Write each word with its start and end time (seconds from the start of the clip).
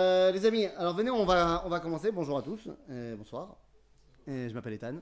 Euh, 0.00 0.32
les 0.32 0.44
amis, 0.44 0.64
alors 0.76 0.96
venez, 0.96 1.10
on 1.10 1.24
va, 1.24 1.62
on 1.64 1.68
va 1.68 1.78
commencer. 1.78 2.10
Bonjour 2.10 2.36
à 2.36 2.42
tous, 2.42 2.68
euh, 2.90 3.14
bonsoir. 3.14 3.56
Euh, 4.26 4.48
je 4.48 4.52
m'appelle 4.52 4.72
Ethan, 4.72 4.96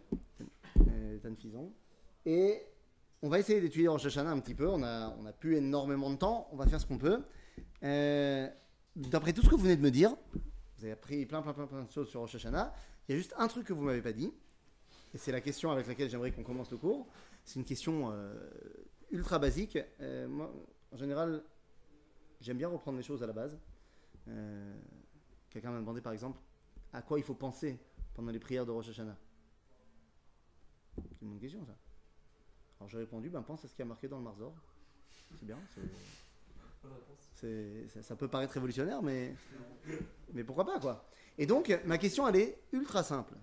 Ethan 0.76 1.34
Fison. 1.34 1.72
Et 2.26 2.60
on 3.22 3.30
va 3.30 3.38
essayer 3.38 3.58
d'étudier 3.58 3.88
Rosh 3.88 4.04
Hashanah 4.04 4.30
un 4.30 4.40
petit 4.40 4.54
peu. 4.54 4.68
On 4.68 4.82
a, 4.82 5.16
on 5.18 5.24
a 5.24 5.32
plus 5.32 5.56
énormément 5.56 6.10
de 6.10 6.16
temps, 6.16 6.46
on 6.52 6.56
va 6.56 6.66
faire 6.66 6.78
ce 6.78 6.84
qu'on 6.84 6.98
peut. 6.98 7.22
D'après 7.80 9.32
tout 9.32 9.40
ce 9.40 9.48
que 9.48 9.54
vous 9.54 9.62
venez 9.62 9.76
de 9.76 9.80
me 9.80 9.90
dire, 9.90 10.14
vous 10.76 10.84
avez 10.84 10.92
appris 10.92 11.24
plein, 11.24 11.40
plein, 11.40 11.54
plein, 11.54 11.66
plein 11.66 11.84
de 11.84 11.90
choses 11.90 12.10
sur 12.10 12.20
Rosh 12.20 12.34
Hashanah. 12.34 12.74
Il 13.08 13.12
y 13.12 13.14
a 13.14 13.18
juste 13.18 13.32
un 13.38 13.48
truc 13.48 13.66
que 13.66 13.72
vous 13.72 13.84
m'avez 13.84 14.02
pas 14.02 14.12
dit. 14.12 14.30
Et 15.14 15.16
c'est 15.16 15.32
la 15.32 15.40
question 15.40 15.70
avec 15.70 15.86
laquelle 15.86 16.10
j'aimerais 16.10 16.32
qu'on 16.32 16.44
commence 16.44 16.70
le 16.70 16.76
cours. 16.76 17.06
C'est 17.46 17.58
une 17.58 17.64
question 17.64 18.12
ultra 19.10 19.38
basique. 19.38 19.78
Moi, 20.28 20.52
en 20.92 20.96
général, 20.98 21.42
j'aime 22.42 22.58
bien 22.58 22.68
reprendre 22.68 22.98
les 22.98 23.04
choses 23.04 23.22
à 23.22 23.26
la 23.26 23.32
base. 23.32 23.58
Euh, 24.28 24.80
Quelqu'un 25.52 25.70
m'a 25.70 25.80
demandé 25.80 26.00
par 26.00 26.14
exemple 26.14 26.40
à 26.94 27.02
quoi 27.02 27.18
il 27.18 27.24
faut 27.24 27.34
penser 27.34 27.78
pendant 28.14 28.30
les 28.30 28.38
prières 28.38 28.64
de 28.64 28.70
Rosh 28.70 28.88
Hashanah. 28.88 29.18
C'est 30.96 31.22
une 31.22 31.28
bonne 31.28 31.40
question 31.40 31.64
ça. 31.66 31.76
Alors 32.80 32.88
j'ai 32.88 32.98
répondu, 32.98 33.28
ben 33.28 33.42
pense 33.42 33.62
à 33.64 33.68
ce 33.68 33.74
qui 33.74 33.82
a 33.82 33.84
marqué 33.84 34.08
dans 34.08 34.16
le 34.16 34.24
Marzor. 34.24 34.54
C'est 35.38 35.44
bien. 35.44 35.58
ça 38.02 38.16
peut 38.16 38.28
paraître 38.28 38.54
révolutionnaire, 38.54 39.02
mais, 39.02 39.34
mais 40.32 40.42
pourquoi 40.42 40.64
pas 40.64 40.80
quoi. 40.80 41.06
Et 41.36 41.44
donc 41.44 41.70
ma 41.84 41.98
question 41.98 42.26
elle 42.26 42.36
est 42.36 42.58
ultra 42.72 43.02
simple. 43.02 43.34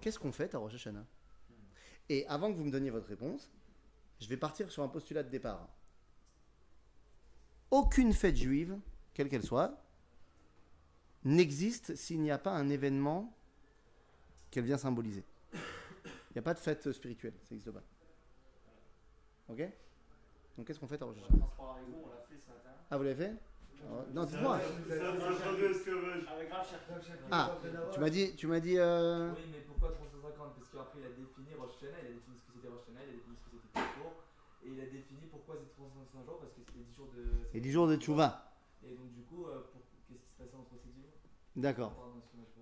Qu'est-ce 0.00 0.18
qu'on 0.20 0.32
fait 0.32 0.54
à 0.54 0.58
Rosh 0.58 0.74
Hashanah? 0.74 1.04
Et 2.08 2.24
avant 2.28 2.52
que 2.52 2.56
vous 2.56 2.64
me 2.64 2.70
donniez 2.70 2.90
votre 2.90 3.08
réponse, 3.08 3.50
je 4.20 4.28
vais 4.28 4.36
partir 4.36 4.70
sur 4.70 4.84
un 4.84 4.88
postulat 4.88 5.24
de 5.24 5.30
départ 5.30 5.68
aucune 7.70 8.12
fête 8.12 8.36
juive, 8.36 8.78
quelle 9.14 9.28
qu'elle 9.28 9.42
soit, 9.42 9.80
n'existe 11.24 11.94
s'il 11.96 12.20
n'y 12.20 12.30
a 12.30 12.38
pas 12.38 12.52
un 12.52 12.68
événement 12.68 13.34
qu'elle 14.50 14.64
vient 14.64 14.78
symboliser. 14.78 15.24
Il 15.52 16.34
n'y 16.34 16.38
a 16.38 16.42
pas 16.42 16.54
de 16.54 16.58
fête 16.58 16.90
spirituelle, 16.92 17.34
ça 17.42 17.48
n'existe 17.54 17.70
pas. 17.72 17.82
Ok? 19.48 19.62
Donc 20.56 20.66
qu'est-ce 20.66 20.78
qu'on 20.80 20.86
fait 20.88 21.00
à 21.02 21.04
Rosh. 21.06 21.16
Ah, 22.90 22.96
vous 22.96 23.02
l'avez 23.04 23.16
fait? 23.16 23.34
Alors, 23.86 24.06
Non, 24.14 24.24
dites-moi. 24.24 24.60
Ah, 27.30 27.58
tu 27.92 28.00
m'as 28.00 28.10
dit, 28.10 28.34
tu 28.36 28.46
m'as 28.46 28.60
dit. 28.60 28.78
euh, 28.78 29.32
Oui, 29.34 29.42
mais 29.52 29.60
pourquoi 29.66 29.90
350 29.92 30.54
Parce 30.56 30.70
qu'après, 30.70 30.98
il 31.00 31.06
a 31.06 31.10
défini 31.10 31.54
Rosh 31.58 31.72
Hashanah, 31.76 31.98
il 32.02 32.06
a 32.06 32.12
défini 32.12 32.36
ce 32.38 32.44
que 32.46 32.52
c'était 32.54 32.68
Rosh 32.68 32.82
Hashanah, 32.82 33.00
il 33.04 33.10
a 33.10 33.12
défini 33.12 33.36
ce 33.36 33.44
que 33.44 33.50
c'était 33.56 33.80
Kippour, 33.80 34.12
et 34.64 34.68
il 34.72 34.80
a 34.80 34.86
défini 34.86 35.26
pourquoi 35.30 35.56
c'était 35.56 35.72
365 35.76 36.24
jours, 36.24 36.38
parce 36.40 36.52
que 36.52 36.60
c'était 36.66 36.84
10 36.84 36.94
jours 36.96 37.08
de. 37.14 37.22
Et 37.56 37.60
10 37.60 37.70
jours 37.72 37.86
de 37.88 37.96
tchouva. 37.96 38.52
Et 38.86 38.94
donc, 38.94 39.12
du 39.12 39.22
coup, 39.22 39.44
euh, 39.46 39.60
pour- 39.72 39.82
qu'est-ce 40.08 40.18
qui 40.20 40.28
se 40.30 40.36
passait 40.38 40.56
entre 40.56 40.74
ces 40.82 40.90
10 40.90 41.00
jours? 41.02 41.12
D'accord. 41.56 41.92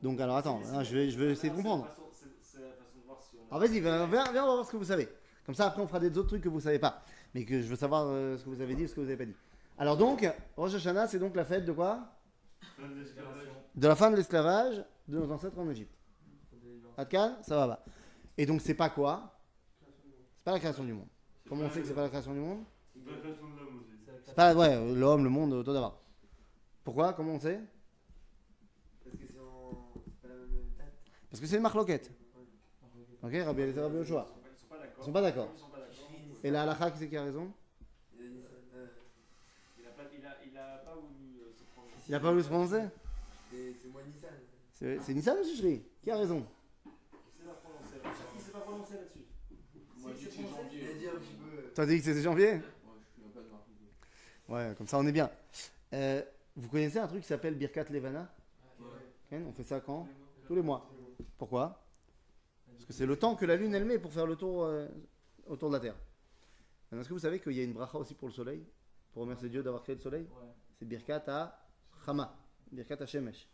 Donc 0.02 0.20
alors 0.20 0.36
attends, 0.36 0.60
hein, 0.72 0.82
je 0.82 0.94
vais, 0.96 1.10
je 1.10 1.18
vais 1.18 1.30
essayer 1.32 1.50
de 1.50 1.54
comprendre. 1.56 1.86
C'est 2.12 2.26
c'est 2.42 2.60
la 2.62 2.70
façon 2.72 2.98
de 3.00 3.06
voir 3.06 3.20
si 3.22 3.36
on 3.38 3.44
a- 3.44 3.56
Alors 3.56 3.60
vas-y, 3.68 3.80
viens, 3.80 4.06
viens, 4.06 4.32
viens, 4.32 4.44
on 4.44 4.48
va 4.48 4.54
voir 4.54 4.66
ce 4.66 4.72
que 4.72 4.76
vous 4.76 4.84
savez. 4.84 5.08
Comme 5.46 5.54
ça, 5.54 5.66
après, 5.68 5.80
on 5.80 5.86
fera 5.86 6.00
des 6.00 6.16
autres 6.18 6.28
trucs 6.28 6.42
que 6.42 6.48
vous 6.48 6.60
savez 6.60 6.78
pas. 6.80 7.02
Mais 7.34 7.44
que 7.44 7.60
je 7.60 7.66
veux 7.68 7.76
savoir 7.76 8.06
euh, 8.08 8.36
ce 8.36 8.44
que 8.44 8.50
vous 8.50 8.60
avez 8.60 8.74
dit 8.74 8.84
ou 8.84 8.88
ce 8.88 8.94
que 8.94 9.00
vous 9.00 9.06
avez 9.06 9.16
pas 9.16 9.24
dit. 9.24 9.34
Alors 9.78 9.96
donc, 9.96 10.28
Rosh 10.56 10.74
Hashanah, 10.74 11.06
c'est 11.06 11.18
donc 11.20 11.34
la 11.36 11.44
fête 11.44 11.64
de 11.64 11.72
quoi? 11.72 12.00
De 13.74 13.88
la 13.88 13.94
fin 13.96 14.10
de 14.10 14.16
l'esclavage 14.16 14.84
de 15.08 15.18
nos 15.18 15.30
ancêtres 15.30 15.58
en 15.58 15.68
Égypte. 15.70 15.94
Atkan, 16.96 17.38
ça 17.42 17.56
va 17.56 17.68
pas. 17.76 17.84
Et 18.36 18.44
donc, 18.44 18.60
c'est 18.60 18.74
pas 18.74 18.90
quoi? 18.90 19.38
C'est 19.80 20.44
pas 20.44 20.52
la 20.52 20.58
création 20.58 20.84
du 20.84 20.92
monde. 20.92 21.06
Comment 21.52 21.66
on 21.66 21.70
sait 21.70 21.82
que 21.82 21.86
c'est 21.86 21.92
pas 21.92 22.00
la 22.04 22.08
création 22.08 22.32
du 22.32 22.40
monde 22.40 22.64
C'est 22.94 23.10
la 23.10 24.18
C'est 24.24 24.34
pas, 24.34 24.54
ouais, 24.54 24.94
l'homme, 24.94 25.22
le 25.22 25.28
monde, 25.28 25.62
tout 25.62 25.74
d'abord. 25.74 26.00
Pourquoi? 26.82 27.12
Comment 27.12 27.34
on 27.34 27.40
sait? 27.40 27.60
Parce 29.04 29.18
que 29.18 29.26
c'est 29.26 29.38
en. 29.38 29.92
c'est 30.02 30.22
pas 30.22 30.28
la 30.28 30.34
même 30.34 30.48
date. 30.78 30.94
Parce 31.28 31.40
que 31.42 31.46
c'est 31.46 31.56
une 31.56 31.62
marloquette. 31.62 32.10
Ok, 33.22 33.32
Rabbi 33.34 33.60
Eliezer, 33.60 33.82
Rabbi 33.82 33.96
Yoshua. 33.98 34.26
Ils 34.34 34.56
sont 34.62 34.66
pas 34.66 34.78
d'accord. 34.78 34.96
Ils 34.98 35.04
sont 35.04 35.12
pas 35.12 35.20
d'accord. 35.20 35.48
Ils 35.54 35.60
sont 35.60 35.68
pas 35.68 35.78
d'accord. 35.80 36.40
Et 36.42 36.50
la 36.50 36.62
halakha, 36.62 36.90
qui 36.90 36.98
c'est 37.00 37.08
qui 37.10 37.16
a 37.18 37.24
raison? 37.24 37.52
Il 38.18 39.86
a 39.86 39.90
pas, 39.90 40.04
pas 40.86 40.94
voulu 40.94 41.36
euh, 41.42 41.52
se 41.52 41.64
prendre. 41.74 41.88
Il 42.08 42.14
a 42.14 42.20
pas 42.20 42.30
voulu 42.30 42.42
se 42.44 42.48
prononcer? 42.48 42.80
C'est 43.50 43.74
c'est 43.82 43.88
moi 43.88 44.00
Nissan. 44.06 44.30
C'est 44.72 45.02
c'est 45.02 45.12
Nissan 45.12 45.36
ou 45.38 45.44
Chichri 45.44 45.82
Qui 46.02 46.10
a 46.10 46.16
raison? 46.16 46.46
Il 46.86 46.90
s'est 47.36 47.44
pas 47.44 47.52
prononcé 47.60 47.92
là-dessus. 48.02 48.32
Il 48.36 48.40
s'est 48.40 48.52
pas 48.52 48.60
prononcé 48.60 48.94
là-dessus. 48.94 49.18
Moi, 50.02 50.10
Si, 50.16 50.24
j'ai 50.24 50.30
c'est 50.30 50.36
dit 50.38 50.42
prononcé. 50.42 50.62
janvier. 50.64 50.80
Il 50.82 50.88
a 50.90 50.94
dit 50.98 51.06
un 51.06 51.20
petit 51.20 51.34
peu. 51.38 51.61
Toi, 51.61 51.61
t'as 51.74 51.86
dit 51.86 51.98
que 51.98 52.04
c'était 52.04 52.22
janvier? 52.22 52.60
Ouais, 54.48 54.74
comme 54.76 54.86
ça, 54.86 54.98
on 54.98 55.06
est 55.06 55.12
bien. 55.12 55.30
Euh, 55.92 56.22
vous 56.56 56.68
connaissez 56.68 56.98
un 56.98 57.06
truc 57.06 57.22
qui 57.22 57.28
s'appelle 57.28 57.54
Birkat 57.54 57.84
Levana? 57.84 58.32
On 59.32 59.52
fait 59.52 59.64
ça 59.64 59.80
quand? 59.80 60.06
Tous 60.46 60.54
les 60.54 60.62
mois. 60.62 60.90
Pourquoi? 61.38 61.82
Parce 62.66 62.84
que 62.84 62.92
c'est 62.92 63.06
le 63.06 63.16
temps 63.16 63.34
que 63.34 63.46
la 63.46 63.56
lune 63.56 63.74
elle 63.74 63.84
met 63.84 63.98
pour 63.98 64.12
faire 64.12 64.26
le 64.26 64.36
tour 64.36 64.64
euh, 64.64 64.88
autour 65.46 65.70
de 65.70 65.74
la 65.74 65.80
Terre. 65.80 65.96
Est-ce 66.92 67.08
que 67.08 67.14
vous 67.14 67.20
savez 67.20 67.40
qu'il 67.40 67.52
y 67.52 67.60
a 67.60 67.64
une 67.64 67.72
bracha 67.72 67.96
aussi 67.96 68.14
pour 68.14 68.28
le 68.28 68.34
soleil? 68.34 68.66
Pour 69.12 69.22
remercier 69.22 69.48
Dieu 69.48 69.62
d'avoir 69.62 69.82
créé 69.82 69.94
le 69.94 70.00
soleil? 70.00 70.28
C'est 70.78 70.84
Birkat 70.84 71.22
à 71.28 71.66
Chama, 72.04 72.36
Birkat 72.70 72.96
à 73.00 73.06
Shemesh. 73.06 73.48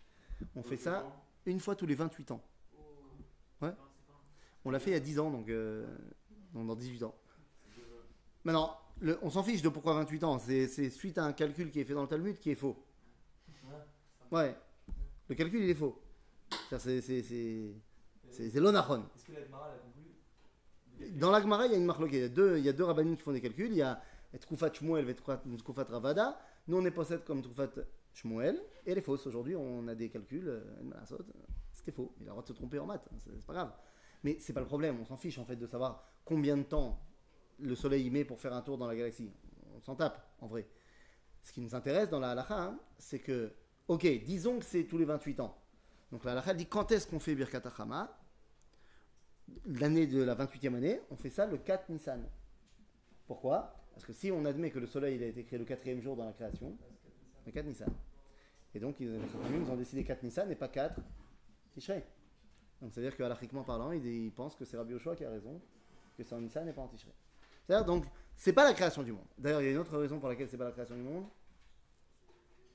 On 0.57 0.63
fait 0.63 0.77
ça 0.77 1.07
une 1.47 1.61
fois 1.61 1.77
tous 1.77 1.87
les 1.87 1.95
28 1.95 2.33
ans. 2.33 2.43
Ouais. 3.61 3.73
On 4.65 4.71
l'a 4.71 4.81
fait 4.81 4.91
il 4.91 4.95
y 4.95 4.97
a 4.97 5.01
10 5.01 5.19
ans, 5.21 5.31
donc, 5.31 5.49
euh, 5.49 5.87
donc 6.53 6.67
dans 6.67 6.77
18 6.77 7.05
ans. 7.05 7.15
Maintenant, 8.45 8.77
le- 9.01 9.19
on 9.23 9.31
s'en 9.31 9.43
fiche 9.43 9.63
de 9.63 9.69
pourquoi 9.69 9.95
28 9.95 10.25
ans. 10.25 10.39
C'est 10.39 10.91
suite 10.91 11.19
à 11.19 11.25
un 11.25 11.33
calcul 11.33 11.71
qui 11.71 11.81
est 11.81 11.85
fait 11.85 11.95
dans 11.95 12.03
le 12.03 12.09
Talmud 12.09 12.39
qui 12.39 12.51
est 12.51 12.55
faux. 12.55 12.77
Ouais. 14.31 14.55
Le 15.29 15.35
calcul, 15.35 15.63
il 15.63 15.71
est 15.71 15.75
faux. 15.75 16.01
C'est- 16.79 18.61
l'onachon. 18.61 19.05
Est-ce 19.17 19.25
que 19.25 19.33
la 19.33 19.45
Gemara 19.45 19.69
l'a 19.69 19.79
conclu 19.79 21.11
Dans 21.19 21.31
la 21.31 21.41
Gemara, 21.41 21.67
il 21.67 21.73
y 21.73 21.75
a 21.75 21.79
une 21.79 21.85
marque. 21.87 22.01
Il 22.13 22.19
y 22.19 22.23
a 22.23 22.29
deux, 22.29 22.59
il 22.59 22.65
y 22.65 22.69
a 22.69 22.73
deux 22.73 22.85
rabbinim 22.85 23.17
qui 23.17 23.23
font 23.23 23.33
des 23.33 23.41
calculs. 23.41 23.71
Il 23.71 23.77
y 23.79 23.83
a 23.83 24.01
Tkufat 24.39 24.73
Shmuel 24.75 25.09
et 25.09 25.15
Tkufat 25.15 25.85
Ravada. 25.89 26.39
Nous, 26.67 26.77
on 26.77 26.85
est 26.85 26.91
possède 26.91 27.25
comme 27.25 27.41
Tkufat 27.43 27.71
Shmuel. 28.13 28.57
Et 28.87 28.93
elle 28.93 28.99
est 28.99 29.03
fausse. 29.03 29.27
Aujourd'hui, 29.27 29.57
on 29.57 29.87
a 29.89 29.95
des 29.95 30.09
calculs. 30.11 30.49
euh, 30.49 30.61
C'était 31.73 31.93
faux. 31.93 32.13
Il 32.19 32.23
a 32.23 32.27
le 32.27 32.31
droit 32.31 32.43
de 32.43 32.49
se 32.49 32.53
tromper 32.53 32.79
en 32.79 32.87
maths. 32.87 33.09
C'est 33.19 33.47
pas 33.47 33.53
grave. 33.55 33.73
Mais 34.25 34.37
c'est 34.41 34.53
pas 34.53 34.61
le 34.61 34.67
problème. 34.67 34.99
On 35.01 35.05
s'en 35.05 35.17
fiche 35.17 35.39
en 35.39 35.45
fait 35.45 35.57
de 35.57 35.67
savoir 35.67 36.05
combien 36.25 36.57
de 36.57 36.65
temps 36.65 36.99
le 37.59 37.75
soleil 37.75 38.07
y 38.07 38.11
met 38.11 38.25
pour 38.25 38.41
faire 38.41 38.53
un 38.53 38.63
tour 38.63 38.79
dans 38.79 38.87
la 38.87 38.97
galaxie. 38.97 39.31
On 39.77 39.81
s'en 39.81 39.95
tape, 39.95 40.21
en 40.41 40.47
vrai. 40.47 40.67
Ce 41.43 41.53
qui 41.53 41.61
nous 41.61 41.75
intéresse 41.75 42.11
dans 42.11 42.21
la 42.21 42.31
halakha, 42.31 42.61
hein, 42.61 42.79
c'est 42.99 43.21
que, 43.21 43.53
ok, 43.89 44.07
disons 44.25 44.59
que 44.59 44.65
c'est 44.65 44.85
tous 44.85 44.99
les 44.99 45.05
28 45.05 45.41
ans. 45.41 45.57
Donc 46.13 46.25
la 46.25 46.33
halakha 46.33 46.55
dit 46.55 46.67
quand 46.67 46.91
est-ce 46.93 47.07
qu'on 47.07 47.21
fait 47.21 47.35
Birkat 47.35 47.63
Hachama? 47.65 48.19
L'année 49.65 50.07
de 50.07 50.23
la 50.23 50.35
28e 50.35 50.75
année, 50.75 51.01
on 51.11 51.17
fait 51.17 51.31
ça 51.31 51.47
le 51.47 51.57
4 51.57 51.89
Nissan. 51.89 52.23
Pourquoi? 53.27 53.75
Parce 53.93 54.05
que 54.05 54.13
si 54.13 54.31
on 54.31 54.45
admet 54.45 54.71
que 54.71 54.79
le 54.79 54.87
soleil 54.87 55.17
il 55.17 55.23
a 55.23 55.27
été 55.27 55.45
créé 55.45 55.59
le 55.59 55.65
quatrième 55.65 56.01
jour 56.01 56.17
dans 56.17 56.25
la 56.25 56.33
création, 56.33 56.77
le 57.47 57.53
4 57.53 57.67
Nissan. 57.67 57.93
Et 58.75 58.81
donc 58.81 59.01
ils, 59.01 59.19
ont 59.71 59.77
décidé 59.77 60.05
4 60.05 60.23
Nissan 60.23 60.51
et 60.51 60.55
pas 60.55 60.69
4 60.69 61.01
Tishrei. 61.73 62.05
Donc 62.81 62.93
c'est-à-dire 62.93 63.17
qu'alachiquement 63.17 63.65
parlant, 63.65 63.93
ils, 63.93 64.33
pensent 64.33 64.55
que 64.55 64.65
c'est 64.65 64.77
Rabbi 64.77 64.93
Yoshua 64.93 65.17
qui 65.17 65.25
a 65.25 65.31
raison, 65.31 65.61
que 66.17 66.23
c'est 66.23 66.35
en 66.35 66.41
Nissan 66.41 66.69
et 66.69 66.73
pas 66.73 66.83
en 66.83 66.89
Tishrei. 66.89 67.13
C'est-à-dire 67.69 67.85
donc, 67.85 68.07
c'est 68.35 68.55
pas 68.55 68.65
la 68.65 68.73
création 68.73 69.03
du 69.03 69.13
monde. 69.13 69.27
D'ailleurs, 69.37 69.61
il 69.61 69.67
y 69.67 69.69
a 69.69 69.73
une 69.73 69.79
autre 69.79 69.99
raison 69.99 70.19
pour 70.19 70.31
laquelle 70.31 70.49
c'est 70.49 70.57
pas 70.57 70.65
la 70.65 70.73
création 70.73 70.95
du 70.95 71.03
monde. 71.03 71.27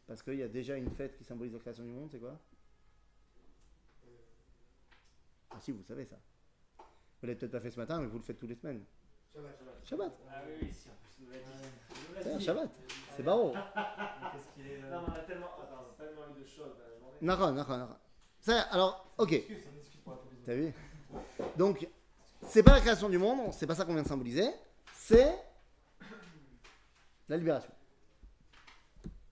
Parce 0.05 0.21
qu'il 0.21 0.35
y 0.35 0.43
a 0.43 0.47
déjà 0.47 0.77
une 0.77 0.91
fête 0.91 1.17
qui 1.17 1.23
symbolise 1.23 1.51
la 1.51 1.59
création 1.59 1.83
du 1.83 1.89
monde, 1.89 2.09
c'est 2.11 2.19
quoi? 2.19 2.37
Ah 5.49 5.55
si, 5.59 5.71
vous 5.71 5.81
savez 5.81 6.05
ça. 6.05 6.17
Vous 6.77 7.27
l'avez 7.27 7.39
peut-être 7.39 7.53
pas 7.53 7.59
fait 7.59 7.71
ce 7.71 7.79
matin, 7.79 7.99
mais 7.99 8.05
vous 8.05 8.19
le 8.19 8.23
faites 8.23 8.37
toutes 8.37 8.49
les 8.49 8.55
semaines. 8.55 8.83
Shabbat. 9.33 9.59
Shabbat. 9.83 10.13
Ah 10.29 10.41
oui, 10.45 10.53
oui, 10.61 10.69
si, 10.71 10.89
en 10.89 10.93
plus, 11.01 11.25
nous 11.25 11.31
l'a 11.31 11.39
dit. 11.39 12.21
C'est. 12.21 12.39
Shabbat. 12.39 12.69
C'est 13.15 13.23
barreau. 13.23 13.53
Qu'est-ce 14.33 14.53
qu'il 14.53 14.67
est 14.71 14.77
Non, 14.91 15.01
mais 15.01 15.07
on 15.07 15.15
a 15.15 15.19
tellement, 15.21 15.47
attends, 15.59 15.87
c'est 15.89 16.05
tellement 16.05 16.21
eu 16.37 16.39
de 16.39 16.45
choses 16.45 16.73
dans 16.77 16.83
la 16.83 16.99
journée. 16.99 17.17
Nara, 17.21 17.51
nara, 17.51 17.77
nara. 17.77 17.99
Ça, 18.41 18.61
alors, 18.63 19.11
ok. 19.17 19.31
Excuse, 19.31 19.57
c'est 19.63 19.71
une 19.71 19.77
excuse 19.79 20.01
pour 20.01 20.13
la 20.13 20.17
proposition. 20.19 20.45
T'as 20.45 20.55
vu? 20.55 20.73
Donc, 21.57 21.87
c'est 22.43 22.61
pas 22.61 22.73
la 22.73 22.81
création 22.81 23.09
du 23.09 23.17
monde, 23.17 23.51
c'est 23.53 23.65
pas 23.65 23.73
ça 23.73 23.85
qu'on 23.85 23.93
vient 23.93 24.03
de 24.03 24.07
symboliser, 24.07 24.49
c'est 25.05 25.37
la 27.27 27.35
libération. 27.35 27.71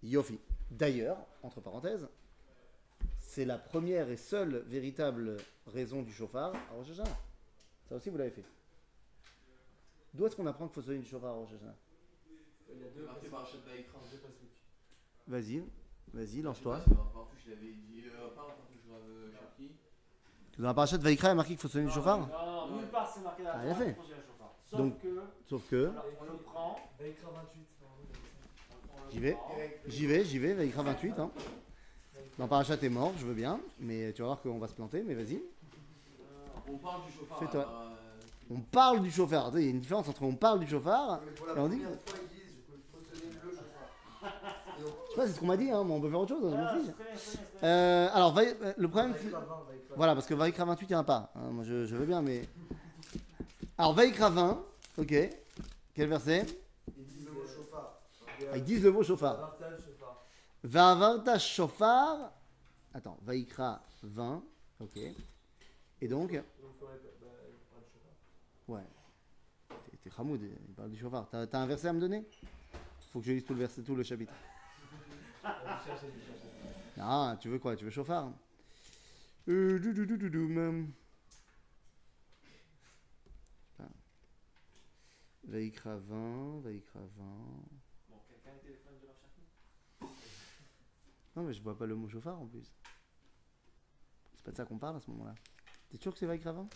Yofi. 0.04 0.38
D'ailleurs, 0.70 1.18
entre 1.44 1.62
parenthèses, 1.62 2.10
c'est 3.18 3.46
la 3.46 3.58
première 3.58 4.10
et 4.10 4.18
seule 4.18 4.64
véritable 4.68 5.38
raison 5.68 6.02
du 6.02 6.12
chauffard 6.12 6.54
à 6.54 6.74
Rosh 6.74 6.90
Hashanah. 6.92 7.18
Ça 7.88 7.96
aussi, 7.96 8.10
vous 8.10 8.18
l'avez 8.18 8.32
fait. 8.32 8.44
D'où 10.14 10.26
est-ce 10.26 10.36
qu'on 10.36 10.46
apprend 10.46 10.68
qu'il 10.68 10.76
faut 10.76 10.82
sonner 10.82 11.00
du 11.00 11.08
chauffard 11.08 11.32
à 11.32 11.36
Rosh 11.36 11.54
Hashanah 11.54 11.76
Il 12.74 12.82
y 12.82 12.84
a 12.84 12.90
deux 12.90 13.06
Marqué 13.06 13.30
par. 13.30 13.48
Vas-y, 15.28 15.64
vas-y, 16.14 16.42
lance-toi. 16.42 16.82
Euh, 16.90 16.94
euh. 18.92 19.68
Dans 20.58 20.68
la 20.68 20.74
parachute 20.74 21.02
Vaikra, 21.02 21.30
il 21.30 21.30
y 21.30 21.32
a 21.32 21.36
marqué 21.36 21.54
qu'il 21.54 21.62
faut 21.62 21.70
sonner 21.70 21.86
du 21.86 21.92
chauffard 21.92 22.20
Non, 22.20 22.68
non, 22.68 22.76
nulle 22.76 22.90
part 22.90 23.10
c'est 23.10 23.22
marqué 23.22 23.44
dans 23.44 23.50
la 23.50 23.56
Ah, 23.56 23.66
il 23.66 23.70
a 23.70 23.74
Torah 23.74 23.86
fait. 23.86 23.98
Sauf 24.72 24.80
Donc- 24.80 25.02
que, 25.02 25.08
Sauf 25.50 25.62
que. 25.70 25.76
alors, 25.90 26.06
on 26.22 26.24
le 26.32 26.38
prend, 26.40 26.80
Baïkra 26.98 27.30
28. 27.30 27.66
pardon, 27.80 27.96
on, 28.72 29.02
on 29.02 29.06
le 29.06 29.12
J'y 29.12 29.20
vais. 29.20 29.38
J'y 29.88 30.08
vais, 30.08 30.24
j'y 30.24 30.40
vais, 30.40 30.54
Vaikra 30.54 30.84
28. 30.84 31.20
Hein. 31.20 31.30
Dans 32.38 32.48
Parachat 32.48 32.76
est 32.82 32.90
mort, 32.90 33.12
je 33.20 33.26
veux 33.26 33.34
bien, 33.34 33.60
mais 33.80 34.14
tu 34.14 34.22
vas 34.22 34.30
voir 34.30 34.42
qu'on 34.42 34.58
va 34.58 34.68
se 34.70 34.74
planter, 34.74 35.04
mais 35.06 35.14
vas-y. 35.14 35.42
On 36.72 36.78
parle 36.78 37.02
du 37.06 37.12
chauffard. 37.12 37.40
Fais-toi. 37.40 37.62
euh, 37.70 37.90
On 38.50 38.60
parle 38.62 39.02
du 39.02 39.12
chauffard. 39.12 39.52
Il 39.56 39.64
y 39.64 39.68
a 39.68 39.70
une 39.72 39.82
différence 39.82 40.08
entre 40.08 40.24
on 40.24 40.36
parle 40.36 40.60
du 40.62 40.68
chauffard. 40.68 41.20
Mais 41.26 41.32
pour 41.34 41.50
Et 41.50 41.60
on 41.60 41.68
dit- 41.68 41.82
Je 44.24 44.86
sais 45.12 45.16
pas, 45.18 45.28
c'est 45.28 45.34
ce 45.34 45.40
qu'on 45.40 45.46
m'a 45.48 45.58
dit, 45.58 45.70
hein, 45.70 45.84
mais 45.86 45.94
on 45.94 46.00
peut 46.02 46.10
faire 46.10 46.20
autre 46.22 46.30
chose, 46.36 46.56
je 46.56 46.80
fiche. 46.80 47.38
Euh, 47.64 48.08
alors, 48.14 48.38
euh, 48.38 48.74
le 48.78 48.88
problème, 48.88 49.14
c'est- 49.18 49.24
Vaikra 49.26 49.40
20, 49.42 49.46
Vaikra 49.68 49.96
Voilà, 49.98 50.14
parce 50.16 50.26
que 50.28 50.34
Vaikra 50.34 50.66
28, 50.66 50.86
il 50.86 50.90
n'y 50.94 50.96
en 50.96 51.00
a 51.00 51.04
pas. 51.04 51.32
hein, 51.36 51.50
moi, 51.52 51.64
je, 51.66 51.86
je 51.86 51.96
veux 51.96 52.06
bien, 52.06 52.22
mais. 52.22 52.44
Alors, 53.82 53.94
Vaikra 53.96 54.30
20, 54.30 54.64
ok. 55.00 55.14
Quel 55.96 56.08
verset 56.08 56.46
ils 56.96 57.04
disent 57.04 57.26
le 57.26 57.32
mot 57.32 57.48
chauffard. 57.48 58.00
Ah, 58.54 58.58
Ils 58.58 58.64
disent 58.64 58.84
le 58.84 58.92
mot 58.92 59.02
chauffard. 59.02 59.58
Chauffard. 61.40 62.32
Attends, 62.94 63.18
Vaikra 63.24 63.82
20, 64.04 64.44
ok. 64.82 64.98
Et 66.00 66.08
donc, 66.08 66.30
ouais. 68.68 68.84
T'es- 70.04 70.12
Hamoud, 70.16 70.40
il 70.44 70.76
parle 70.76 70.92
du 70.92 71.00
chauffard. 71.00 71.28
T'as 71.32 71.58
un 71.60 71.66
verset 71.66 71.88
à 71.88 71.94
me 71.94 72.00
donner? 72.00 72.24
Faut 73.12 73.20
que 73.20 73.26
je 73.26 73.32
lise 73.32 73.46
tout 73.46 73.54
le 73.56 73.62
verset, 73.62 73.82
tout 73.82 73.96
le 73.96 74.04
chapitre. 74.04 74.34
Ah, 77.00 77.36
tu 77.40 77.50
veux 77.50 77.58
quoi? 77.58 77.76
Tu 77.76 77.84
veux 77.84 77.90
chauffard? 77.90 78.32
Euh, 79.48 79.80
Vaikra 85.44 85.98
20, 85.98 86.60
Vaikra 86.62 87.00
20. 87.00 87.24
Bon, 88.10 88.16
quelqu'un 88.28 88.52
a 88.52 88.54
le 88.56 88.60
téléphone 88.62 88.94
de 89.02 89.08
leur 89.08 89.16
Cherki 89.16 90.14
Non, 91.36 91.44
mais 91.44 91.54
je 91.54 91.62
vois 91.62 91.78
pas 91.78 91.86
le 91.86 91.96
mot 91.96 92.08
chauffard 92.08 92.40
en 92.40 92.46
plus. 92.48 92.72
C'est 94.36 94.44
pas 94.46 94.52
de 94.52 94.58
ça 94.58 94.66
qu'on 94.66 94.78
parle 94.78 94.98
à 94.98 95.00
ce 95.00 95.10
moment-là. 95.12 95.36
T'es 95.90 95.98
sûr 95.98 96.14
que 96.14 96.20
c'est 96.20 96.26
Vaikra 96.26 96.52
20 96.54 96.62
En 96.62 96.66
tout, 96.66 96.70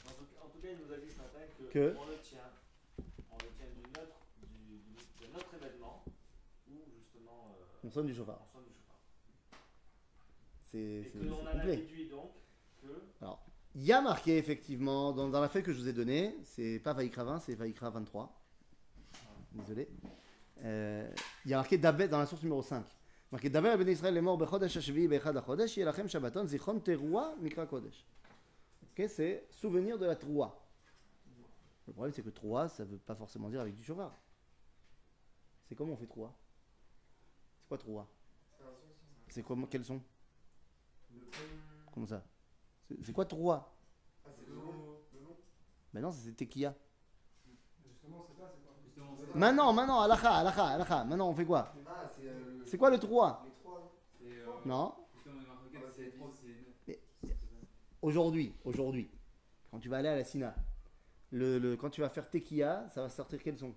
en 0.44 0.50
tout 0.50 0.60
cas, 0.60 0.68
il 0.72 0.86
nous 0.86 0.92
a 0.94 0.98
dit 0.98 1.10
ce 1.10 1.18
matin 1.18 1.40
que, 1.58 1.64
Que 1.72 1.96
on 1.98 2.06
le 2.08 2.18
tient, 2.22 2.40
on 3.32 3.36
le 3.36 3.50
tient 3.56 3.68
du, 3.76 3.82
du- 3.82 5.28
d'un 5.28 5.36
autre 5.38 5.54
événement 5.54 6.04
où 6.68 6.74
justement 6.98 7.56
euh, 7.60 7.66
On 7.88 7.90
sonne 7.92 8.08
du 8.08 8.16
chauffard. 8.16 8.42
on 8.50 8.58
sonne 8.58 8.66
du 8.68 8.74
chauffard. 8.74 9.00
C'est 10.66 10.78
Et 10.80 11.10
que 11.14 11.18
l'on 11.20 11.46
a 11.46 11.56
déduit 11.66 12.10
donc 12.10 12.32
que 12.82 12.88
Il 13.76 13.84
y 13.84 13.94
a 13.94 14.02
marqué 14.02 14.38
effectivement 14.38 15.14
dans, 15.14 15.30
dans 15.30 15.40
la 15.42 15.48
feuille 15.50 15.64
que 15.64 15.72
je 15.72 15.80
vous 15.80 15.88
ai 15.88 15.94
donnée, 15.94 16.36
c'est 16.44 16.80
pas 16.80 16.94
Vaikra 16.94 17.24
20, 17.24 17.40
c'est 17.40 17.56
Vaikra 17.56 17.90
23. 17.92 18.42
Désolé. 19.56 19.90
Euh, 20.64 21.10
il 21.46 21.52
y 21.52 21.54
a 21.54 21.58
marqué 21.58 21.78
Dabet 21.78 22.08
dans 22.08 22.20
la 22.20 22.26
source 22.26 22.44
numéro 22.44 22.62
5. 22.62 22.86
Marqué 23.32 23.50
Dabet 23.50 23.76
ben 23.78 23.88
Israël 23.88 24.16
est 24.16 24.22
mort 24.22 24.38
bechodesh 24.38 24.78
hashvi 24.78 25.08
bechad 25.08 25.36
achodesh 25.36 25.78
yelachem 25.78 26.08
shabbaton 26.08 26.48
zichron 26.48 26.80
teroua 26.80 27.36
mikra 27.42 27.66
kodesh. 27.66 28.06
Ok, 28.84 29.06
c'est 29.10 29.48
souvenir 29.50 29.98
de 29.98 30.06
la 30.06 30.16
troua. 30.16 30.62
Le 31.88 31.94
problème 31.94 32.14
c'est 32.14 32.24
que 32.24 32.30
troua, 32.30 32.68
ça 32.70 32.84
veut 32.84 32.98
pas 32.98 33.16
forcément 33.16 33.50
dire 33.50 33.62
avec 33.62 33.76
du 33.76 33.84
chauffard. 33.84 34.16
C'est 35.68 35.76
comment 35.76 35.94
on 35.94 35.98
fait 35.98 36.08
troua 36.08 36.34
C'est 37.62 37.68
quoi 37.68 37.78
troua 37.78 38.08
C'est 39.28 39.44
comment 39.44 39.68
Le 39.72 39.84
son. 39.84 40.02
Comment 41.94 42.06
ça? 42.06 42.24
C'est 43.02 43.14
quoi 43.14 43.26
troua 43.26 43.76
Ah, 44.26 44.30
c'est 44.38 44.48
le 44.48 44.56
nom. 44.56 45.00
Le 45.14 45.20
nom. 45.22 45.38
Ben 45.94 46.02
non, 46.02 46.12
c'est 46.12 46.32
tekia. 46.34 46.76
Justement, 47.90 48.26
c'est 48.28 48.38
pas, 48.38 48.52
c'est 48.54 48.64
pas. 48.64 48.76
Justement, 48.84 49.15
c'est 49.15 49.15
Maintenant, 49.34 49.74
maintenant, 49.74 50.02
alakha, 50.02 50.30
alakha, 50.36 50.66
alakha. 50.68 51.04
Maintenant, 51.06 51.30
on 51.30 51.34
fait 51.34 51.46
quoi 51.46 51.74
Ah, 51.88 52.10
c'est 52.16 52.28
euh. 52.28 52.64
C'est 52.66 52.78
quoi 52.78 52.90
le 52.90 52.98
3 52.98 53.44
Les 53.46 53.52
trois, 53.62 53.92
non 54.66 54.94
c'est, 55.24 55.30
euh, 55.30 55.36
Non. 56.16 56.26
Aujourd'hui, 58.02 58.54
aujourd'hui, 58.64 59.10
quand 59.72 59.80
tu 59.80 59.90
vas 59.90 59.98
aller 59.98 60.10
à 60.10 60.16
la 60.16 60.24
Sina, 60.24 60.54
le, 61.32 61.58
le- 61.58 61.76
quand 61.76 61.90
tu 61.90 62.02
vas 62.02 62.10
faire 62.10 62.30
tekia, 62.30 62.88
ça 62.90 63.02
va 63.02 63.10
sortir 63.10 63.42
quel 63.42 63.58
son 63.58 63.74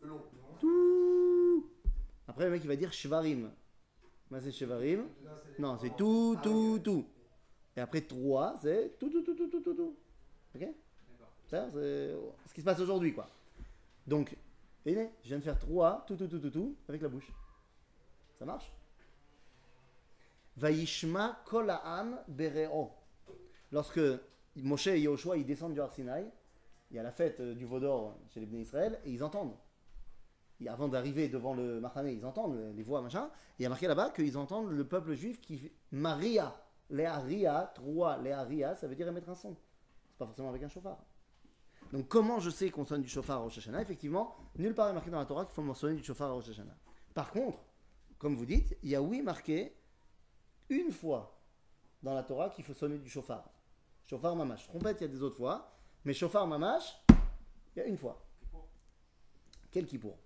Le 0.00 0.08
long. 0.08 0.22
Tout. 0.58 1.70
Après, 2.26 2.44
le 2.46 2.50
mec, 2.50 2.62
il 2.64 2.68
va 2.68 2.76
dire 2.76 2.92
shvarim. 2.92 3.50
Moi, 4.30 4.40
c'est 4.40 4.52
shvarim. 4.52 5.06
Non, 5.58 5.76
c'est 5.78 5.94
tout, 5.96 6.38
tout, 6.42 6.80
tout. 6.82 7.06
Et 7.76 7.80
après 7.80 8.00
3, 8.00 8.56
c'est 8.62 8.98
tout, 8.98 9.10
tout, 9.10 9.22
tout, 9.22 9.34
tout, 9.34 9.48
tout, 9.48 9.60
tout, 9.60 9.74
tout. 9.74 9.96
Ok. 10.54 10.66
Ça, 11.46 11.68
c'est 11.72 12.14
ce 12.46 12.54
qui 12.54 12.60
se 12.60 12.64
passe 12.64 12.80
aujourd'hui, 12.80 13.12
quoi. 13.14 13.28
Donc, 14.06 14.34
et 14.86 15.10
je 15.22 15.28
viens 15.28 15.38
de 15.38 15.42
faire 15.44 15.58
3, 15.58 16.04
tout, 16.06 16.16
tout, 16.16 16.26
tout, 16.28 16.38
tout, 16.38 16.50
tout, 16.50 16.76
avec 16.88 17.02
la 17.02 17.08
bouche. 17.08 17.30
Ça 18.38 18.44
marche? 18.44 18.72
Vaishma 20.56 21.40
kol 21.44 21.70
ha'am 21.70 22.18
bereo. 22.28 22.90
Lorsque 23.70 24.00
Moshe 24.56 24.88
et 24.88 25.00
Yoshua, 25.00 25.36
ils 25.36 25.44
descendent 25.46 25.74
du 25.74 25.80
Har 25.80 25.92
Sinaï, 25.92 26.30
il 26.90 26.96
y 26.96 26.98
a 26.98 27.02
la 27.02 27.12
fête 27.12 27.38
euh, 27.40 27.54
du 27.54 27.64
veau 27.66 27.78
d'or 27.80 28.16
chez 28.30 28.40
les 28.40 28.46
Bnei 28.46 28.62
Israël, 28.62 28.98
et 29.04 29.10
ils 29.12 29.22
entendent. 29.22 29.54
Avant 30.66 30.88
d'arriver 30.88 31.28
devant 31.28 31.54
le 31.54 31.78
Machané, 31.80 32.12
ils 32.14 32.24
entendent 32.26 32.74
les- 32.74 32.82
voix, 32.82 33.00
machin. 33.00 33.30
Et 33.58 33.60
il 33.60 33.62
y 33.62 33.66
a 33.66 33.68
marqué 33.68 33.86
là-bas 33.86 34.10
qu'ils 34.10 34.36
entendent 34.36 34.70
le 34.72 34.84
peuple 34.88 35.14
juif 35.14 35.40
qui 35.40 35.70
Maria, 35.92 36.52
Léa 36.90 37.18
Ria, 37.20 37.70
Troa, 37.76 38.18
Léa 38.18 38.42
Ria, 38.42 38.74
ça 38.74 38.88
veut 38.88 38.96
dire 38.96 39.06
émettre 39.06 39.28
un 39.28 39.36
son. 39.36 39.54
C'est 40.10 40.18
pas 40.18 40.26
forcément 40.26 40.48
avec 40.48 40.62
un 40.64 40.68
chauffard. 40.68 40.98
Donc 41.92 42.08
comment 42.08 42.38
je 42.38 42.50
sais 42.50 42.70
qu'on 42.70 42.84
sonne 42.84 43.02
du 43.02 43.08
chauffard 43.08 43.38
à 43.38 43.42
Rosh 43.42 43.58
Hashanah? 43.58 43.80
Effectivement, 43.80 44.36
nulle 44.56 44.74
part 44.74 44.88
est 44.90 44.92
marqué 44.92 45.10
dans 45.10 45.18
la 45.18 45.24
Torah 45.24 45.44
qu'il 45.44 45.54
faut 45.54 45.62
mentionner 45.62 45.94
du 45.94 46.04
chauffard 46.04 46.30
à 46.30 46.32
Rosh 46.32 46.48
Hashanah. 46.48 46.76
Par 47.14 47.30
contre, 47.30 47.58
comme 48.18 48.36
vous 48.36 48.46
dites, 48.46 48.76
il 48.82 48.90
y 48.90 48.94
a 48.94 49.02
oui 49.02 49.22
marqué 49.22 49.74
une 50.68 50.90
fois 50.90 51.40
dans 52.02 52.14
la 52.14 52.22
Torah 52.22 52.50
qu'il 52.50 52.64
faut 52.64 52.74
sonner 52.74 52.98
du 52.98 53.08
chauffard. 53.08 53.48
Chauffard 54.04 54.36
mamash. 54.36 54.66
Trompette, 54.66 55.00
il 55.00 55.04
y 55.04 55.06
a 55.06 55.08
des 55.08 55.22
autres 55.22 55.36
fois, 55.36 55.72
mais 56.04 56.12
chauffard 56.12 56.46
mamash, 56.46 57.02
il 57.74 57.78
y 57.78 57.80
a 57.80 57.86
une 57.86 57.96
fois. 57.96 58.22
Quel 59.70 59.86
kippour? 59.86 60.18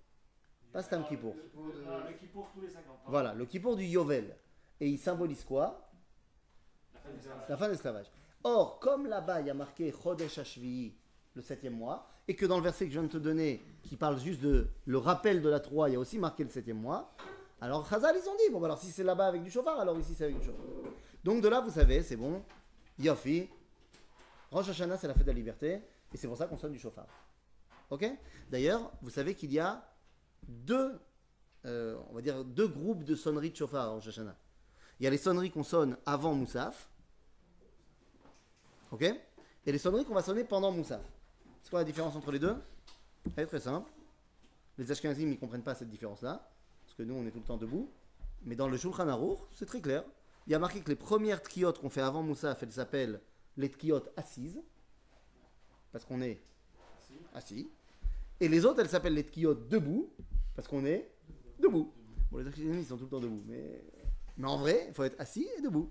Pas 0.71 0.81
Stam 0.81 1.05
Kippour. 1.05 1.35
Le, 1.35 1.41
le, 1.71 1.85
non, 1.85 1.97
le 2.07 2.13
Kippour 2.13 2.49
tous 2.51 2.61
les 2.61 2.67
50 2.67 2.87
ans. 2.87 2.99
Voilà, 3.05 3.33
le 3.35 3.45
kippour 3.45 3.75
du 3.75 3.83
Yovel. 3.83 4.35
Et 4.79 4.89
il 4.89 4.97
symbolise 4.97 5.43
quoi? 5.43 5.87
La 6.93 6.99
fin 6.99 7.11
des 7.11 7.19
esclaves. 7.19 7.45
La 7.47 7.57
fin 7.57 7.65
de 7.65 7.71
l'esclavage. 7.71 8.11
Or, 8.43 8.79
comme 8.79 9.05
là-bas, 9.05 9.41
il 9.41 9.47
y 9.47 9.49
a 9.51 9.53
marqué 9.53 9.91
Chodesh 9.91 10.39
Hashvi'i, 10.39 10.95
le 11.35 11.41
septième 11.41 11.75
mois, 11.75 12.07
et 12.27 12.35
que 12.35 12.45
dans 12.45 12.57
le 12.57 12.63
verset 12.63 12.85
que 12.85 12.91
je 12.91 12.99
viens 12.99 13.07
de 13.07 13.11
te 13.11 13.17
donner, 13.17 13.63
qui 13.83 13.97
parle 13.97 14.19
juste 14.19 14.41
de 14.41 14.67
le 14.85 14.97
rappel 14.97 15.41
de 15.41 15.49
la 15.49 15.59
Troie, 15.59 15.89
il 15.89 15.93
y 15.93 15.95
a 15.95 15.99
aussi 15.99 16.17
marqué 16.17 16.43
le 16.43 16.49
septième 16.49 16.79
mois, 16.79 17.15
alors 17.61 17.87
Chazal, 17.89 18.15
ils 18.21 18.29
ont 18.29 18.35
dit, 18.35 18.51
bon, 18.51 18.59
bah 18.59 18.67
alors 18.67 18.79
si 18.79 18.91
c'est 18.91 19.03
là-bas 19.03 19.27
avec 19.27 19.43
du 19.43 19.49
chauffard, 19.49 19.79
alors 19.79 19.97
ici 19.97 20.13
c'est 20.15 20.25
avec 20.25 20.37
du 20.37 20.45
chauffard. 20.45 20.65
Donc 21.23 21.41
de 21.41 21.47
là, 21.47 21.61
vous 21.61 21.71
savez, 21.71 22.03
c'est 22.03 22.17
bon, 22.17 22.43
Yofi, 22.99 23.49
Rosh 24.51 24.69
Hashanah, 24.69 24.97
c'est 24.97 25.07
la 25.07 25.13
fête 25.13 25.23
de 25.23 25.31
la 25.31 25.37
liberté, 25.37 25.81
et 26.13 26.17
c'est 26.17 26.27
pour 26.27 26.37
ça 26.37 26.45
qu'on 26.45 26.57
sonne 26.57 26.73
du 26.73 26.79
chauffard. 26.79 27.07
Ok? 27.89 28.05
D'ailleurs, 28.49 28.91
vous 29.01 29.09
savez 29.09 29.33
qu'il 29.35 29.51
y 29.51 29.59
a 29.59 29.87
deux, 30.47 30.99
euh, 31.65 31.97
on 32.09 32.15
va 32.15 32.21
dire, 32.21 32.43
deux 32.43 32.67
groupes 32.67 33.03
de 33.03 33.15
sonneries 33.15 33.51
de 33.51 33.55
chauffard 33.55 33.85
à 33.85 33.89
Rosh 33.91 34.07
Hashanah. 34.07 34.35
Il 34.99 35.03
y 35.03 35.07
a 35.07 35.09
les 35.09 35.17
sonneries 35.17 35.49
qu'on 35.49 35.63
sonne 35.63 35.97
avant 36.05 36.33
Moussaf, 36.33 36.89
Ok? 38.93 39.01
Et 39.65 39.71
les 39.71 39.79
sonneries 39.79 40.05
qu'on 40.05 40.13
va 40.13 40.21
sonner 40.21 40.43
pendant 40.43 40.71
Moussaf. 40.71 41.01
C'est 41.63 41.69
quoi 41.69 41.79
la 41.79 41.85
différence 41.85 42.15
entre 42.15 42.31
les 42.31 42.39
deux? 42.39 42.55
Elle 43.37 43.45
est 43.45 43.47
très 43.47 43.61
simple. 43.61 43.89
Les 44.77 44.91
Ashkenazim, 44.91 45.29
ils 45.29 45.39
comprennent 45.39 45.63
pas 45.63 45.73
cette 45.73 45.89
différence-là, 45.89 46.51
parce 46.83 46.93
que 46.93 47.03
nous, 47.03 47.15
on 47.15 47.25
est 47.25 47.31
tout 47.31 47.39
le 47.39 47.45
temps 47.45 47.57
debout. 47.57 47.89
Mais 48.43 48.55
dans 48.55 48.67
le 48.67 48.75
Shulchan 48.75 49.07
Aruch, 49.07 49.39
c'est 49.53 49.65
très 49.65 49.79
clair. 49.79 50.03
Il 50.45 50.51
y 50.51 50.55
a 50.55 50.59
marqué 50.59 50.81
que 50.81 50.89
les 50.89 50.97
premières 50.97 51.41
tkiyot 51.41 51.73
qu'on 51.73 51.89
fait 51.89 52.01
avant 52.01 52.21
Moussaf, 52.21 52.61
elles 52.63 52.71
s'appellent 52.73 53.21
les 53.55 53.71
tkiyot 53.71 54.03
assises, 54.17 54.61
parce 55.93 56.03
qu'on 56.03 56.21
est 56.21 56.41
assis. 57.33 57.69
Et 58.41 58.49
les 58.49 58.65
autres, 58.65 58.81
elles 58.81 58.89
s'appellent 58.89 59.13
les 59.13 59.25
tkiyot 59.25 59.53
debout, 59.53 60.11
parce 60.55 60.67
qu'on 60.67 60.85
est 60.85 61.09
debout. 61.59 61.93
Bon, 62.29 62.39
les 62.39 62.47
Ashkenazim, 62.47 62.79
ils 62.79 62.85
sont 62.85 62.97
tout 62.97 63.05
le 63.05 63.09
temps 63.09 63.21
debout, 63.21 63.41
mais, 63.47 63.81
mais 64.35 64.47
en 64.49 64.57
vrai, 64.57 64.87
il 64.89 64.93
faut 64.93 65.03
être 65.03 65.19
assis 65.19 65.47
et 65.57 65.61
debout. 65.61 65.89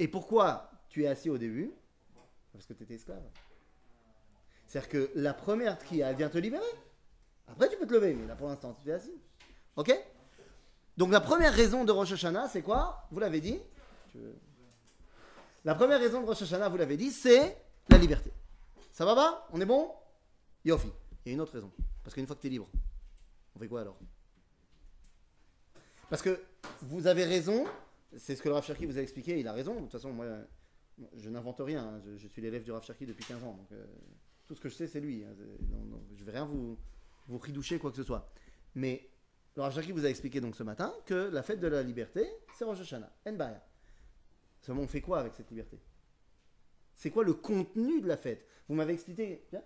Et 0.00 0.08
pourquoi 0.08 0.68
tu 0.88 1.04
es 1.04 1.06
assis 1.06 1.30
au 1.30 1.38
début? 1.38 1.70
Parce 2.52 2.66
que 2.66 2.72
tu 2.72 2.82
étais 2.82 2.94
esclave. 2.94 3.22
C'est-à-dire 4.66 4.88
que 4.90 5.10
la 5.14 5.34
première 5.34 5.78
elle 5.92 6.16
vient 6.16 6.28
te 6.28 6.38
libérer. 6.38 6.64
Après, 7.48 7.68
tu 7.68 7.76
peux 7.76 7.86
te 7.86 7.92
lever, 7.94 8.14
mais 8.14 8.26
là 8.26 8.34
pour 8.34 8.48
l'instant, 8.48 8.76
tu 8.82 8.88
es 8.88 8.92
assis. 8.92 9.14
Ok? 9.76 9.92
Donc 10.96 11.12
la 11.12 11.20
première 11.20 11.52
raison 11.52 11.84
de 11.84 11.92
Rosh 11.92 12.12
Hashanah, 12.12 12.48
c'est 12.48 12.62
quoi? 12.62 13.06
Vous 13.10 13.20
l'avez 13.20 13.40
dit? 13.40 13.60
La 15.64 15.74
première 15.74 16.00
raison 16.00 16.20
de 16.22 16.26
Rosh 16.26 16.42
Hashanah, 16.42 16.68
vous 16.68 16.76
l'avez 16.76 16.96
dit, 16.96 17.10
c'est 17.10 17.56
la 17.90 17.98
liberté. 17.98 18.32
Ça 18.92 19.04
va 19.04 19.14
pas 19.14 19.48
On 19.52 19.60
est 19.60 19.66
bon? 19.66 19.90
Yofi. 20.64 20.88
Il 21.24 21.28
y 21.28 21.32
a 21.32 21.34
une 21.34 21.40
autre 21.40 21.52
raison. 21.52 21.70
Parce 22.02 22.14
qu'une 22.14 22.26
fois 22.26 22.36
que 22.36 22.40
tu 22.40 22.46
es 22.46 22.50
libre, 22.50 22.68
on 23.54 23.58
fait 23.58 23.68
quoi 23.68 23.82
alors? 23.82 23.98
Parce 26.08 26.22
que 26.22 26.40
vous 26.82 27.06
avez 27.06 27.24
raison, 27.24 27.66
c'est 28.16 28.36
ce 28.36 28.42
que 28.42 28.48
le 28.48 28.54
Rav 28.54 28.64
Cherki 28.64 28.86
vous 28.86 28.98
a 28.98 29.02
expliqué, 29.02 29.38
il 29.38 29.48
a 29.48 29.52
raison. 29.52 29.74
De 29.74 29.80
toute 29.80 29.92
façon, 29.92 30.12
moi, 30.12 30.26
je 31.16 31.28
n'invente 31.28 31.60
rien. 31.60 31.84
hein. 31.84 32.00
Je, 32.16 32.26
suis 32.28 32.40
l'élève 32.40 32.62
du 32.62 32.72
Rav 32.72 32.84
Cherki 32.84 33.06
depuis 33.06 33.24
15 33.24 33.42
ans. 33.44 33.58
Euh, 33.72 33.84
tout 34.46 34.54
ce 34.54 34.60
que 34.60 34.68
je 34.68 34.74
sais, 34.74 34.86
c'est 34.86 35.00
lui. 35.00 35.24
hein. 35.24 35.34
Je 36.16 36.24
vais 36.24 36.32
rien 36.32 36.44
vous, 36.44 36.78
vous 37.28 37.38
ridoucher 37.38 37.78
quoi 37.78 37.90
que 37.90 37.96
ce 37.96 38.02
soit. 38.02 38.30
Mais 38.74 39.08
Le 39.56 39.62
Rav 39.62 39.90
vous 39.92 40.04
a 40.04 40.08
expliqué 40.08 40.40
donc 40.40 40.54
ce 40.54 40.62
matin 40.62 40.94
que 41.04 41.14
la 41.32 41.42
fête 41.42 41.60
de 41.60 41.66
la 41.66 41.82
liberté, 41.82 42.28
c'est 42.54 42.64
Rosh 42.64 42.80
Hashanah. 42.80 43.10
En 43.26 43.32
Baya. 43.32 43.62
Seulement, 44.60 44.82
on 44.82 44.88
fait 44.88 45.00
quoi 45.00 45.20
avec 45.20 45.34
cette 45.34 45.50
liberté? 45.50 45.80
C'est 46.94 47.10
quoi 47.10 47.24
le 47.24 47.34
contenu 47.34 48.00
de 48.00 48.08
la 48.08 48.16
fête? 48.16 48.46
Vous 48.68 48.74
m'avez 48.74 48.92
expliqué, 48.94 49.44
tiens, 49.48 49.62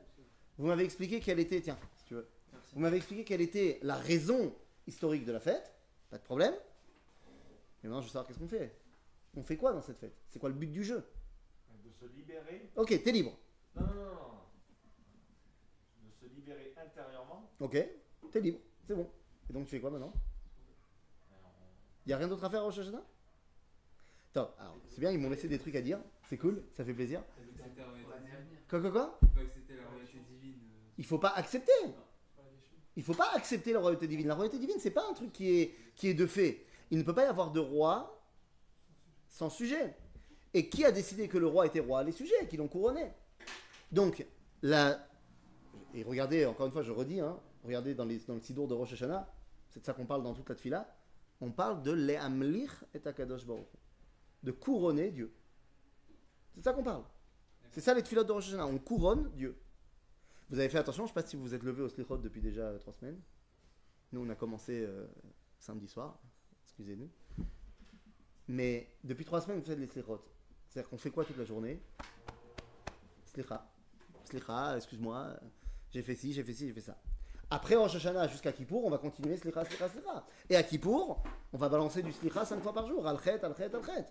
vous 0.59 0.67
m'avez 0.67 0.85
expliqué 0.85 1.21
quelle 1.21 1.39
était, 1.39 1.61
tiens, 1.61 1.79
si 1.97 2.05
tu 2.05 2.15
veux, 2.15 2.29
vous 2.73 2.81
m'avez 2.81 2.99
expliqué 2.99 3.25
quelle 3.25 3.41
était 3.41 3.79
la 3.83 3.97
raison 3.97 4.55
historique 4.87 5.25
de 5.25 5.33
la 5.33 5.41
fête, 5.41 5.73
pas 6.11 6.19
de 6.19 6.23
problème. 6.23 6.55
Mais 7.83 7.89
maintenant, 7.89 8.01
je 8.03 8.07
veux 8.07 8.13
savoir 8.13 8.27
qu'est-ce 8.27 8.39
qu'on 8.39 8.49
fait. 8.49 8.77
On 9.35 9.43
fait 9.43 9.57
quoi 9.57 9.73
dans 9.73 9.81
cette 9.81 9.99
fête? 9.99 10.15
C'est 10.29 10.39
quoi 10.39 10.49
le 10.51 10.55
but 10.55 10.71
du 10.71 10.85
jeu? 10.85 11.03
De 11.85 11.91
se 11.91 12.05
libérer. 12.13 12.69
Ok, 12.77 12.89
t'es 13.03 13.13
libre. 13.13 13.39
Non, 13.75 13.87
non, 13.87 14.20
libérer 16.35 16.75
intérieurement. 16.77 17.51
Ok, 17.61 17.77
t'es 18.33 18.41
libre. 18.41 18.59
C'est 18.87 18.95
bon. 18.95 19.09
Et 19.49 19.53
donc, 19.53 19.65
tu 19.65 19.71
fais 19.71 19.81
quoi 19.81 19.91
maintenant? 19.91 20.13
Il 22.07 22.09
n'y 22.09 22.13
a 22.13 22.17
rien 22.17 22.29
d'autre 22.29 22.45
à 22.45 22.51
faire 22.51 22.65
au 22.65 22.69
Hashanah? 22.69 23.05
Top. 24.33 24.57
Alors, 24.59 24.77
c'est 24.89 25.01
bien, 25.01 25.11
ils 25.11 25.19
m'ont 25.19 25.31
laissé 25.31 25.49
des 25.49 25.59
trucs 25.59 25.75
à 25.75 25.83
dire. 25.83 25.99
C'est 26.29 26.39
cool, 26.39 26.63
ça 26.71 26.85
fait 26.85 26.95
plaisir. 26.95 27.23
Quoi, 28.69 28.81
quoi, 28.81 28.91
quoi? 28.91 29.19
Faut 29.35 29.41
accepter 29.41 29.75
la 29.77 29.87
royauté 29.89 30.19
divine. 30.29 30.61
euh, 30.63 30.93
Il 30.99 31.05
faut 31.05 31.19
pas 31.19 31.31
accepter. 31.31 31.73
Il 32.97 33.03
faut 33.03 33.15
pas 33.15 33.31
accepter 33.35 33.73
la 33.73 33.81
royauté 33.81 34.07
divine. 34.07 34.29
La 34.29 34.35
royauté 34.35 34.59
divine, 34.59 34.79
c'est 34.79 34.91
pas 34.91 35.09
un 35.09 35.13
truc 35.13 35.33
qui 35.33 35.61
est, 35.61 35.75
qui 35.97 36.09
est 36.09 36.15
de 36.15 36.27
fait. 36.27 36.65
Il 36.91 36.99
ne 36.99 37.03
peut 37.03 37.15
pas 37.15 37.25
y 37.25 37.29
avoir 37.29 37.51
de 37.51 37.61
roi 37.61 38.23
sans 39.29 39.51
sujet. 39.51 39.97
Et 40.55 40.69
qui 40.69 40.85
a 40.85 40.93
décidé 40.93 41.29
que 41.29 41.39
le 41.39 41.47
roi 41.47 41.67
était 41.67 41.81
roi? 41.81 42.03
Les 42.03 42.13
sujets 42.13 42.49
qui 42.49 42.57
l'ont 42.57 42.69
couronné. 42.69 43.13
Donc, 43.93 44.27
la... 44.63 45.07
et 45.95 46.03
regardez, 46.03 46.47
encore 46.47 46.67
une 46.67 46.73
fois, 46.73 46.83
je 46.83 46.93
redis, 46.93 47.21
hein, 47.21 47.39
regardez 47.65 47.95
dans, 47.95 48.05
le 48.05 48.41
Sidour 48.41 48.69
de 48.69 48.75
Rosh 48.75 48.93
Hashanah, 48.93 49.29
c'est 49.69 49.81
de 49.81 49.85
ça 49.85 49.93
qu'on 49.93 50.07
parle 50.07 50.23
dans 50.23 50.35
toute 50.35 50.49
la 50.49 50.55
tfila, 50.55 50.97
on 51.41 51.51
parle 51.51 51.83
de 51.83 51.93
Le'amlich 51.93 52.71
et 52.95 53.07
Akadosh 53.07 53.47
Baruch 53.47 53.67
de 54.43 54.53
couronner 54.53 55.11
Dieu. 55.11 55.33
C'est 56.55 56.65
ça 56.65 56.73
qu'on 56.73 56.83
parle. 56.83 57.05
C'est 57.73 57.81
ça 57.81 57.95
les 57.95 58.03
tfilot 58.03 58.25
de 58.25 58.33
Rosh 58.33 58.49
Hashanah, 58.49 58.67
on 58.67 58.79
couronne 58.79 59.31
Dieu. 59.35 59.57
Vous 60.51 60.59
avez 60.59 60.69
fait 60.69 60.79
attention, 60.79 61.05
je 61.05 61.13
ne 61.13 61.15
sais 61.15 61.23
pas 61.23 61.27
si 61.27 61.37
vous 61.37 61.43
vous 61.43 61.55
êtes 61.55 61.63
levé 61.63 61.83
au 61.83 61.89
Slichot 61.89 62.19
depuis 62.19 62.41
déjà 62.41 62.77
trois 62.79 62.93
semaines. 62.93 63.21
Nous, 64.13 64.21
on 64.21 64.29
a 64.29 64.35
commencé 64.35 64.85
euh, 64.85 65.07
samedi 65.61 65.87
soir, 65.87 66.19
excusez-nous. 66.65 67.09
Mais 68.49 68.89
depuis 69.05 69.25
trois 69.25 69.41
semaines, 69.41 69.61
vous 69.61 69.65
faites 69.65 69.79
les 69.79 69.87
Slichot. 69.87 70.21
C'est-à-dire 70.69 70.91
qu'on 70.91 70.99
fait 70.99 71.11
quoi 71.11 71.25
toute 71.25 71.37
la 71.37 71.45
journée? 71.45 71.81
Slicha. 73.25 73.65
Slicha, 74.25 74.77
excuse-moi, 74.77 75.39
j'ai 75.91 76.03
fait 76.03 76.15
ci, 76.15 76.33
j'ai 76.33 76.45
fait 76.45 76.55
ci, 76.55 76.69
j'ai 76.69 76.73
fait 76.73 76.81
ça. 76.81 77.01
Après 77.51 77.75
Rosh 77.75 77.97
Hashanah 77.97 78.29
jusqu'à 78.29 78.53
Kippour, 78.53 78.85
on 78.85 78.91
va 78.91 78.99
continuer 78.99 79.37
Slicha, 79.37 79.65
Slicha, 79.65 79.89
Slicha. 79.89 80.25
Et 80.49 80.57
à 80.57 80.63
Kippour, 80.63 81.23
on 81.53 81.59
va 81.59 81.69
balancer 81.69 82.03
du 82.03 82.13
Slicha 82.13 82.45
cinq 82.45 82.63
fois 82.63 82.73
par 82.73 82.87
jour. 82.87 83.07
Al-Khet, 83.07 83.43
Al-Khet, 83.43 83.75
Al-Khet. 83.75 84.07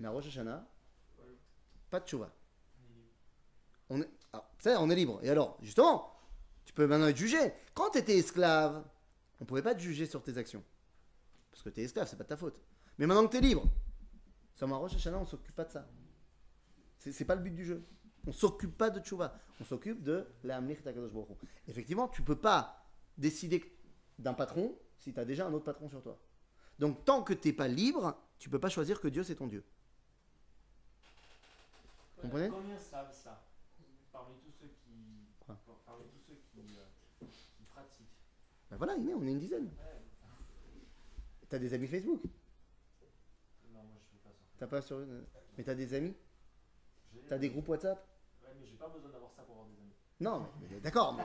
Mais 0.00 0.08
à 0.08 0.10
Rosh 0.10 0.26
Hashanah, 0.26 0.66
pas 1.88 2.00
de 2.00 2.06
Tchouva. 2.06 2.34
On 3.88 4.02
est, 4.02 4.10
ah, 4.32 4.50
ça, 4.58 4.80
on 4.80 4.90
est 4.90 4.96
libre. 4.96 5.20
Et 5.22 5.30
alors, 5.30 5.56
justement, 5.62 6.12
tu 6.64 6.72
peux 6.72 6.88
maintenant 6.88 7.06
être 7.06 7.16
jugé. 7.16 7.38
Quand 7.74 7.90
tu 7.90 7.98
étais 7.98 8.18
esclave, 8.18 8.84
on 9.40 9.44
pouvait 9.44 9.62
pas 9.62 9.74
te 9.76 9.80
juger 9.80 10.06
sur 10.06 10.20
tes 10.22 10.36
actions. 10.36 10.64
Parce 11.52 11.62
que 11.62 11.68
tu 11.68 11.80
es 11.80 11.84
esclave, 11.84 12.08
c'est 12.08 12.16
pas 12.16 12.24
de 12.24 12.28
ta 12.28 12.36
faute. 12.36 12.60
Mais 12.98 13.06
maintenant 13.06 13.26
que 13.26 13.30
tu 13.30 13.36
es 13.36 13.40
libre, 13.40 13.62
sur 14.56 14.66
ma 14.66 14.76
Rosh 14.76 14.96
Hashanah, 14.96 15.18
on 15.18 15.24
s'occupe 15.24 15.54
pas 15.54 15.64
de 15.64 15.70
ça. 15.70 15.86
C'est 16.98 17.24
pas 17.24 17.36
le 17.36 17.42
but 17.42 17.54
du 17.54 17.64
jeu. 17.64 17.84
On 18.26 18.32
s'occupe 18.32 18.76
pas 18.76 18.90
de 18.90 19.00
tchouva. 19.00 19.38
On 19.60 19.64
s'occupe 19.64 20.02
de 20.02 20.26
la 20.44 20.56
Amlich 20.56 20.82
Takadosh. 20.82 21.12
Effectivement, 21.68 22.08
tu 22.08 22.22
peux 22.22 22.36
pas 22.36 22.84
décider 23.16 23.64
d'un 24.18 24.34
patron 24.34 24.76
si 24.98 25.12
tu 25.12 25.20
as 25.20 25.24
déjà 25.24 25.46
un 25.46 25.52
autre 25.52 25.64
patron 25.64 25.88
sur 25.88 26.02
toi. 26.02 26.18
Donc, 26.78 27.04
tant 27.04 27.22
que 27.22 27.32
tu 27.32 27.48
n'es 27.48 27.54
pas 27.54 27.68
libre, 27.68 28.18
tu 28.38 28.50
peux 28.50 28.58
pas 28.58 28.68
choisir 28.68 29.00
que 29.00 29.08
Dieu 29.08 29.22
c'est 29.22 29.36
ton 29.36 29.46
Dieu. 29.46 29.64
Comprenez? 32.20 32.48
Combien 32.48 32.78
savent 32.78 33.12
ça? 33.12 33.42
Parmi 34.12 34.34
tous 34.44 34.52
ceux 34.60 34.68
qui. 34.68 35.28
Quoi? 35.40 35.56
Parmi 35.84 36.04
tous 36.04 36.20
ceux 36.26 36.34
qui, 36.34 36.60
euh, 36.76 37.26
qui 37.26 37.64
pratiquent. 37.64 38.06
Ben 38.70 38.76
voilà, 38.76 38.94
on 38.94 39.26
est 39.26 39.30
une 39.30 39.38
dizaine. 39.38 39.66
Ouais. 39.66 40.02
T'as 41.48 41.58
des 41.58 41.72
amis 41.72 41.86
Facebook? 41.86 42.22
Non, 43.72 43.82
moi 43.82 44.00
je 44.00 44.16
fais 44.16 44.22
pas 44.24 44.30
ça. 44.30 44.44
T'as 44.58 44.66
pas 44.66 44.82
sur. 44.82 44.98
Mais 45.56 45.64
t'as 45.64 45.74
des 45.74 45.94
amis? 45.94 46.14
T'as 47.28 47.38
des 47.38 47.50
groupes 47.50 47.68
WhatsApp? 47.68 48.04
J'ai 48.76 48.84
pas 48.84 48.88
besoin 48.88 49.10
d'avoir 49.10 49.32
ça 49.32 49.42
pour 49.42 49.54
avoir 49.54 49.68
des 49.68 49.78
amis. 49.78 49.94
Non, 50.20 50.46
mais, 50.60 50.80
d'accord, 50.80 51.14
mais 51.14 51.24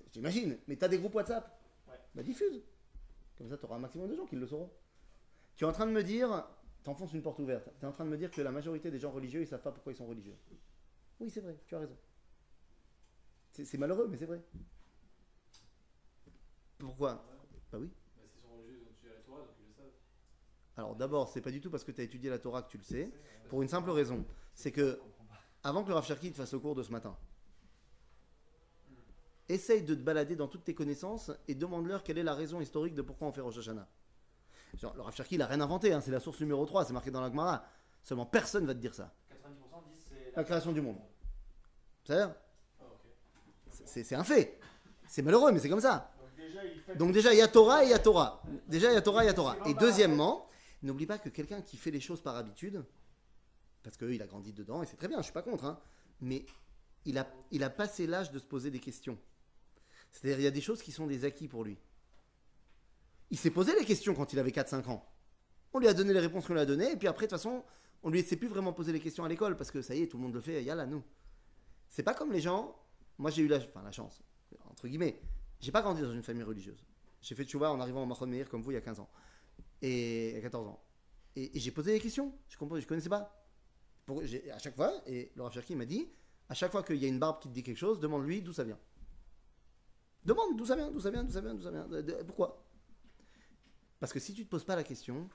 j'imagine. 0.12 0.58
Mais 0.68 0.76
t'as 0.76 0.88
des 0.88 0.98
groupes 0.98 1.14
WhatsApp 1.14 1.58
Ouais. 1.88 1.98
Bah 2.14 2.22
diffuse. 2.22 2.62
Comme 3.36 3.48
ça, 3.48 3.56
t'auras 3.56 3.76
un 3.76 3.80
maximum 3.80 4.08
de 4.08 4.14
gens 4.14 4.26
qui 4.26 4.36
le 4.36 4.46
sauront. 4.46 4.70
Tu 5.56 5.64
es 5.64 5.66
en 5.66 5.72
train 5.72 5.86
de 5.86 5.90
me 5.90 6.04
dire, 6.04 6.46
t'enfonces 6.84 7.12
une 7.12 7.22
porte 7.22 7.40
ouverte. 7.40 7.68
Tu 7.80 7.84
es 7.84 7.88
en 7.88 7.92
train 7.92 8.04
de 8.04 8.10
me 8.10 8.16
dire 8.16 8.30
que 8.30 8.40
la 8.40 8.52
majorité 8.52 8.90
des 8.90 9.00
gens 9.00 9.10
religieux, 9.10 9.40
ils 9.40 9.46
savent 9.46 9.62
pas 9.62 9.72
pourquoi 9.72 9.92
ils 9.92 9.96
sont 9.96 10.06
religieux. 10.06 10.36
Oui, 11.18 11.28
c'est 11.30 11.40
vrai, 11.40 11.58
tu 11.66 11.74
as 11.74 11.80
raison. 11.80 11.96
C'est 13.50 13.78
malheureux, 13.78 14.06
mais 14.08 14.16
c'est 14.16 14.26
vrai. 14.26 14.40
Pourquoi? 16.78 17.26
Bah 17.72 17.78
oui. 17.80 17.90
Bah, 18.16 18.22
sont 18.40 18.56
religieux, 18.56 18.86
ils 19.02 19.08
ont 19.08 19.12
la 19.12 19.20
Torah, 19.20 19.40
donc 19.40 19.56
ils 19.60 19.66
le 19.66 19.74
savent. 19.74 19.92
Alors 20.76 20.94
d'abord, 20.94 21.28
c'est 21.28 21.42
pas 21.42 21.50
du 21.50 21.60
tout 21.60 21.70
parce 21.70 21.84
que 21.84 21.90
tu 21.92 22.00
as 22.00 22.04
étudié 22.04 22.30
la 22.30 22.38
Torah 22.38 22.62
que 22.62 22.70
tu 22.70 22.78
le 22.78 22.84
sais. 22.84 23.10
Pour 23.48 23.60
une 23.62 23.68
simple 23.68 23.90
raison, 23.90 24.24
c'est 24.54 24.72
que 24.72 25.00
avant 25.64 25.82
que 25.82 25.88
le 25.88 25.94
Rav 25.94 26.04
Cherki 26.04 26.30
te 26.32 26.36
fasse 26.36 26.52
le 26.52 26.58
cours 26.58 26.74
de 26.74 26.82
ce 26.82 26.90
matin, 26.90 27.16
essaye 29.48 29.82
de 29.82 29.94
te 29.94 30.00
balader 30.00 30.36
dans 30.36 30.48
toutes 30.48 30.64
tes 30.64 30.74
connaissances 30.74 31.30
et 31.48 31.54
demande-leur 31.54 32.02
quelle 32.02 32.18
est 32.18 32.22
la 32.22 32.34
raison 32.34 32.60
historique 32.60 32.94
de 32.94 33.02
pourquoi 33.02 33.28
on 33.28 33.32
fait 33.32 33.40
Rosh 33.40 33.58
Hashanah. 33.58 33.88
Genre, 34.74 34.94
le 34.94 35.02
Rav 35.02 35.14
Cherki, 35.14 35.34
il 35.34 35.42
a 35.42 35.46
rien 35.46 35.60
inventé, 35.60 35.92
hein, 35.92 36.00
c'est 36.00 36.10
la 36.10 36.20
source 36.20 36.40
numéro 36.40 36.64
3, 36.64 36.86
c'est 36.86 36.92
marqué 36.92 37.10
dans 37.10 37.20
la 37.20 37.28
Gemara. 37.28 37.64
Seulement 38.02 38.26
personne 38.26 38.66
va 38.66 38.74
te 38.74 38.80
dire 38.80 38.94
ça. 38.94 39.12
90% 39.30 39.34
disent 39.92 40.04
c'est 40.08 40.36
La 40.36 40.44
création 40.44 40.72
du 40.72 40.80
monde. 40.80 40.98
C'est-à-dire, 42.04 42.34
Ah, 42.80 42.84
c'est 43.70 44.04
c'est 44.04 44.14
un 44.14 44.24
fait. 44.24 44.58
C'est 45.06 45.22
malheureux, 45.22 45.52
mais 45.52 45.58
c'est 45.58 45.68
comme 45.68 45.80
ça. 45.80 46.10
Donc 46.18 46.32
déjà, 46.36 46.64
il 46.64 46.80
fait. 46.80 46.96
Donc 46.96 47.12
déjà, 47.12 47.32
il 47.34 47.38
y 47.38 47.42
a 47.42 47.48
Torah 47.48 47.84
et 47.84 47.88
il 47.88 47.90
y 47.90 47.94
a 47.94 47.98
Torah. 47.98 48.42
Déjà, 48.66 48.90
il 48.90 48.94
y 48.94 48.96
a 48.96 49.02
Torah 49.02 49.22
et 49.22 49.26
il 49.26 49.28
y 49.28 49.30
a 49.30 49.34
Torah. 49.34 49.56
Et 49.66 49.74
deuxièmement, 49.74 50.48
n'oublie 50.82 51.06
pas 51.06 51.18
que 51.18 51.28
quelqu'un 51.28 51.60
qui 51.60 51.76
fait 51.76 51.90
les 51.90 52.00
choses 52.00 52.22
par 52.22 52.36
habitude, 52.36 52.82
parce 53.82 53.96
qu'il 53.96 54.20
a 54.22 54.26
grandi 54.26 54.52
dedans, 54.52 54.82
et 54.82 54.86
c'est 54.86 54.96
très 54.96 55.08
bien, 55.08 55.18
je 55.18 55.24
suis 55.24 55.32
pas 55.32 55.42
contre, 55.42 55.64
hein, 55.64 55.80
mais 56.20 56.46
il 57.04 57.18
a, 57.18 57.28
il 57.50 57.62
a 57.64 57.70
passé 57.70 58.06
l'âge 58.06 58.30
de 58.30 58.38
se 58.38 58.46
poser 58.46 58.70
des 58.70 58.78
questions. 58.78 59.18
C'est-à-dire, 60.10 60.40
il 60.40 60.44
y 60.44 60.46
a 60.46 60.52
des 60.52 60.60
choses 60.60 60.82
qui 60.82 60.92
sont 60.92 61.06
des 61.06 61.24
acquis 61.24 61.48
pour 61.48 61.64
lui. 61.64 61.78
Il 63.30 63.38
s'est 63.38 63.50
posé 63.50 63.74
les 63.78 63.84
questions 63.84 64.14
quand 64.14 64.32
il 64.32 64.38
avait 64.38 64.50
4-5 64.50 64.88
ans. 64.88 65.08
On 65.72 65.78
lui 65.78 65.88
a 65.88 65.94
donné 65.94 66.12
les 66.12 66.20
réponses 66.20 66.46
qu'on 66.46 66.52
lui 66.54 66.60
a 66.60 66.66
données, 66.66 66.92
et 66.92 66.96
puis 66.96 67.08
après, 67.08 67.26
de 67.26 67.30
toute 67.30 67.38
façon, 67.38 67.64
on 68.02 68.10
lui 68.10 68.22
s'est 68.22 68.36
plus 68.36 68.48
vraiment 68.48 68.72
posé 68.72 68.92
les 68.92 69.00
questions 69.00 69.24
à 69.24 69.28
l'école, 69.28 69.56
parce 69.56 69.70
que 69.70 69.82
ça 69.82 69.94
y 69.94 70.02
est, 70.02 70.06
tout 70.06 70.18
le 70.18 70.22
monde 70.22 70.34
le 70.34 70.40
fait, 70.40 70.62
yalla, 70.62 70.86
nous. 70.86 71.02
C'est 71.88 72.02
pas 72.02 72.14
comme 72.14 72.32
les 72.32 72.40
gens. 72.40 72.76
Moi, 73.18 73.30
j'ai 73.30 73.42
eu 73.42 73.48
la, 73.48 73.58
enfin, 73.58 73.82
la 73.82 73.92
chance, 73.92 74.22
entre 74.70 74.88
guillemets. 74.88 75.20
J'ai 75.60 75.72
pas 75.72 75.82
grandi 75.82 76.02
dans 76.02 76.12
une 76.12 76.22
famille 76.22 76.42
religieuse. 76.42 76.84
J'ai 77.20 77.34
fait 77.34 77.50
vois 77.54 77.70
en 77.70 77.80
arrivant 77.80 78.02
au 78.02 78.06
Mahon 78.06 78.26
Meir 78.26 78.48
comme 78.48 78.62
vous 78.62 78.72
il 78.72 78.74
y 78.74 78.78
a 78.78 78.80
15 78.80 78.98
ans. 78.98 79.08
Et 79.80 80.30
il 80.30 80.34
y 80.34 80.38
a 80.38 80.42
14 80.42 80.66
ans. 80.66 80.82
Et, 81.36 81.56
et 81.56 81.60
j'ai 81.60 81.70
posé 81.70 81.92
des 81.92 82.00
questions. 82.00 82.32
Je 82.48 82.56
comprends, 82.56 82.80
je 82.80 82.86
connaissais 82.86 83.08
pas. 83.08 83.41
Pour- 84.06 84.22
à 84.52 84.58
chaque 84.58 84.74
fois, 84.74 84.92
et 85.06 85.32
Laura 85.36 85.50
Cherki 85.50 85.76
m'a 85.76 85.84
dit, 85.86 86.08
à 86.48 86.54
chaque 86.54 86.72
fois 86.72 86.82
qu'il 86.82 86.96
y 86.96 87.04
a 87.04 87.08
une 87.08 87.18
barbe 87.18 87.40
qui 87.40 87.48
te 87.48 87.54
dit 87.54 87.62
quelque 87.62 87.76
chose, 87.78 88.00
demande-lui 88.00 88.42
d'où 88.42 88.52
ça 88.52 88.64
vient. 88.64 88.78
Demande 90.24 90.56
d'où 90.56 90.64
ça 90.66 90.76
vient, 90.76 90.90
d'où 90.90 91.00
ça 91.00 91.10
vient, 91.10 91.24
d'où 91.24 91.32
ça 91.32 91.40
vient, 91.40 91.54
d'où 91.54 91.62
ça 91.62 91.70
vient. 91.70 92.24
pourquoi? 92.26 92.64
Parce 94.00 94.12
que 94.12 94.18
si 94.18 94.34
tu 94.34 94.44
te 94.44 94.50
poses 94.50 94.64
pas 94.64 94.76
la 94.76 94.84
question, 94.84 95.28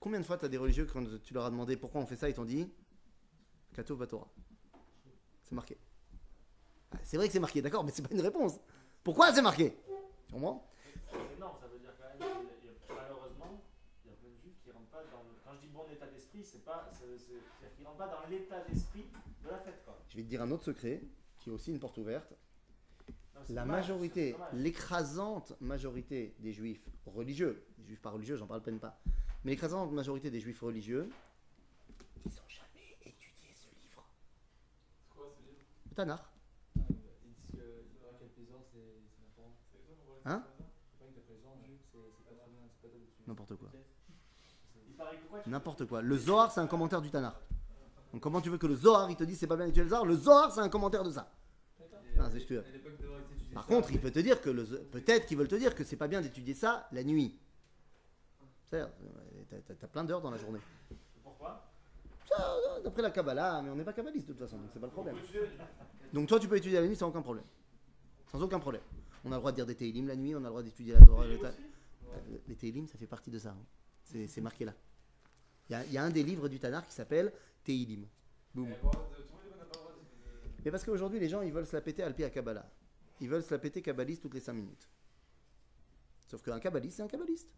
combien 0.00 0.20
de 0.20 0.24
fois 0.24 0.38
tu 0.38 0.44
as 0.44 0.48
des 0.48 0.56
religieux 0.58 0.86
quand 0.86 1.04
tu 1.22 1.34
leur 1.34 1.44
as 1.44 1.50
demandé 1.50 1.76
pourquoi 1.76 2.00
on 2.00 2.06
fait 2.06 2.16
ça, 2.16 2.28
ils 2.28 2.34
t'ont 2.34 2.44
dit 2.44 2.68
Kato 3.74 3.96
Batora. 3.96 4.28
C'est 5.42 5.54
marqué. 5.54 5.76
Ah, 6.92 6.98
C'est 7.02 7.16
vrai 7.16 7.26
que 7.26 7.32
c'est 7.32 7.40
marqué, 7.40 7.60
d'accord, 7.60 7.84
mais 7.84 7.90
c'est 7.90 8.02
pas 8.02 8.14
une 8.14 8.20
réponse. 8.20 8.60
Pourquoi 9.02 9.32
c'est 9.32 9.42
marqué? 9.42 9.76
Tu 10.28 10.34
comprends? 10.34 10.70
Pas 14.90 15.02
dans 15.04 15.22
le. 15.22 15.30
Quand 15.44 15.54
je 15.54 15.60
dis 15.60 15.68
bon 15.68 15.84
état 15.92 16.06
d'esprit, 16.06 16.44
c'est 16.44 16.64
pas. 16.64 16.88
c'est- 16.92 17.18
c'est- 17.18 17.32
C'est-à-dire 17.58 17.76
qu'ils 17.76 17.86
rentrent 17.86 17.98
pas 17.98 18.08
dans 18.08 18.26
l'état 18.28 18.60
d'esprit 18.64 19.04
de 19.44 19.48
la 19.48 19.58
fête, 19.58 19.84
quoi. 19.84 19.98
Je 20.08 20.16
vais 20.16 20.22
te 20.22 20.28
dire 20.28 20.42
un 20.42 20.50
autre 20.50 20.64
secret, 20.64 21.02
qui 21.38 21.50
est 21.50 21.52
aussi 21.52 21.70
une 21.70 21.78
porte 21.80 21.98
ouverte. 21.98 22.32
Non, 23.34 23.40
La 23.50 23.64
majorité, 23.64 24.36
l'écrasante 24.52 25.54
majorité 25.60 26.34
des 26.38 26.52
juifs 26.52 26.88
religieux, 27.06 27.66
des 27.78 27.84
juifs 27.84 28.00
pas 28.00 28.10
religieux, 28.10 28.36
j'en 28.36 28.46
parle 28.46 28.62
peine 28.62 28.78
pas, 28.78 28.98
mais 29.44 29.50
l'écrasante 29.52 29.90
majorité 29.92 30.30
des 30.30 30.40
juifs 30.40 30.60
religieux, 30.62 31.10
ils 32.24 32.28
n'ont 32.30 32.48
jamais 32.48 32.96
étudié 33.04 33.52
ce 33.52 33.66
livre. 33.80 34.06
C'est 35.02 35.08
quoi 35.14 35.26
ce 35.36 35.42
livre? 35.42 35.64
Le 35.90 35.94
Tanakh. 35.96 36.20
Ils 36.76 36.82
disent 37.34 37.50
que 37.50 37.56
le 37.56 37.84
c'est 38.22 38.44
Hein? 40.26 40.42
C'est 40.46 40.98
pas 40.98 41.04
que 41.06 41.14
d'après 41.16 41.36
Jean, 41.42 41.58
Jules, 41.66 41.78
c'est 41.92 41.98
c'est 42.16 42.24
pas 42.24 42.40
très 42.40 42.50
bien, 42.50 42.60
c'est 42.70 42.82
pas 42.82 42.88
top 42.88 43.00
dessus. 43.02 43.22
N'importe 43.26 43.56
quoi. 43.56 43.68
Il 43.74 43.74
paraît 43.74 43.84
que 43.84 44.86
quoi 44.86 44.92
tu- 44.93 44.93
N'importe 45.46 45.86
quoi. 45.86 46.02
Le 46.02 46.16
Zohar, 46.16 46.50
c'est 46.52 46.60
un 46.60 46.66
commentaire 46.66 47.00
du 47.02 47.10
Tanakh. 47.10 47.34
Donc 48.12 48.22
comment 48.22 48.40
tu 48.40 48.48
veux 48.50 48.58
que 48.58 48.66
le 48.66 48.76
Zohar, 48.76 49.10
il 49.10 49.16
te 49.16 49.24
dise 49.24 49.38
c'est 49.38 49.46
pas 49.46 49.56
bien 49.56 49.66
d'étudier 49.66 49.84
le 49.84 49.88
Zohar? 49.90 50.04
Le 50.06 50.14
Zohar, 50.16 50.52
c'est 50.52 50.60
un 50.60 50.68
commentaire 50.68 51.02
de 51.04 51.10
ça. 51.10 51.30
Ah, 52.18 52.28
Par 53.54 53.66
contre, 53.66 53.90
il 53.92 54.00
peut 54.00 54.10
te 54.10 54.20
dire 54.20 54.40
que 54.40 54.50
le, 54.50 54.64
peut-être 54.64 55.26
qu'ils 55.26 55.36
veulent 55.36 55.48
te 55.48 55.54
dire 55.56 55.74
que 55.74 55.82
c'est 55.84 55.96
pas 55.96 56.06
bien 56.08 56.20
d'étudier 56.20 56.54
ça 56.54 56.88
la 56.92 57.02
nuit. 57.02 57.36
C'est-à-dire, 58.64 58.92
euh, 59.02 59.42
t'as- 59.50 59.60
t'as- 59.60 59.74
t'as 59.74 59.86
plein 59.88 60.04
d'heures 60.04 60.20
dans 60.20 60.30
la 60.30 60.38
journée. 60.38 60.60
Pourquoi? 61.22 61.64
Euh, 62.38 62.80
d'après 62.82 63.02
la 63.02 63.10
Kabbalah, 63.10 63.62
mais 63.62 63.70
on 63.70 63.76
n'est 63.76 63.84
pas 63.84 63.92
kabbaliste 63.92 64.28
de 64.28 64.32
toute 64.32 64.42
façon, 64.42 64.58
donc 64.58 64.70
c'est 64.72 64.80
pas 64.80 64.86
le 64.86 64.92
problème. 64.92 65.16
Donc 66.12 66.28
toi, 66.28 66.38
tu 66.40 66.48
peux 66.48 66.56
étudier 66.56 66.80
la 66.80 66.86
nuit 66.86 66.96
sans 66.96 67.08
aucun 67.08 67.22
problème. 67.22 67.44
Sans 68.30 68.42
aucun 68.42 68.58
problème. 68.58 68.82
On 69.24 69.30
a 69.30 69.34
le 69.36 69.38
droit 69.40 69.50
de 69.52 69.56
dire 69.56 69.66
des 69.66 69.74
Teilim 69.76 70.06
la 70.08 70.16
nuit, 70.16 70.34
on 70.34 70.38
a 70.38 70.42
le 70.42 70.48
droit 70.48 70.62
d'étudier 70.62 70.94
la 70.94 71.04
Torah. 71.04 71.24
Euh, 71.24 72.38
Les 72.48 72.56
Teilim, 72.56 72.86
ça 72.86 72.96
fait 72.98 73.06
partie 73.06 73.30
de 73.30 73.38
ça. 73.38 73.50
hein. 73.50 73.64
C'est 74.02 74.26
c'est 74.26 74.40
marqué 74.40 74.64
là. 74.64 74.72
Il 75.68 75.72
y, 75.72 75.74
a, 75.74 75.84
il 75.84 75.92
y 75.92 75.98
a 75.98 76.04
un 76.04 76.10
des 76.10 76.22
livres 76.22 76.48
du 76.48 76.58
Tanar 76.58 76.86
qui 76.86 76.92
s'appelle 76.92 77.32
Teilim. 77.62 78.06
Boum. 78.54 78.68
Mais 80.64 80.70
parce 80.70 80.84
qu'aujourd'hui, 80.84 81.18
les 81.18 81.28
gens, 81.28 81.42
ils 81.42 81.52
veulent 81.52 81.66
se 81.66 81.74
la 81.74 81.82
péter 81.82 82.02
Alpi 82.02 82.24
à 82.24 82.30
Kabbalah. 82.30 82.70
Ils 83.20 83.28
veulent 83.28 83.42
se 83.42 83.52
la 83.52 83.58
péter 83.58 83.82
kabbaliste 83.82 84.22
toutes 84.22 84.34
les 84.34 84.40
5 84.40 84.52
minutes. 84.52 84.88
Sauf 86.26 86.42
qu'un 86.42 86.58
kabbaliste, 86.58 86.96
c'est 86.96 87.02
un 87.02 87.08
kabbaliste. 87.08 87.48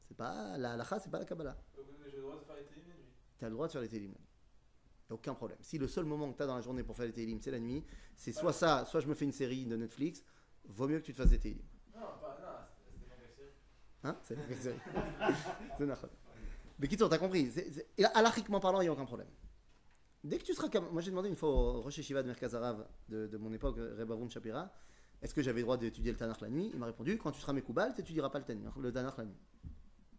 C'est 0.00 0.16
pas 0.16 0.58
la 0.58 0.72
halacha, 0.72 0.98
c'est 0.98 1.10
pas 1.10 1.20
la 1.20 1.24
Kabbalah. 1.24 1.56
Donc, 1.76 1.86
j'ai 2.04 2.16
le 2.16 2.22
droit 2.22 2.36
de 2.36 2.44
faire 2.44 2.56
les 2.56 2.64
télim 2.64 2.88
la 2.88 2.94
nuit. 2.94 3.12
Tu 3.38 3.44
as 3.44 3.48
le 3.48 3.54
droit 3.54 3.66
de 3.68 3.72
faire 3.72 3.80
les 3.80 3.88
télim. 3.88 4.14
Aucun 5.08 5.34
problème. 5.34 5.58
Si 5.60 5.78
le 5.78 5.88
seul 5.88 6.04
moment 6.04 6.32
que 6.32 6.36
tu 6.36 6.42
as 6.42 6.46
dans 6.46 6.56
la 6.56 6.60
journée 6.60 6.82
pour 6.82 6.96
faire 6.96 7.06
les 7.06 7.12
télim, 7.12 7.40
c'est 7.40 7.50
la 7.50 7.60
nuit, 7.60 7.84
c'est 8.16 8.32
soit 8.32 8.52
ça, 8.52 8.84
soit 8.84 9.00
je 9.00 9.06
me 9.06 9.14
fais 9.14 9.24
une 9.24 9.32
série 9.32 9.66
de 9.66 9.76
Netflix, 9.76 10.24
vaut 10.64 10.88
mieux 10.88 10.98
que 11.00 11.06
tu 11.06 11.12
te 11.12 11.16
fasses 11.16 11.30
des 11.30 11.38
télim. 11.38 11.62
Non, 11.94 12.00
pas, 12.20 12.38
non, 12.42 12.58
c'était 12.76 13.06
pas 13.08 13.14
une 13.24 13.36
série. 13.36 13.52
Hein? 14.02 14.16
C'est 14.22 14.34
une 14.50 14.56
série. 14.56 14.80
C'est 15.78 15.84
Kitsour, 16.88 17.08
t'as 17.08 17.18
compris. 17.18 17.50
Et 17.98 18.02
parlant, 18.60 18.80
il 18.80 18.84
n'y 18.84 18.88
a 18.88 18.92
aucun 18.92 19.04
problème. 19.04 19.28
Dès 20.22 20.38
que 20.38 20.44
tu 20.44 20.54
seras 20.54 20.68
comme. 20.68 20.90
Moi, 20.90 21.00
j'ai 21.02 21.10
demandé 21.10 21.28
une 21.28 21.36
fois 21.36 21.48
au 21.48 21.80
Rosh 21.82 21.98
Yeshiva 21.98 22.22
de 22.22 22.28
Merkaz 22.28 22.54
Arav 22.54 22.86
de, 23.08 23.26
de 23.26 23.36
mon 23.38 23.52
époque, 23.52 23.76
Reb 23.76 24.10
Avrum 24.12 24.30
Shapira, 24.30 24.70
est-ce 25.22 25.34
que 25.34 25.42
j'avais 25.42 25.60
le 25.60 25.64
droit 25.64 25.76
d'étudier 25.78 26.12
le 26.12 26.18
Tanakh 26.18 26.40
la 26.42 26.48
nuit? 26.48 26.70
Il 26.72 26.78
m'a 26.78 26.86
répondu 26.86 27.16
quand 27.16 27.32
tu 27.32 27.40
seras 27.40 27.52
Mekoubal, 27.52 27.94
tu 27.94 28.00
n'étudieras 28.00 28.28
pas 28.30 28.38
le 28.38 28.44
Tanakh, 28.44 28.76
le 28.76 28.92
Tanakh 28.92 29.16
la 29.18 29.24
nuit. 29.24 29.38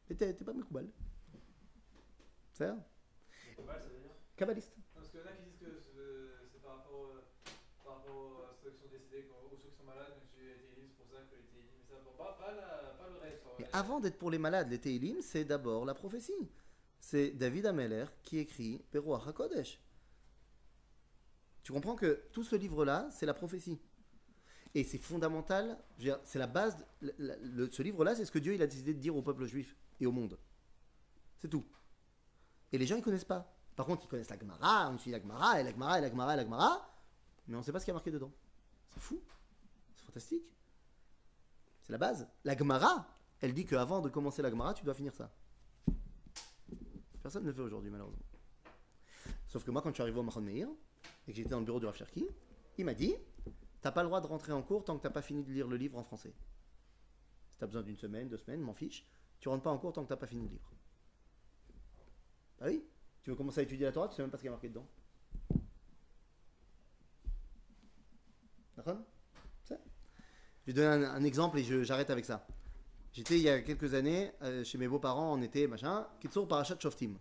Mais 0.09 0.15
t'es 0.15 0.33
pas 0.33 0.53
Mekoubal. 0.53 0.87
C'est 2.53 2.65
ça 2.65 2.73
Ouais, 2.73 3.79
ça 3.79 3.87
veut 3.89 3.99
dire? 4.01 4.11
Kabbaliste. 4.35 4.73
Parce 4.95 5.07
qu'il 5.09 5.19
y 5.19 5.23
en 5.23 5.27
a 5.27 5.31
qui 5.33 5.43
disent 5.43 5.59
que 5.59 5.79
c'est 5.79 6.49
c'est 6.51 6.61
par 6.63 6.77
rapport, 6.77 7.13
euh, 7.15 7.21
par 7.83 7.97
rapport 7.97 8.49
à 8.49 8.55
ceux 8.57 8.71
qui 8.71 8.81
sont 8.81 8.89
décédés 8.89 9.29
ou 9.29 9.55
ceux 9.55 9.69
qui 9.69 9.77
sont 9.77 9.83
malades, 9.85 10.17
donc 10.17 10.25
tu 10.33 10.41
les 10.41 10.57
télim, 10.65 10.89
c'est 10.89 10.97
pour 10.97 11.05
ça 11.13 11.21
que 11.29 11.35
les 11.37 11.45
télim, 11.45 11.69
mais 11.77 11.85
ça, 11.85 12.01
bon, 12.03 12.17
pas, 12.17 12.33
pas, 12.41 12.51
la, 12.57 12.97
pas 12.97 13.07
le 13.07 13.19
reste. 13.21 13.45
en 13.45 13.53
Mais 13.59 13.60
vrai. 13.60 13.60
Avant 13.73 13.99
d'être 13.99 14.17
pour 14.17 14.31
les 14.31 14.37
malades, 14.37 14.69
les 14.69 14.79
Teilim, 14.79 15.21
c'est 15.21 15.45
d'abord 15.45 15.85
la 15.85 15.93
prophétie. 15.93 16.49
C'est 16.99 17.31
David 17.31 17.65
Ameller 17.65 18.05
qui 18.23 18.37
écrit 18.37 18.81
Peruach 18.91 19.27
HaKodesh. 19.27 19.79
Tu 21.63 21.71
comprends 21.71 21.95
que 21.95 22.23
tout 22.31 22.43
ce 22.43 22.55
livre-là, 22.55 23.09
c'est 23.11 23.25
la 23.25 23.33
prophétie. 23.33 23.79
Et 24.73 24.83
c'est 24.83 24.97
fondamental, 24.97 25.77
c'est 26.23 26.39
la 26.39 26.47
base. 26.47 26.77
ce 27.01 27.81
livre-là, 27.81 28.15
c'est 28.15 28.25
ce 28.25 28.31
que 28.31 28.39
Dieu 28.39 28.53
a 28.61 28.67
décidé 28.67 28.93
de 28.93 28.99
dire 28.99 29.15
au 29.15 29.21
peuple 29.21 29.45
juif 29.45 29.75
et 29.99 30.05
au 30.05 30.11
monde. 30.11 30.37
C'est 31.39 31.49
tout. 31.49 31.65
Et 32.71 32.77
les 32.77 32.85
gens, 32.85 32.95
ils 32.95 33.03
connaissent 33.03 33.25
pas. 33.25 33.53
Par 33.75 33.85
contre, 33.85 34.05
ils 34.05 34.07
connaissent 34.07 34.29
la 34.29 34.39
Gemara, 34.39 34.89
on 34.91 34.97
suit 34.97 35.11
la 35.11 35.19
Gemara, 35.19 35.59
et 35.59 35.63
la 35.63 35.71
Gemara, 35.71 35.97
et 35.97 36.01
la 36.01 36.09
Gemara, 36.09 36.33
et 36.33 36.37
la 36.37 36.43
Gemara, 36.43 36.91
mais 37.47 37.55
on 37.55 37.59
ne 37.59 37.63
sait 37.63 37.71
pas 37.71 37.79
ce 37.79 37.85
qu'il 37.85 37.91
y 37.91 37.93
a 37.93 37.95
marqué 37.95 38.11
dedans. 38.11 38.31
C'est 38.93 38.99
fou. 38.99 39.21
C'est 39.95 40.05
fantastique. 40.05 40.55
C'est 41.83 41.91
la 41.91 41.97
base. 41.97 42.27
La 42.43 42.55
Gemara, 42.55 43.07
elle 43.41 43.53
dit 43.53 43.65
qu'avant 43.65 44.01
de 44.01 44.09
commencer 44.09 44.41
la 44.41 44.49
Gemara, 44.49 44.73
tu 44.73 44.85
dois 44.85 44.93
finir 44.93 45.13
ça. 45.13 45.31
Personne 47.21 47.43
ne 47.43 47.49
le 47.49 47.53
fait 47.53 47.61
aujourd'hui, 47.61 47.89
malheureusement. 47.89 48.23
Sauf 49.47 49.63
que 49.63 49.71
moi, 49.71 49.81
quand 49.81 49.89
je 49.89 49.95
suis 49.95 50.03
arrivé 50.03 50.19
au 50.19 50.23
Mahon 50.23 50.41
Meir, 50.41 50.67
et 51.27 51.31
que 51.31 51.37
j'étais 51.37 51.49
dans 51.49 51.59
le 51.59 51.65
bureau 51.65 51.79
du 51.79 51.85
Rav 51.85 51.95
Cherki, 51.95 52.27
il 52.77 52.85
m'a 52.85 52.93
dit 52.93 53.15
T'as 53.81 53.91
pas 53.91 54.03
le 54.03 54.07
droit 54.07 54.21
de 54.21 54.27
rentrer 54.27 54.51
en 54.51 54.61
cours 54.61 54.85
tant 54.85 54.95
que 54.97 55.03
t'as 55.03 55.09
pas 55.09 55.23
fini 55.23 55.43
de 55.43 55.51
lire 55.51 55.67
le 55.67 55.75
livre 55.75 55.97
en 55.97 56.03
français. 56.03 56.33
Si 57.51 57.57
t'as 57.57 57.65
besoin 57.65 57.81
d'une 57.81 57.97
semaine, 57.97 58.29
deux 58.29 58.37
semaines, 58.37 58.61
m'en 58.61 58.73
fiche, 58.73 59.05
tu 59.39 59.49
rentres 59.49 59.63
pas 59.63 59.71
en 59.71 59.77
cours 59.79 59.91
tant 59.91 60.03
que 60.03 60.09
t'as 60.09 60.17
pas 60.17 60.27
fini 60.27 60.43
le 60.43 60.49
livre. 60.49 60.71
Ah 62.59 62.65
oui? 62.67 62.83
Tu 63.23 63.31
veux 63.31 63.35
commencer 63.35 63.59
à 63.59 63.63
étudier 63.63 63.85
la 63.85 63.91
Torah, 63.91 64.07
tu 64.07 64.15
sais 64.15 64.21
même 64.21 64.29
pas 64.29 64.37
ce 64.37 64.43
qu'il 64.43 64.47
y 64.47 64.49
a 64.49 64.51
marqué 64.51 64.69
dedans. 64.69 64.87
D'accord? 68.77 68.99
Vais 70.67 70.73
donner 70.73 71.05
un, 71.05 71.15
un 71.15 71.23
exemple 71.23 71.57
et 71.57 71.83
j'arrête 71.83 72.11
avec 72.11 72.23
ça. 72.23 72.45
J'étais 73.13 73.37
il 73.37 73.43
y 73.43 73.49
a 73.49 73.59
quelques 73.61 73.93
années 73.93 74.31
euh, 74.41 74.63
chez 74.63 74.77
mes 74.77 74.87
beaux-parents 74.87 75.33
en 75.33 75.41
été, 75.41 75.67
machin, 75.67 76.07
Kitsour 76.19 76.47
Parashat 76.47 76.77
Shoftim. 76.79 77.15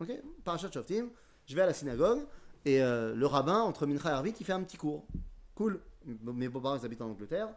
Ok 0.00 0.12
Parashat 0.44 0.70
Shoftim, 0.70 1.08
je 1.46 1.54
vais 1.54 1.62
à 1.62 1.66
la 1.66 1.72
synagogue 1.72 2.26
et 2.64 2.82
euh, 2.82 3.14
le 3.14 3.26
rabbin, 3.26 3.60
entre 3.60 3.86
Mincha 3.86 4.10
et 4.10 4.12
Arvit, 4.12 4.34
il 4.38 4.44
fait 4.44 4.52
un 4.52 4.62
petit 4.62 4.76
cours. 4.76 5.06
Cool. 5.54 5.80
Mes 6.04 6.48
beaux-parents, 6.48 6.76
ils 6.76 6.84
habitent 6.84 7.00
en 7.02 7.10
Angleterre. 7.10 7.48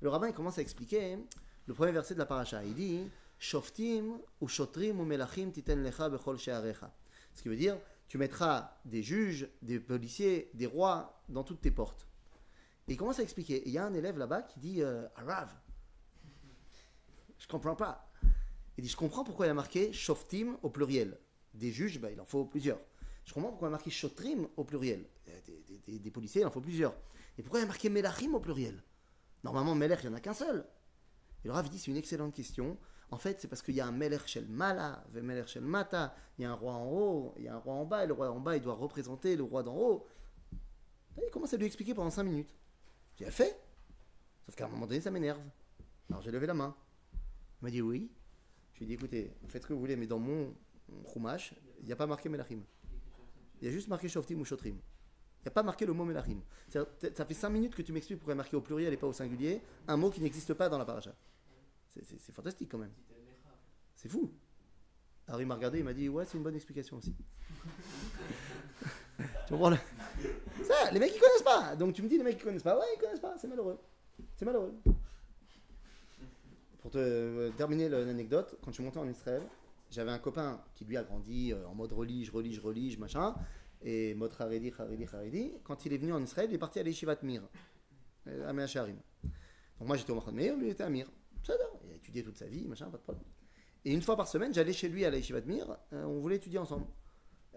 Le 0.00 0.08
rabbin, 0.08 0.28
il 0.28 0.34
commence 0.34 0.58
à 0.58 0.62
expliquer 0.62 1.18
le 1.66 1.74
premier 1.74 1.92
verset 1.92 2.14
de 2.14 2.20
la 2.20 2.26
paracha. 2.26 2.64
Il 2.64 2.74
dit 2.74 3.08
Shoftim 3.38 4.18
ou 4.40 4.48
Shotrim 4.48 5.00
ou 5.00 5.04
Melachim 5.04 5.50
titen 5.50 5.82
lecha 5.82 6.08
bechol 6.08 6.38
she'arecha. 6.38 6.92
Ce 7.34 7.42
qui 7.42 7.48
veut 7.48 7.56
dire 7.56 7.76
tu 8.10 8.18
mettras 8.18 8.76
des 8.84 9.04
juges, 9.04 9.48
des 9.62 9.78
policiers, 9.78 10.50
des 10.54 10.66
rois 10.66 11.22
dans 11.28 11.44
toutes 11.44 11.60
tes 11.60 11.70
portes. 11.70 12.08
Il 12.88 12.96
commence 12.96 13.20
à 13.20 13.22
expliquer. 13.22 13.62
Il 13.66 13.72
y 13.72 13.78
a 13.78 13.84
un 13.84 13.94
élève 13.94 14.18
là-bas 14.18 14.42
qui 14.42 14.58
dit 14.58 14.82
euh, 14.82 15.06
Arav, 15.14 15.48
je 17.40 17.48
comprends 17.48 17.74
pas. 17.74 18.08
Il 18.76 18.84
dit 18.84 18.88
Je 18.88 18.96
comprends 18.96 19.24
pourquoi 19.24 19.46
il 19.46 19.50
a 19.50 19.54
marqué 19.54 19.92
Shoftim 19.92 20.56
au 20.62 20.70
pluriel. 20.70 21.18
Des 21.54 21.72
juges, 21.72 21.98
bah, 21.98 22.10
il 22.12 22.20
en 22.20 22.24
faut 22.24 22.44
plusieurs. 22.44 22.78
Je 23.24 23.34
comprends 23.34 23.50
pourquoi 23.50 23.66
il 23.66 23.70
a 23.70 23.72
marqué 23.72 23.90
Shotrim 23.90 24.46
au 24.56 24.64
pluriel. 24.64 25.04
Euh, 25.28 25.40
Des, 25.86 26.10
policiers, 26.10 26.42
il 26.42 26.46
en 26.46 26.50
faut 26.50 26.60
plusieurs. 26.60 26.94
Et 27.38 27.42
pourquoi 27.42 27.60
il 27.60 27.64
a 27.64 27.66
marqué 27.66 27.88
Melachim 27.88 28.34
au 28.34 28.40
pluriel? 28.40 28.82
Normalement, 29.42 29.74
Melech, 29.74 30.00
il 30.02 30.08
n'y 30.08 30.14
en 30.14 30.16
a 30.16 30.20
qu'un 30.20 30.34
seul. 30.34 30.64
Et 31.44 31.48
le 31.48 31.54
Rav 31.54 31.68
dit 31.68 31.78
C'est 31.78 31.90
une 31.90 31.96
excellente 31.96 32.34
question. 32.34 32.76
En 33.10 33.18
fait, 33.18 33.40
c'est 33.40 33.48
parce 33.48 33.62
qu'il 33.62 33.74
y 33.74 33.80
a 33.80 33.86
un 33.86 33.92
Melech 33.92 34.26
Shel 34.26 34.46
Mala, 34.46 35.04
Melech 35.12 35.48
Shel 35.48 35.64
Mata. 35.64 36.14
Il 36.38 36.42
y 36.42 36.44
a 36.44 36.50
un 36.50 36.54
roi 36.54 36.74
en 36.74 36.86
haut, 36.86 37.34
il 37.38 37.44
y 37.44 37.48
a 37.48 37.54
un 37.54 37.58
roi 37.58 37.74
en 37.74 37.84
bas. 37.84 38.04
Et 38.04 38.06
le 38.06 38.12
roi 38.12 38.30
en 38.30 38.38
bas, 38.38 38.56
il 38.56 38.62
doit 38.62 38.74
représenter 38.74 39.36
le 39.36 39.42
roi 39.42 39.62
d'en 39.62 39.76
haut. 39.76 40.06
Il 41.16 41.30
commence 41.30 41.52
à 41.52 41.56
lui 41.56 41.66
expliquer 41.66 41.94
pendant 41.94 42.10
5 42.10 42.22
minutes. 42.22 42.54
Tu 43.16 43.24
as 43.24 43.30
fait 43.30 43.60
Sauf 44.46 44.54
qu'à 44.54 44.66
un 44.66 44.68
moment 44.68 44.86
donné, 44.86 45.00
ça 45.00 45.10
m'énerve. 45.10 45.40
Alors 46.08 46.22
j'ai 46.22 46.30
levé 46.30 46.46
la 46.46 46.54
main. 46.54 46.74
Il 47.60 47.64
m'a 47.64 47.70
dit 47.70 47.82
oui. 47.82 48.10
Je 48.72 48.78
lui 48.78 48.84
ai 48.84 48.88
dit 48.88 48.94
écoutez, 48.94 49.30
faites 49.48 49.62
ce 49.62 49.68
que 49.68 49.72
vous 49.72 49.80
voulez, 49.80 49.96
mais 49.96 50.06
dans 50.06 50.18
mon 50.18 50.54
Chumash, 51.12 51.54
il 51.80 51.86
n'y 51.86 51.92
a 51.92 51.96
pas 51.96 52.06
marqué 52.06 52.28
Melachim. 52.28 52.60
Il 53.60 53.66
y 53.66 53.68
a 53.68 53.70
juste 53.70 53.88
marqué 53.88 54.08
Shoftim 54.08 54.40
ou 54.40 54.44
Shotrim. 54.44 54.74
Il 54.74 55.44
n'y 55.44 55.48
a 55.48 55.50
pas 55.50 55.62
marqué 55.62 55.86
le 55.86 55.92
mot 55.92 56.04
Melachim. 56.04 56.40
Ça 56.68 57.24
fait 57.24 57.34
5 57.34 57.48
minutes 57.50 57.74
que 57.74 57.82
tu 57.82 57.92
m'expliques 57.92 58.18
pourquoi 58.18 58.34
marqué 58.34 58.56
au 58.56 58.60
pluriel 58.60 58.92
et 58.92 58.96
pas 58.96 59.06
au 59.06 59.12
singulier 59.12 59.60
un 59.88 59.96
mot 59.96 60.10
qui 60.10 60.20
n'existe 60.20 60.54
pas 60.54 60.68
dans 60.68 60.78
la 60.78 60.84
paracha. 60.84 61.14
C'est- 61.88 62.32
fantastique 62.32 62.70
quand 62.70 62.78
même. 62.78 62.92
C'est 63.96 64.08
fou. 64.08 64.30
Alors 65.26 65.40
il 65.40 65.46
m'a 65.46 65.54
regardé, 65.54 65.78
il 65.78 65.84
m'a 65.84 65.92
dit 65.92 66.08
ouais, 66.08 66.24
c'est 66.24 66.38
une 66.38 66.44
bonne 66.44 66.54
explication 66.54 66.96
aussi. 66.96 67.14
tu 69.18 69.24
comprends 69.48 69.70
là 69.70 69.78
les 70.92 70.98
mecs 70.98 71.12
ils 71.14 71.20
connaissent 71.20 71.42
pas. 71.42 71.76
Donc 71.76 71.94
tu 71.94 72.02
me 72.02 72.08
dis 72.08 72.16
les 72.16 72.24
mecs 72.24 72.36
ils 72.38 72.44
connaissent 72.44 72.62
pas. 72.62 72.78
Ouais, 72.78 72.86
ils 72.96 73.00
connaissent 73.00 73.20
pas. 73.20 73.36
C'est 73.38 73.48
malheureux. 73.48 73.78
C'est 74.36 74.44
malheureux. 74.44 74.74
Pour 76.80 76.90
te 76.90 76.98
euh, 76.98 77.50
terminer 77.50 77.90
l'anecdote, 77.90 78.56
quand 78.62 78.70
je 78.70 78.76
suis 78.76 78.84
monté 78.84 78.98
en 78.98 79.08
Israël, 79.08 79.42
j'avais 79.90 80.10
un 80.10 80.18
copain 80.18 80.62
qui 80.74 80.86
lui 80.86 80.96
a 80.96 81.02
grandi 81.02 81.52
euh, 81.52 81.66
en 81.66 81.74
mode 81.74 81.92
relige, 81.92 82.30
relige, 82.30 82.58
relige, 82.58 82.98
machin, 82.98 83.34
et 83.82 84.14
mode 84.14 84.32
haredi, 84.38 84.72
haredi, 84.76 85.06
haredi. 85.12 85.52
Quand 85.62 85.84
il 85.84 85.92
est 85.92 85.98
venu 85.98 86.14
en 86.14 86.22
Israël, 86.22 86.48
il 86.50 86.54
est 86.54 86.58
parti 86.58 86.78
à 86.78 86.82
l'Eshivat 86.82 87.18
Mir, 87.22 87.42
euh, 88.28 88.48
à 88.48 88.54
Meacharim. 88.54 88.96
Donc 89.78 89.88
moi 89.88 89.96
j'étais 89.98 90.10
au 90.10 90.14
Machon 90.14 90.32
Meir, 90.32 90.56
lui 90.56 90.70
était 90.70 90.82
à 90.82 90.88
Mir. 90.88 91.06
Il 91.84 91.92
a 91.92 91.96
étudié 91.96 92.22
toute 92.22 92.36
sa 92.38 92.46
vie, 92.46 92.66
machin, 92.66 92.86
pas 92.86 92.96
de 92.96 93.02
problème. 93.02 93.24
Et 93.84 93.92
une 93.92 94.02
fois 94.02 94.16
par 94.16 94.28
semaine, 94.28 94.54
j'allais 94.54 94.72
chez 94.72 94.88
lui 94.88 95.04
à 95.04 95.10
l'Eshivat 95.10 95.42
Mir, 95.42 95.76
on 95.92 96.18
voulait 96.20 96.36
étudier 96.36 96.58
ensemble. 96.58 96.86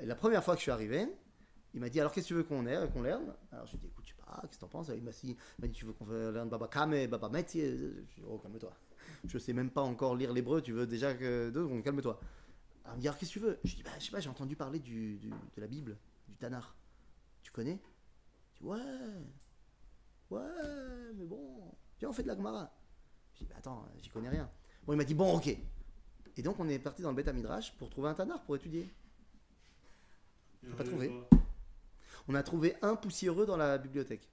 Et 0.02 0.06
la 0.06 0.16
première 0.16 0.44
fois 0.44 0.56
que 0.56 0.60
je 0.60 0.64
suis 0.64 0.72
arrivé, 0.72 1.06
il 1.74 1.80
m'a 1.80 1.90
dit 1.90 2.00
alors 2.00 2.12
qu'est-ce 2.12 2.28
que 2.28 2.34
tu 2.34 2.34
veux 2.36 2.44
qu'on 2.44 2.64
qu'on 2.94 3.02
lerne 3.02 3.34
Alors 3.52 3.66
je 3.68 3.72
lui 3.72 3.78
ai 3.78 3.82
dit 3.82 3.88
écoute, 3.88 4.06
je 4.06 4.12
sais 4.12 4.18
pas, 4.18 4.40
qu'est-ce 4.42 4.56
que 4.56 4.62
t'en 4.62 4.68
penses? 4.68 4.90
Il 4.96 5.04
m'a 5.04 5.12
dit, 5.12 5.38
tu 5.74 5.86
veux 5.86 5.94
qu'on 5.94 6.06
lerne 6.08 6.50
Baba 6.50 6.68
Kame, 6.68 7.08
Baba 7.08 7.30
Meti? 7.30 7.62
Je 7.62 7.76
lui 7.76 7.86
ai 7.86 8.02
dit 8.02 8.22
oh 8.28 8.38
calme-toi. 8.38 8.74
Je 9.26 9.38
sais 9.38 9.54
même 9.54 9.70
pas 9.70 9.82
encore 9.82 10.16
lire 10.16 10.34
l'hébreu, 10.34 10.62
tu 10.62 10.74
veux 10.74 10.86
déjà 10.86 11.13
que 11.13 11.52
secondes, 11.54 11.84
calme-toi. 11.84 12.20
Alors 12.84 12.96
il 12.96 12.98
me 12.98 13.02
dit 13.02 13.08
alors 13.08 13.18
qu'est-ce 13.18 13.34
que 13.34 13.39
tu 13.39 13.46
veux? 13.46 13.60
Je 13.63 13.76
dis 13.76 13.84
bah 13.84 13.92
je 13.98 14.06
sais 14.06 14.12
pas, 14.12 14.20
j'ai 14.20 14.30
entendu 14.30 14.56
parler 14.56 14.80
du, 14.80 15.18
de 15.18 15.62
la 15.62 15.68
Bible, 15.68 15.98
du 16.28 16.36
Tanakh. 16.36 16.66
Tu 17.42 17.52
connais? 17.52 17.80
Je 18.54 18.60
dis 18.60 18.66
ouais, 18.66 18.80
ouais, 20.30 21.13
mais 21.16 21.26
bon, 21.26 21.72
viens 22.00 22.10
on 22.10 22.13
fait 22.13 22.24
de 22.24 22.28
la 22.28 22.36
Gemara. 22.36 22.74
Je 23.34 23.39
dis 23.39 23.46
bah 23.46 23.56
attends, 23.58 23.88
j'y 24.02 24.10
connais 24.10 24.30
rien. 24.30 24.50
Bon 24.86 24.94
il 24.94 24.98
m'a 24.98 25.06
dit 25.06 25.16
bon 25.16 25.38
ok. 25.38 25.58
Et 26.36 26.42
donc 26.42 26.60
on 26.60 26.68
est 26.68 26.80
parti 26.80 27.02
dans 27.02 27.12
le 27.12 27.16
Beth 27.16 27.34
Midrash 27.34 27.76
pour 27.78 27.89
trouver 27.89 28.10
un 28.10 28.13
Tanakh 28.13 28.44
pour 28.46 28.56
étudier. 28.56 28.92
J'ai 30.63 30.74
pas 30.74 30.84
trouvé. 30.84 31.12
On 32.28 32.36
a 32.36 32.44
trouvé 32.44 32.76
un 32.82 32.96
poussiéreux 32.96 33.46
dans 33.46 33.58
la 33.58 33.78
bibliothèque. 33.78 34.30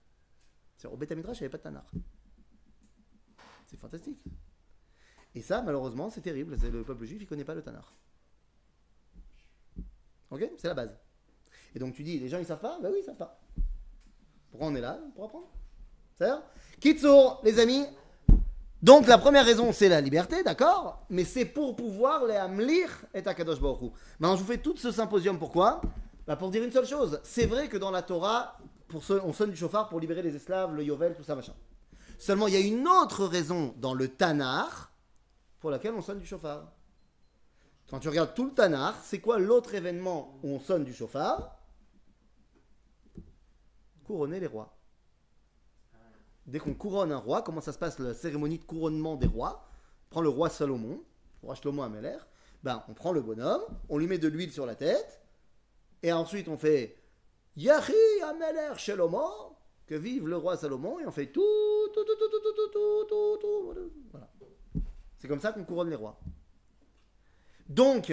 Au 0.84 0.96
Beth 0.96 1.12
Midrash, 1.12 1.38
il 1.38 1.42
n'y 1.42 1.44
avait 1.46 1.52
pas 1.52 1.58
de 1.58 1.62
Tanakh. 1.62 1.90
C'est 3.66 3.76
fantastique. 3.76 4.22
Et 5.34 5.42
ça, 5.42 5.62
malheureusement, 5.62 6.10
c'est 6.10 6.20
terrible. 6.20 6.56
Le 6.72 6.82
peuple 6.82 7.04
juif, 7.04 7.20
il 7.20 7.24
ne 7.24 7.28
connaît 7.28 7.44
pas 7.44 7.54
le 7.54 7.62
Tanakh. 7.62 7.84
Ok 10.30 10.48
C'est 10.58 10.68
la 10.68 10.74
base. 10.74 10.96
Et 11.74 11.78
donc 11.78 11.94
tu 11.94 12.02
dis, 12.02 12.18
les 12.18 12.28
gens, 12.28 12.38
ils 12.38 12.46
savent 12.46 12.60
pas? 12.60 12.78
Ben 12.82 12.90
oui, 12.92 12.98
ils 13.00 13.04
savent 13.04 13.16
pas. 13.16 13.40
Pourquoi 14.50 14.68
on 14.68 14.74
est 14.74 14.80
là 14.80 14.98
Pour 15.14 15.24
apprendre? 15.24 15.46
C'est-à-dire 16.16 16.42
Kitsour, 16.80 17.40
les 17.44 17.58
amis. 17.58 17.84
Donc 18.82 19.06
la 19.06 19.18
première 19.18 19.44
raison, 19.44 19.72
c'est 19.72 19.88
la 19.88 20.00
liberté, 20.00 20.42
d'accord? 20.42 21.04
Mais 21.10 21.24
c'est 21.24 21.44
pour 21.44 21.76
pouvoir 21.76 22.24
les 22.24 22.36
amlir 22.36 22.88
et 23.14 23.26
Akadosh 23.26 23.60
Baruch. 23.60 23.92
Maintenant, 24.18 24.36
je 24.36 24.42
vous 24.42 24.48
fais 24.48 24.58
tout 24.58 24.76
ce 24.76 24.90
symposium, 24.90 25.38
pourquoi? 25.38 25.82
Bah, 26.26 26.36
Pour 26.36 26.50
dire 26.50 26.64
une 26.64 26.72
seule 26.72 26.86
chose. 26.86 27.20
C'est 27.22 27.46
vrai 27.46 27.68
que 27.68 27.76
dans 27.76 27.90
la 27.90 28.02
Torah, 28.02 28.58
pour 28.88 29.02
on 29.24 29.32
sonne 29.32 29.50
du 29.50 29.56
chauffard 29.56 29.88
pour 29.88 30.00
libérer 30.00 30.22
les 30.22 30.34
esclaves, 30.34 30.74
le 30.74 30.82
Yovel, 30.82 31.14
tout 31.14 31.22
ça, 31.22 31.34
machin. 31.34 31.52
Seulement, 32.18 32.48
il 32.48 32.54
y 32.54 32.56
a 32.56 32.60
une 32.60 32.88
autre 32.88 33.26
raison 33.26 33.74
dans 33.78 33.94
le 33.94 34.08
Tanar 34.08 34.89
pour 35.60 35.70
laquelle 35.70 35.94
on 35.94 36.02
sonne 36.02 36.18
du 36.18 36.26
chauffard. 36.26 36.72
Quand 37.88 38.00
tu 38.00 38.08
regardes 38.08 38.34
tout 38.34 38.46
le 38.46 38.52
Tanar, 38.52 38.98
c'est 39.02 39.20
quoi 39.20 39.38
l'autre 39.38 39.74
événement 39.74 40.38
où 40.42 40.48
on 40.48 40.60
sonne 40.60 40.84
du 40.84 40.94
chauffard 40.94 41.56
Couronner 44.04 44.40
les 44.40 44.46
rois. 44.46 44.76
Dès 46.46 46.58
qu'on 46.58 46.74
couronne 46.74 47.12
un 47.12 47.18
roi, 47.18 47.42
comment 47.42 47.60
ça 47.60 47.72
se 47.72 47.78
passe 47.78 47.98
la 47.98 48.14
cérémonie 48.14 48.58
de 48.58 48.64
couronnement 48.64 49.16
des 49.16 49.26
rois 49.26 49.68
On 50.06 50.10
prend 50.10 50.20
le 50.20 50.28
roi 50.28 50.48
Salomon, 50.48 51.02
le 51.42 51.46
roi 51.46 51.54
Shlomo 51.54 51.82
Ameler, 51.82 52.18
ben, 52.62 52.82
on 52.88 52.94
prend 52.94 53.12
le 53.12 53.20
bonhomme, 53.20 53.62
on 53.88 53.98
lui 53.98 54.06
met 54.06 54.18
de 54.18 54.28
l'huile 54.28 54.52
sur 54.52 54.66
la 54.66 54.74
tête, 54.74 55.20
et 56.02 56.12
ensuite 56.12 56.48
on 56.48 56.56
fait 56.56 56.96
Yahi 57.56 58.22
Ameler 58.24 58.72
Shlomo, 58.76 59.56
que 59.86 59.94
vive 59.94 60.26
le 60.26 60.36
roi 60.36 60.56
Salomon, 60.56 60.98
et 60.98 61.06
on 61.06 61.12
fait 61.12 61.30
tout, 61.30 61.42
tout, 61.92 62.04
tout, 62.04 62.16
tout, 62.16 62.28
tout, 62.30 62.40
tout, 62.40 62.68
tout, 62.72 63.06
tout, 63.08 63.38
tout, 63.40 63.74
tout. 63.74 63.92
Voilà. 64.10 64.28
C'est 65.20 65.28
comme 65.28 65.40
ça 65.40 65.52
qu'on 65.52 65.64
couronne 65.64 65.90
les 65.90 65.96
rois. 65.96 66.18
Donc, 67.68 68.12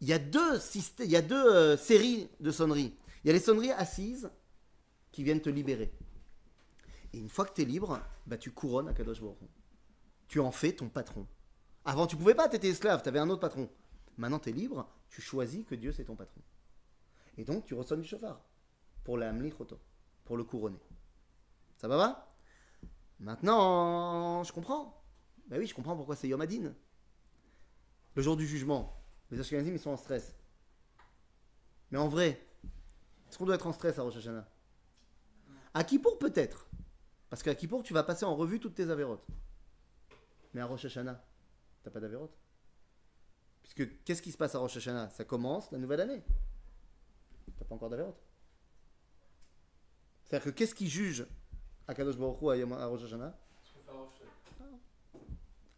il 0.00 0.08
y 0.08 0.12
a 0.12 0.18
deux, 0.18 0.60
y 1.00 1.16
a 1.16 1.22
deux 1.22 1.34
euh, 1.34 1.76
séries 1.76 2.30
de 2.38 2.50
sonneries. 2.52 2.96
Il 3.22 3.26
y 3.26 3.30
a 3.30 3.32
les 3.32 3.40
sonneries 3.40 3.72
assises 3.72 4.30
qui 5.10 5.24
viennent 5.24 5.40
te 5.40 5.50
libérer. 5.50 5.92
Et 7.12 7.18
une 7.18 7.28
fois 7.28 7.44
que 7.44 7.52
tu 7.52 7.62
es 7.62 7.64
libre, 7.64 8.00
bah, 8.26 8.38
tu 8.38 8.52
couronnes 8.52 8.88
à 8.88 8.94
Kadosh 8.94 9.20
Baruch. 9.20 9.38
Tu 10.28 10.38
en 10.38 10.52
fais 10.52 10.72
ton 10.72 10.88
patron. 10.88 11.26
Avant, 11.84 12.06
tu 12.06 12.16
pouvais 12.16 12.34
pas, 12.34 12.48
tu 12.48 12.56
étais 12.56 12.68
esclave, 12.68 13.02
tu 13.02 13.08
avais 13.08 13.18
un 13.18 13.28
autre 13.28 13.40
patron. 13.40 13.68
Maintenant, 14.16 14.38
tu 14.38 14.50
es 14.50 14.52
libre, 14.52 14.88
tu 15.10 15.20
choisis 15.20 15.64
que 15.66 15.74
Dieu 15.74 15.90
c'est 15.90 16.04
ton 16.04 16.14
patron. 16.14 16.40
Et 17.36 17.44
donc, 17.44 17.64
tu 17.64 17.74
ressonnes 17.74 18.02
du 18.02 18.08
chauffard 18.08 18.40
pour 19.02 19.16
la 19.16 19.32
Choto, 19.50 19.78
pour 20.24 20.36
le 20.36 20.44
couronner. 20.44 20.80
Ça 21.76 21.88
va 21.88 21.96
va? 21.96 22.34
Maintenant, 23.18 24.44
je 24.44 24.52
comprends. 24.52 24.97
Bah 25.48 25.56
oui, 25.58 25.66
je 25.66 25.74
comprends 25.74 25.96
pourquoi 25.96 26.14
c'est 26.14 26.28
Yom 26.28 26.40
Adin. 26.40 26.74
Le 28.14 28.22
jour 28.22 28.36
du 28.36 28.46
jugement, 28.46 29.02
les 29.30 29.40
Ashkenazim, 29.40 29.72
ils 29.72 29.80
sont 29.80 29.90
en 29.90 29.96
stress. 29.96 30.34
Mais 31.90 31.98
en 31.98 32.08
vrai, 32.08 32.46
est-ce 33.28 33.38
qu'on 33.38 33.46
doit 33.46 33.54
être 33.54 33.66
en 33.66 33.72
stress 33.72 33.98
à 33.98 34.02
Rosh 34.02 34.16
Hashanah? 34.16 34.46
À 35.74 35.84
Kippour, 35.84 36.18
peut-être. 36.18 36.66
Parce 37.30 37.42
qu'à 37.42 37.54
Kippour, 37.54 37.82
tu 37.82 37.94
vas 37.94 38.02
passer 38.02 38.24
en 38.24 38.36
revue 38.36 38.60
toutes 38.60 38.74
tes 38.74 38.90
avérotes. 38.90 39.26
Mais 40.52 40.60
à 40.60 40.66
Rosh 40.66 40.84
Hashanah, 40.84 41.22
t'as 41.82 41.90
pas 41.90 42.00
d'avérotes? 42.00 42.36
Puisque 43.62 44.02
qu'est-ce 44.04 44.22
qui 44.22 44.32
se 44.32 44.38
passe 44.38 44.54
à 44.54 44.58
Rosh 44.58 44.76
Hashanah? 44.76 45.10
Ça 45.10 45.24
commence 45.24 45.70
la 45.72 45.78
nouvelle 45.78 46.00
année. 46.00 46.22
T'as 47.58 47.64
pas 47.64 47.74
encore 47.74 47.90
d'avérotes? 47.90 48.22
C'est-à-dire 50.24 50.44
que 50.44 50.50
qu'est-ce 50.50 50.74
qui 50.74 50.88
juge 50.88 51.26
à 51.86 51.94
Kadosh 51.94 52.18
Baruch 52.18 52.42
Hu 52.42 52.72
à 52.72 52.86
Rosh 52.86 53.04
Hashanah? 53.04 53.38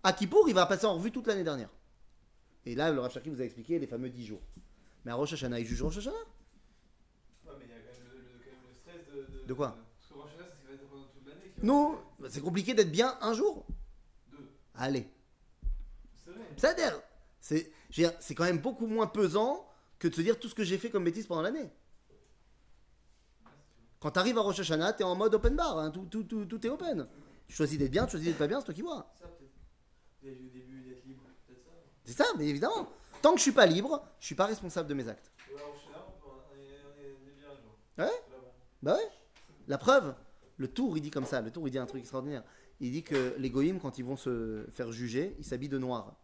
À 0.02 0.12
Kippour, 0.12 0.48
il 0.48 0.54
va 0.54 0.66
passer 0.66 0.86
en 0.86 0.94
revue 0.94 1.12
toute 1.12 1.26
l'année 1.26 1.44
dernière. 1.44 1.68
Et 2.66 2.74
là, 2.74 2.90
le 2.90 3.00
Rav 3.00 3.12
Shaki 3.12 3.30
vous 3.30 3.40
a 3.40 3.44
expliqué 3.44 3.78
les 3.78 3.86
fameux 3.86 4.08
10 4.10 4.26
jours. 4.26 4.40
Mais 5.04 5.12
à 5.12 5.14
Rosh 5.14 5.32
Hashanah, 5.32 5.60
il 5.60 5.66
juge 5.66 5.82
Rosh 5.82 5.98
Hashanah? 5.98 6.16
Ouais, 6.16 7.52
mais 7.58 7.64
il 7.66 7.70
y 7.70 7.72
a 7.72 7.76
quand 7.76 7.92
même 7.92 8.12
le, 8.12 8.18
le- 8.18 8.38
quand 8.38 8.50
même 8.50 8.60
le 8.68 8.74
stress 8.74 9.42
de. 9.42 9.46
De 9.46 9.54
quoi? 9.54 9.76
Parce 9.98 10.08
que 10.08 10.14
Rosh 10.14 10.30
Hashanah, 10.34 10.48
c'est 10.50 10.56
ce 10.56 10.60
qui 10.60 10.66
va 10.66 10.72
être 10.74 10.88
pendant 10.88 11.04
toute 11.06 11.26
l'année. 11.26 11.52
Non, 11.62 11.98
bah, 12.18 12.28
c'est 12.30 12.40
compliqué 12.40 12.74
d'être 12.74 12.92
bien 12.92 13.16
un 13.20 13.32
jour. 13.34 13.66
Deux. 14.30 14.48
Allez. 14.74 15.08
C'est 16.24 16.30
vrai. 16.32 16.46
C'est 17.40 17.72
c'est 18.20 18.34
quand 18.34 18.44
même 18.44 18.58
beaucoup 18.60 18.86
moins 18.86 19.06
pesant 19.06 19.66
que 19.98 20.06
de 20.08 20.14
se 20.14 20.20
dire 20.20 20.38
tout 20.38 20.48
ce 20.48 20.54
que 20.54 20.62
j'ai 20.64 20.78
fait 20.78 20.90
comme 20.90 21.04
bêtise 21.04 21.26
pendant 21.26 21.42
l'année. 21.42 21.70
Quand 23.98 24.12
tu 24.12 24.18
arrives 24.18 24.38
à 24.38 24.42
Rosh 24.42 24.60
Hashanah, 24.60 24.92
tu 24.94 25.00
es 25.02 25.04
en 25.04 25.14
mode 25.16 25.34
open 25.34 25.56
bar, 25.56 25.78
hein, 25.78 25.90
tout, 25.90 26.04
tout, 26.06 26.22
tout, 26.24 26.44
tout 26.46 26.66
est 26.66 26.70
open. 26.70 27.06
Tu 27.48 27.54
choisis 27.54 27.78
d'être 27.78 27.90
bien, 27.90 28.04
tu 28.06 28.12
choisis 28.12 28.28
d'être 28.28 28.38
pas 28.38 28.46
bien, 28.46 28.60
c'est 28.60 28.66
toi 28.66 28.74
qui 28.74 28.82
vois. 28.82 29.12
Ça, 29.18 29.26
peut-être. 29.26 29.49
Début 30.22 30.82
d'être 30.82 31.04
libre. 31.04 31.22
Peut-être 31.46 31.64
ça. 31.64 31.70
C'est 32.04 32.12
ça, 32.12 32.24
mais 32.38 32.46
évidemment. 32.48 32.88
Tant 33.22 33.32
que 33.32 33.38
je 33.38 33.42
suis 33.42 33.52
pas 33.52 33.66
libre, 33.66 34.02
je 34.18 34.26
suis 34.26 34.34
pas 34.34 34.46
responsable 34.46 34.88
de 34.88 34.94
mes 34.94 35.06
actes. 35.08 35.30
Ouais, 35.52 35.60
on 35.62 35.68
on 35.68 36.58
est- 36.58 37.16
on 37.22 37.28
est 37.28 38.06
bien. 38.06 38.10
Bah 38.82 38.94
ouais. 38.96 39.08
La 39.68 39.78
preuve, 39.78 40.14
le 40.56 40.68
tour, 40.68 40.96
il 40.96 41.00
dit 41.02 41.10
comme 41.10 41.26
ça. 41.26 41.40
Le 41.40 41.50
tour, 41.50 41.66
il 41.68 41.70
dit 41.70 41.78
un 41.78 41.86
truc 41.86 42.00
extraordinaire. 42.00 42.42
Il 42.80 42.92
dit 42.92 43.02
que 43.02 43.34
les 43.36 43.50
goïms, 43.50 43.78
quand 43.78 43.98
ils 43.98 44.04
vont 44.04 44.16
se 44.16 44.66
faire 44.70 44.90
juger, 44.90 45.36
ils 45.38 45.44
s'habillent 45.44 45.68
de 45.68 45.78
noir. 45.78 46.16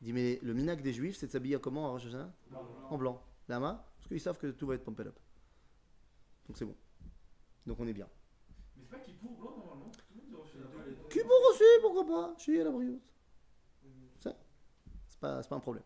Il 0.00 0.06
dit, 0.06 0.12
mais 0.12 0.38
le 0.42 0.54
minac 0.54 0.82
des 0.82 0.92
juifs, 0.92 1.16
c'est 1.16 1.26
de 1.26 1.32
s'habiller 1.32 1.58
comment 1.60 1.94
Hashanah? 1.94 2.32
En 2.90 2.98
blanc. 2.98 3.22
Lama 3.48 3.84
Parce 3.96 4.08
qu'ils 4.08 4.20
savent 4.20 4.38
que 4.38 4.48
tout 4.48 4.66
va 4.66 4.74
être 4.74 4.84
pompé 4.84 5.04
up. 5.04 5.18
Donc 6.48 6.56
c'est 6.56 6.64
bon. 6.64 6.74
Donc 7.66 7.78
on 7.80 7.86
est 7.86 7.92
bien. 7.92 8.08
Mais 8.76 8.82
c'est 8.82 8.90
pas 8.90 8.98
qui 9.04 9.12
pour 9.14 9.32
blanc 9.32 9.56
normalement 9.56 9.90
Tout 9.90 10.00
le 10.14 10.20
monde 10.20 10.28
dit 10.28 10.34
Rosh 10.34 10.48
Hashanah. 10.48 10.84
Les 10.86 10.92
deux, 10.94 10.97
Qui 11.10 11.20
pour 11.20 11.50
aussi, 11.50 11.64
pourquoi 11.80 12.06
pas? 12.06 12.34
À 12.34 12.64
la 12.64 12.70
brioche. 12.70 13.00
Ça, 14.20 14.36
c'est 15.08 15.18
pas, 15.18 15.42
pas 15.42 15.56
un 15.56 15.60
problème. 15.60 15.84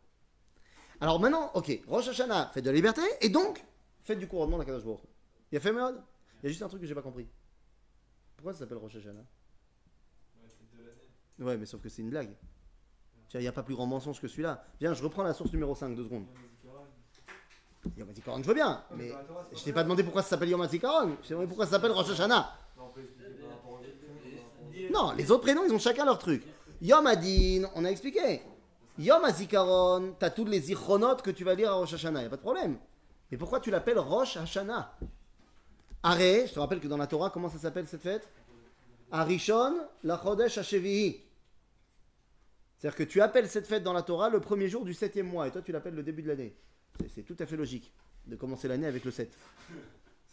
Alors 1.00 1.18
maintenant, 1.18 1.50
ok, 1.54 1.80
Rosh 1.88 2.08
Hashanah, 2.08 2.50
fête 2.54 2.64
de 2.64 2.70
la 2.70 2.76
liberté, 2.76 3.02
et 3.20 3.28
donc, 3.28 3.64
fête 4.02 4.18
du 4.18 4.28
couronnement 4.28 4.58
de 4.58 4.62
la 4.62 4.66
Kadosh. 4.66 5.00
Il 5.50 5.56
y 5.56 5.58
a 5.58 5.60
fait 5.60 5.72
mode 5.72 6.00
Il 6.42 6.44
y 6.44 6.46
a 6.46 6.48
juste 6.50 6.62
un 6.62 6.68
truc 6.68 6.80
que 6.80 6.86
j'ai 6.86 6.94
pas 6.94 7.02
compris. 7.02 7.28
Pourquoi 8.36 8.52
ça 8.52 8.60
s'appelle 8.60 8.78
Rosh 8.78 8.96
Hashanah? 8.96 9.24
Ouais, 11.38 11.56
mais 11.56 11.66
sauf 11.66 11.80
que 11.80 11.88
c'est 11.88 12.02
une 12.02 12.10
blague. 12.10 12.36
Il 13.34 13.40
n'y 13.40 13.48
a 13.48 13.52
pas 13.52 13.62
plus 13.62 13.74
grand 13.74 13.86
mensonge 13.86 14.20
que 14.20 14.28
celui-là. 14.28 14.64
Viens, 14.78 14.92
je 14.94 15.02
reprends 15.02 15.22
la 15.22 15.32
source 15.32 15.52
numéro 15.52 15.74
5, 15.74 15.96
deux 15.96 16.04
secondes. 16.04 16.26
Yom 17.96 18.08
HaZikaron, 18.08 18.42
je 18.42 18.48
veux 18.48 18.54
bien, 18.54 18.84
mais 18.94 19.10
je 19.52 19.64
t'ai 19.64 19.72
pas 19.72 19.82
demandé 19.82 20.04
pourquoi 20.04 20.22
ça 20.22 20.28
s'appelle 20.30 20.50
Yom 20.50 20.60
HaZikaron. 20.60 21.16
Je 21.22 21.28
t'ai 21.28 21.30
demandé 21.30 21.48
pourquoi 21.48 21.66
ça 21.66 21.72
s'appelle 21.72 21.90
Rosh 21.90 22.10
Hashanah. 22.10 22.56
Non, 22.76 22.84
on 22.86 22.90
peut 22.90 23.00
expliquer 23.02 23.30
par 23.40 23.50
rapport 23.50 23.72
aux 23.72 23.76
autres. 23.78 23.88
Non, 24.92 25.12
les 25.12 25.30
autres 25.30 25.42
prénoms, 25.42 25.64
ils 25.64 25.72
ont 25.72 25.78
chacun 25.78 26.04
leur 26.04 26.18
truc. 26.18 26.42
Yom 26.80 27.06
Adin, 27.06 27.68
on 27.74 27.84
a 27.84 27.88
expliqué. 27.90 28.42
Yom 28.98 29.24
HaZikaron, 29.24 30.14
t'as 30.18 30.30
toutes 30.30 30.48
les 30.48 30.60
zichronotes 30.60 31.22
que 31.22 31.30
tu 31.30 31.44
vas 31.44 31.54
lire 31.54 31.70
à 31.70 31.74
Rosh 31.74 31.94
Hashanah, 31.94 32.22
y 32.22 32.26
a 32.26 32.28
pas 32.28 32.36
de 32.36 32.42
problème. 32.42 32.78
Mais 33.30 33.38
pourquoi 33.38 33.60
tu 33.60 33.70
l'appelles 33.70 33.98
Rosh 33.98 34.36
Hashanah? 34.36 34.94
Aré, 36.02 36.46
je 36.48 36.52
te 36.54 36.58
rappelle 36.58 36.80
que 36.80 36.88
dans 36.88 36.96
la 36.98 37.06
Torah, 37.06 37.30
comment 37.30 37.48
ça 37.48 37.58
s'appelle 37.58 37.86
cette 37.88 38.02
fête? 38.02 38.28
Arishon 39.10 39.76
la 40.02 40.20
Chodesh 40.22 40.58
Hashevihi. 40.58 41.20
C'est-à-dire 42.76 42.96
que 42.96 43.04
tu 43.04 43.20
appelles 43.22 43.48
cette 43.48 43.66
fête 43.66 43.82
dans 43.84 43.92
la 43.92 44.02
Torah 44.02 44.28
le 44.28 44.40
premier 44.40 44.68
jour 44.68 44.84
du 44.84 44.92
septième 44.92 45.28
mois, 45.28 45.46
et 45.46 45.50
toi 45.52 45.62
tu 45.62 45.72
l'appelles 45.72 45.94
le 45.94 46.02
début 46.02 46.22
de 46.22 46.28
l'année. 46.28 46.54
C'est- 47.00 47.08
C'est 47.14 47.22
tout 47.22 47.36
à 47.38 47.46
fait 47.46 47.56
logique 47.56 47.92
de 48.26 48.36
commencer 48.36 48.68
l'année 48.68 48.86
avec 48.86 49.04
le 49.04 49.10
7. 49.10 49.32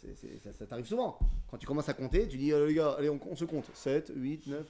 Ça 0.02 0.52
ça 0.58 0.66
t'arrive 0.66 0.86
souvent. 0.86 1.18
Quand 1.50 1.58
tu 1.58 1.66
commences 1.66 1.88
à 1.88 1.94
compter, 1.94 2.26
tu 2.26 2.38
dis, 2.38 2.52
euh, 2.52 2.66
les 2.66 2.74
gars, 2.74 2.94
allez, 2.98 3.10
on, 3.10 3.20
on 3.30 3.36
se 3.36 3.44
compte. 3.44 3.66
7, 3.74 4.12
8, 4.14 4.46
9. 4.46 4.66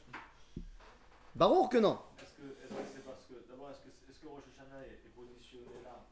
Barour 1.36 1.68
que 1.68 1.78
non. 1.78 1.98
Est-ce 2.18 2.32
que 2.32 2.42
est-ce 2.42 2.68
que 2.74 2.88
c'est 2.94 3.04
parce 3.04 3.22
que 3.28 3.34
d'abord 3.48 3.70
est-ce 3.70 3.78
que 3.78 3.88
est-ce 4.10 4.18
que 4.20 4.26
Rosh 4.26 4.42
Hashanah 4.58 4.82
est, 4.86 5.06
est 5.06 5.14
positionné 5.14 5.70
là? 5.84 6.04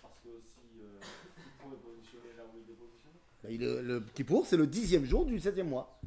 Parce 0.00 0.14
que 0.24 0.28
aussi 0.30 0.80
euh, 0.80 0.98
Kippour 1.44 1.72
est 1.74 1.76
positionné 1.76 2.28
là 2.38 2.44
où 2.52 2.56
il 2.56 2.72
est 2.72 2.76
positionné? 2.76 3.16
Bah, 3.44 3.50
il 3.50 3.62
est- 3.62 3.82
le 3.82 4.00
Kippour, 4.14 4.46
c'est 4.46 4.56
le 4.56 4.66
dixième 4.66 5.04
jour 5.04 5.26
du 5.26 5.38
septième 5.38 5.68
mois. 5.68 6.00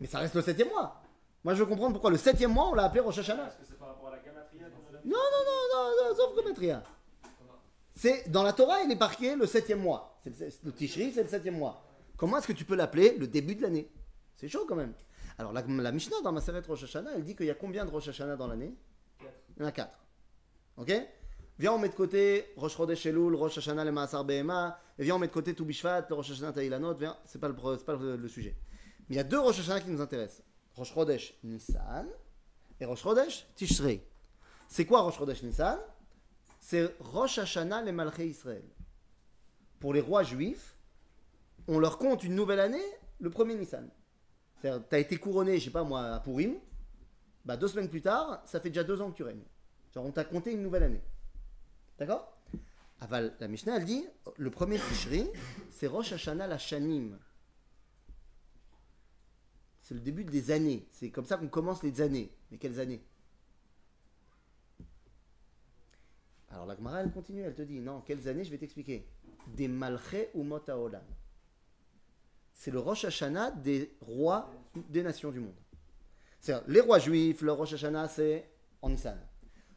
Mais 0.00 0.06
ça 0.08 0.18
reste 0.18 0.34
le 0.34 0.42
septième 0.42 0.68
mois. 0.70 1.00
Moi, 1.44 1.54
je 1.54 1.60
veux 1.60 1.66
comprendre 1.66 1.92
pourquoi 1.92 2.10
le 2.10 2.16
septième 2.18 2.52
mois, 2.52 2.68
on 2.70 2.74
l'a 2.74 2.84
appelé 2.84 3.00
Rosh 3.00 3.18
Hashanah. 3.18 3.46
Est-ce 3.48 3.56
que 3.56 3.64
c'est 3.68 3.78
par 3.78 3.88
rapport 3.88 4.08
à 4.08 4.16
la 4.16 4.18
gamatria 4.18 4.66
Non, 5.04 5.16
non, 5.16 5.42
non, 5.46 5.62
non, 5.74 6.08
non, 6.10 6.16
sauf 6.16 6.34
Gometria. 6.34 6.82
C'est 7.94 8.28
dans 8.30 8.42
la 8.42 8.52
Torah, 8.52 8.80
il 8.82 8.90
est 8.90 8.98
marqué 8.98 9.36
le 9.36 9.46
septième 9.46 9.80
mois. 9.80 10.09
C'est 10.22 10.38
le, 10.38 10.48
le 10.64 10.72
Tishri, 10.72 11.12
c'est 11.12 11.22
le 11.22 11.28
septième 11.28 11.56
mois. 11.56 11.82
Comment 12.16 12.38
est-ce 12.38 12.46
que 12.46 12.52
tu 12.52 12.64
peux 12.64 12.76
l'appeler 12.76 13.16
le 13.16 13.26
début 13.26 13.54
de 13.54 13.62
l'année? 13.62 13.90
C'est 14.36 14.48
chaud 14.48 14.66
quand 14.68 14.76
même. 14.76 14.92
Alors 15.38 15.52
la, 15.52 15.62
la 15.62 15.92
Mishnah 15.92 16.16
dans 16.22 16.32
ma 16.32 16.40
Maseret 16.40 16.60
Rosh 16.66 16.84
Hashanah, 16.84 17.12
elle 17.14 17.24
dit 17.24 17.34
qu'il 17.34 17.46
y 17.46 17.50
a 17.50 17.54
combien 17.54 17.84
de 17.84 17.90
Rosh 17.90 18.08
Hashanah 18.08 18.36
dans 18.36 18.46
l'année? 18.46 18.74
Il 19.56 19.60
y 19.60 19.62
en 19.62 19.66
a 19.66 19.72
quatre. 19.72 19.98
Ok? 20.76 20.92
Viens, 21.58 21.72
on 21.72 21.78
met 21.78 21.88
de 21.88 21.94
côté 21.94 22.52
Rosh 22.56 22.76
Chodesh 22.76 23.04
Elul, 23.06 23.34
Rosh 23.34 23.58
Hashanah 23.58 23.84
le 23.84 23.92
Maasar 23.92 24.24
Behema, 24.24 24.78
et 24.98 25.04
viens, 25.04 25.16
on 25.16 25.18
met 25.18 25.28
de 25.28 25.32
côté 25.32 25.54
Toubishvat, 25.54 26.06
le 26.08 26.14
Rosh 26.14 26.30
Hashanah 26.30 26.52
Taïlanot, 26.52 26.94
viens, 26.94 27.16
c'est 27.26 27.38
pas, 27.38 27.48
le, 27.48 27.54
pro- 27.54 27.76
c'est 27.76 27.84
pas 27.84 27.96
le, 27.96 28.16
le 28.16 28.28
sujet. 28.28 28.56
Mais 29.08 29.14
il 29.14 29.16
y 29.16 29.20
a 29.20 29.24
deux 29.24 29.38
Rosh 29.38 29.58
Hashanah 29.60 29.80
qui 29.80 29.90
nous 29.90 30.00
intéressent. 30.00 30.42
Rosh 30.74 30.94
Chodesh 30.94 31.34
Nissan 31.44 32.08
et 32.78 32.84
Rosh 32.84 33.02
Chodesh 33.02 33.46
Tishrei. 33.56 34.06
C'est 34.68 34.86
quoi 34.86 35.00
Rosh 35.00 35.18
Chodesh 35.18 35.42
Nissan? 35.42 35.78
C'est 36.58 36.94
Rosh 37.00 37.38
Hashanah 37.38 37.82
les 37.82 37.92
Malchei 37.92 38.28
Israël. 38.28 38.64
Pour 39.80 39.92
les 39.94 40.00
rois 40.00 40.22
juifs, 40.22 40.76
on 41.66 41.78
leur 41.78 41.98
compte 41.98 42.22
une 42.22 42.34
nouvelle 42.34 42.60
année 42.60 42.84
le 43.18 43.30
premier 43.30 43.54
Nissan. 43.54 43.88
C'est-à-dire, 44.60 44.86
t'as 44.88 44.98
été 44.98 45.16
couronné, 45.16 45.58
je 45.58 45.64
sais 45.64 45.70
pas 45.70 45.84
moi, 45.84 46.02
à 46.02 46.20
Purim, 46.20 46.54
bah 47.44 47.56
deux 47.56 47.68
semaines 47.68 47.88
plus 47.88 48.02
tard, 48.02 48.42
ça 48.44 48.60
fait 48.60 48.68
déjà 48.68 48.84
deux 48.84 49.00
ans 49.00 49.10
que 49.10 49.16
tu 49.16 49.22
règnes. 49.22 49.44
Genre, 49.92 50.04
on 50.04 50.12
t'a 50.12 50.24
compté 50.24 50.52
une 50.52 50.62
nouvelle 50.62 50.82
année. 50.84 51.02
D'accord? 51.98 52.36
Aval, 53.00 53.34
la 53.40 53.48
Mishnah, 53.48 53.78
elle 53.78 53.86
dit, 53.86 54.04
le 54.36 54.50
premier 54.50 54.78
Tishri, 54.78 55.26
c'est 55.70 55.86
Rosh 55.86 56.12
Hashanah 56.12 56.46
la 56.46 56.58
Shanim. 56.58 57.18
C'est 59.80 59.94
le 59.94 60.00
début 60.00 60.24
des 60.24 60.50
années. 60.50 60.86
C'est 60.92 61.10
comme 61.10 61.24
ça 61.24 61.38
qu'on 61.38 61.48
commence 61.48 61.82
les 61.82 62.02
années. 62.02 62.30
Mais 62.50 62.58
quelles 62.58 62.78
années? 62.78 63.02
Alors 66.50 66.66
la 66.66 66.76
Gemara, 66.76 67.00
elle 67.00 67.10
continue, 67.10 67.40
elle 67.40 67.54
te 67.54 67.62
dit, 67.62 67.80
non, 67.80 68.02
quelles 68.02 68.28
années 68.28 68.44
Je 68.44 68.50
vais 68.50 68.58
t'expliquer. 68.58 69.08
Des 69.48 69.68
malchés 69.68 70.30
ou 70.34 70.44
olam. 70.44 71.04
C'est 72.52 72.70
le 72.70 72.78
Rosh 72.78 73.04
Hashanah 73.04 73.52
des 73.52 73.96
rois 74.00 74.52
des 74.74 75.02
nations 75.02 75.30
du 75.30 75.40
monde. 75.40 75.56
C'est 76.40 76.54
les 76.68 76.80
rois 76.80 76.98
juifs, 76.98 77.42
le 77.42 77.52
Rosh 77.52 77.72
Hashanah, 77.74 78.08
c'est 78.08 78.50
en 78.82 78.90
Nissan. 78.90 79.18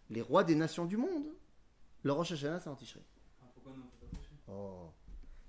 Les 0.10 0.22
rois 0.22 0.44
des 0.44 0.56
nations 0.56 0.86
du 0.86 0.98
monde, 0.98 1.26
le 2.04 2.12
Rosh 2.12 2.34
Hashanah, 2.34 2.60
c'est 2.60 2.70
en 2.70 2.76
Tishrei. 2.76 3.02
Ah, 3.42 3.46
pourquoi 3.54 3.74
non, 3.74 3.84
Oh. 4.48 4.92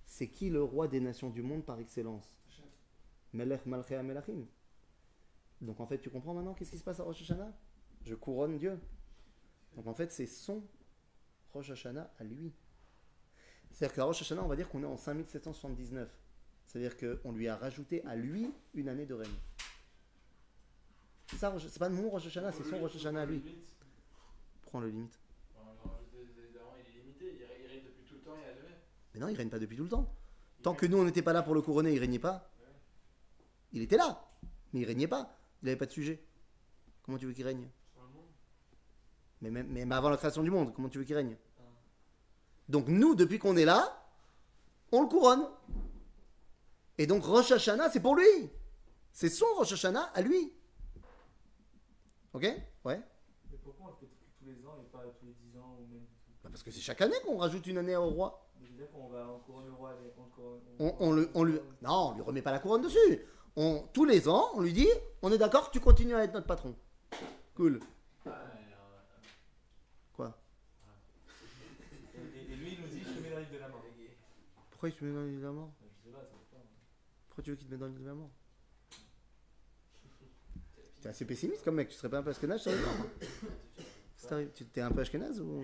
C'est 0.07 0.29
qui 0.29 0.49
le 0.49 0.63
roi 0.63 0.87
des 0.87 1.01
nations 1.01 1.29
du 1.29 1.43
monde 1.43 1.65
par 1.65 1.79
excellence? 1.81 2.39
Melech 3.33 3.67
Malchei 3.67 4.01
Melachim. 4.03 4.47
Donc 5.61 5.81
en 5.81 5.87
fait, 5.87 5.99
tu 5.99 6.11
comprends 6.11 6.35
maintenant 6.35 6.55
qu'est-ce 6.55 6.71
qui 6.71 6.79
se 6.79 6.85
passe 6.85 7.01
à 7.01 7.03
Rosh 7.03 7.21
Hashanah? 7.23 7.53
Je 8.05 8.15
couronne 8.15 8.59
Dieu. 8.59 8.79
Donc 9.75 9.87
en 9.89 9.95
fait, 9.95 10.13
c'est 10.13 10.27
son 10.27 10.63
Rosh 11.53 11.71
Hashanah 11.71 12.13
à 12.19 12.25
lui. 12.25 12.53
C'est-à-dire 13.75 13.95
qu'à 13.97 14.05
Rosh 14.05 14.23
Hashanah, 14.23 14.43
on 14.43 14.47
va 14.49 14.55
dire 14.57 14.69
qu'on 14.69 14.83
est 14.83 14.87
en 14.87 14.97
5779. 14.97 16.09
C'est-à-dire 16.65 16.97
qu'on 16.97 17.33
lui 17.33 17.49
a 17.49 17.57
rajouté 17.57 18.05
à 18.07 18.15
lui 18.17 18.51
une 18.73 18.89
année 18.89 19.05
de 19.05 19.15
règne. 19.15 19.35
C'est 21.27 21.37
ça, 21.37 21.53
c'est 21.59 21.79
pas 21.79 21.89
mon 21.89 22.09
Rosh 22.09 22.27
Hashanah, 22.27 22.53
c'est 22.53 22.63
son 22.65 22.79
Rosh 22.79 22.95
Hashanah 22.97 23.23
à 23.23 23.27
lui. 23.27 23.43
Prends 24.63 24.81
le 24.81 24.89
limite. 24.89 25.19
il 26.87 26.99
est 26.99 27.03
limité, 27.03 27.25
il 27.41 27.45
règne- 27.45 27.61
il 27.65 27.67
règne 27.69 27.85
depuis 27.85 28.05
tout 28.05 28.15
le 28.15 28.21
temps 28.21 28.37
et 28.37 28.49
à 28.49 28.55
jamais. 28.55 28.75
Mais 29.15 29.21
non, 29.21 29.29
il 29.29 29.37
règne 29.37 29.49
pas 29.51 29.59
depuis 29.59 29.77
tout 29.77 29.83
le 29.85 29.89
temps. 29.89 30.09
Tant 30.63 30.75
que 30.75 30.87
nous, 30.87 30.99
on 30.99 31.05
n'était 31.05 31.23
pas 31.23 31.33
là 31.33 31.43
pour 31.43 31.55
le 31.55 31.61
couronner, 31.63 31.93
il 31.93 31.99
régnait 31.99 32.19
pas. 32.19 32.49
Il 33.73 33.83
était 33.83 33.97
là, 33.97 34.25
mais 34.73 34.81
il 34.81 34.85
régnait 34.85 35.09
pas. 35.09 35.37
Il 35.63 35.67
n'avait 35.67 35.77
pas 35.77 35.87
de 35.87 35.91
sujet. 35.91 36.23
Comment 37.03 37.19
tu 37.19 37.27
veux 37.27 37.33
qu'il 37.33 37.45
règne? 37.45 37.69
Mais 39.43 39.51
même, 39.51 39.67
même 39.69 39.91
avant 39.93 40.09
la 40.11 40.17
création 40.17 40.43
du 40.43 40.51
monde, 40.51 40.73
comment 40.75 40.89
tu 40.89 40.99
veux 40.99 41.05
qu'il 41.05 41.17
règne? 41.17 41.37
Donc 42.69 42.89
nous, 42.89 43.15
depuis 43.15 43.39
qu'on 43.39 43.57
est 43.57 43.65
là, 43.65 44.05
on 44.93 45.03
le 45.03 45.09
couronne. 45.09 45.47
Et 46.99 47.07
donc 47.07 47.25
Rosh 47.25 47.51
Hashanah, 47.53 47.91
c'est 47.91 48.01
pour 48.01 48.17
lui. 48.17 48.51
C'est 49.13 49.29
son 49.29 49.47
Rosh 49.57 49.73
Hashanah 49.73 50.11
à 50.15 50.23
lui. 50.23 50.53
Ok? 52.33 52.43
Ouais 52.85 53.01
Mais 53.51 53.59
pourquoi 53.63 53.87
on 53.87 53.89
le 53.91 53.95
fait 54.01 54.09
tous 54.39 54.45
les 54.47 54.67
ans 54.67 54.77
et 54.81 54.85
pas 54.91 55.03
tous 55.21 55.27
les 55.27 55.35
10 55.53 55.59
ans 55.59 55.77
ou 55.81 55.87
même 55.93 56.05
Bah, 56.43 56.51
Parce 56.51 56.63
que 56.63 56.71
c'est 56.71 56.81
chaque 56.81 57.01
année 57.01 57.17
qu'on 57.25 57.37
rajoute 57.39 57.67
une 57.67 57.79
année 57.79 57.97
au 57.97 58.09
roi. 58.11 58.49
Mais 58.61 58.87
qu'on 58.87 59.09
va 59.09 59.29
encore 59.29 59.61
le 59.65 59.73
roi. 59.73 59.93
On, 60.81 60.95
on 61.01 61.13
le, 61.13 61.31
on 61.35 61.45
lui, 61.45 61.59
non, 61.83 62.09
on 62.11 62.15
lui 62.15 62.23
remet 62.23 62.43
pas 62.43 62.51
la 62.53 62.59
couronne 62.59 62.83
dessus. 62.83 63.21
On, 63.57 63.87
tous 63.93 64.05
les 64.05 64.29
ans, 64.29 64.49
on 64.55 64.61
lui 64.63 64.73
dit, 64.73 64.89
on 65.23 65.31
est 65.31 65.39
d'accord, 65.39 65.71
tu 65.71 65.79
continues 65.81 66.15
à 66.17 66.25
être 66.25 66.33
notre 66.35 66.47
patron. 66.47 66.75
Cool. 67.55 67.79
Quoi 70.17 70.37
Et, 72.15 72.19
et- 72.19 72.53
et 72.53 72.57
lui, 72.57 72.73
il 72.73 72.81
nous 72.81 72.89
dit 72.89 73.01
Je 73.01 73.13
te 73.13 73.23
mets 73.23 73.31
dans 73.31 73.39
l'île 73.39 73.51
de 73.53 73.59
la 73.59 73.69
mort. 73.69 73.81
Pourquoi 74.85 74.99
tu 74.99 75.01
te 75.01 75.05
mets 75.07 75.15
dans 75.15 75.25
l'île 75.25 75.39
de 75.41 75.45
la 75.47 75.51
mort 75.51 75.73
Je 75.81 75.87
sais 75.87 76.13
pas, 76.13 76.19
ça 76.21 76.35
dépend. 76.35 76.63
Pourquoi 77.29 77.43
tu 77.45 77.51
veux 77.51 77.57
qu'il 77.57 77.67
te 77.67 77.71
mette 77.71 77.81
dans 77.81 77.87
l'île 77.87 78.03
de 78.03 78.07
la 78.07 78.13
mort 78.15 78.31
T'es 81.01 81.09
assez 81.09 81.25
pessimiste 81.25 81.65
comme 81.65 81.77
mec, 81.77 81.89
tu 81.89 81.95
serais 81.95 82.11
pas 82.11 82.19
un 82.19 82.23
peu 82.23 82.29
ashkenaz 82.29 82.61
sur 82.61 82.71
les 82.71 82.77
Si 84.15 84.27
t'arrives- 84.27 84.53
Tu 84.53 84.67
t'es 84.67 84.83
un 84.83 84.91
peu 84.91 85.01
ashkenaz 85.01 85.41
ou 85.41 85.63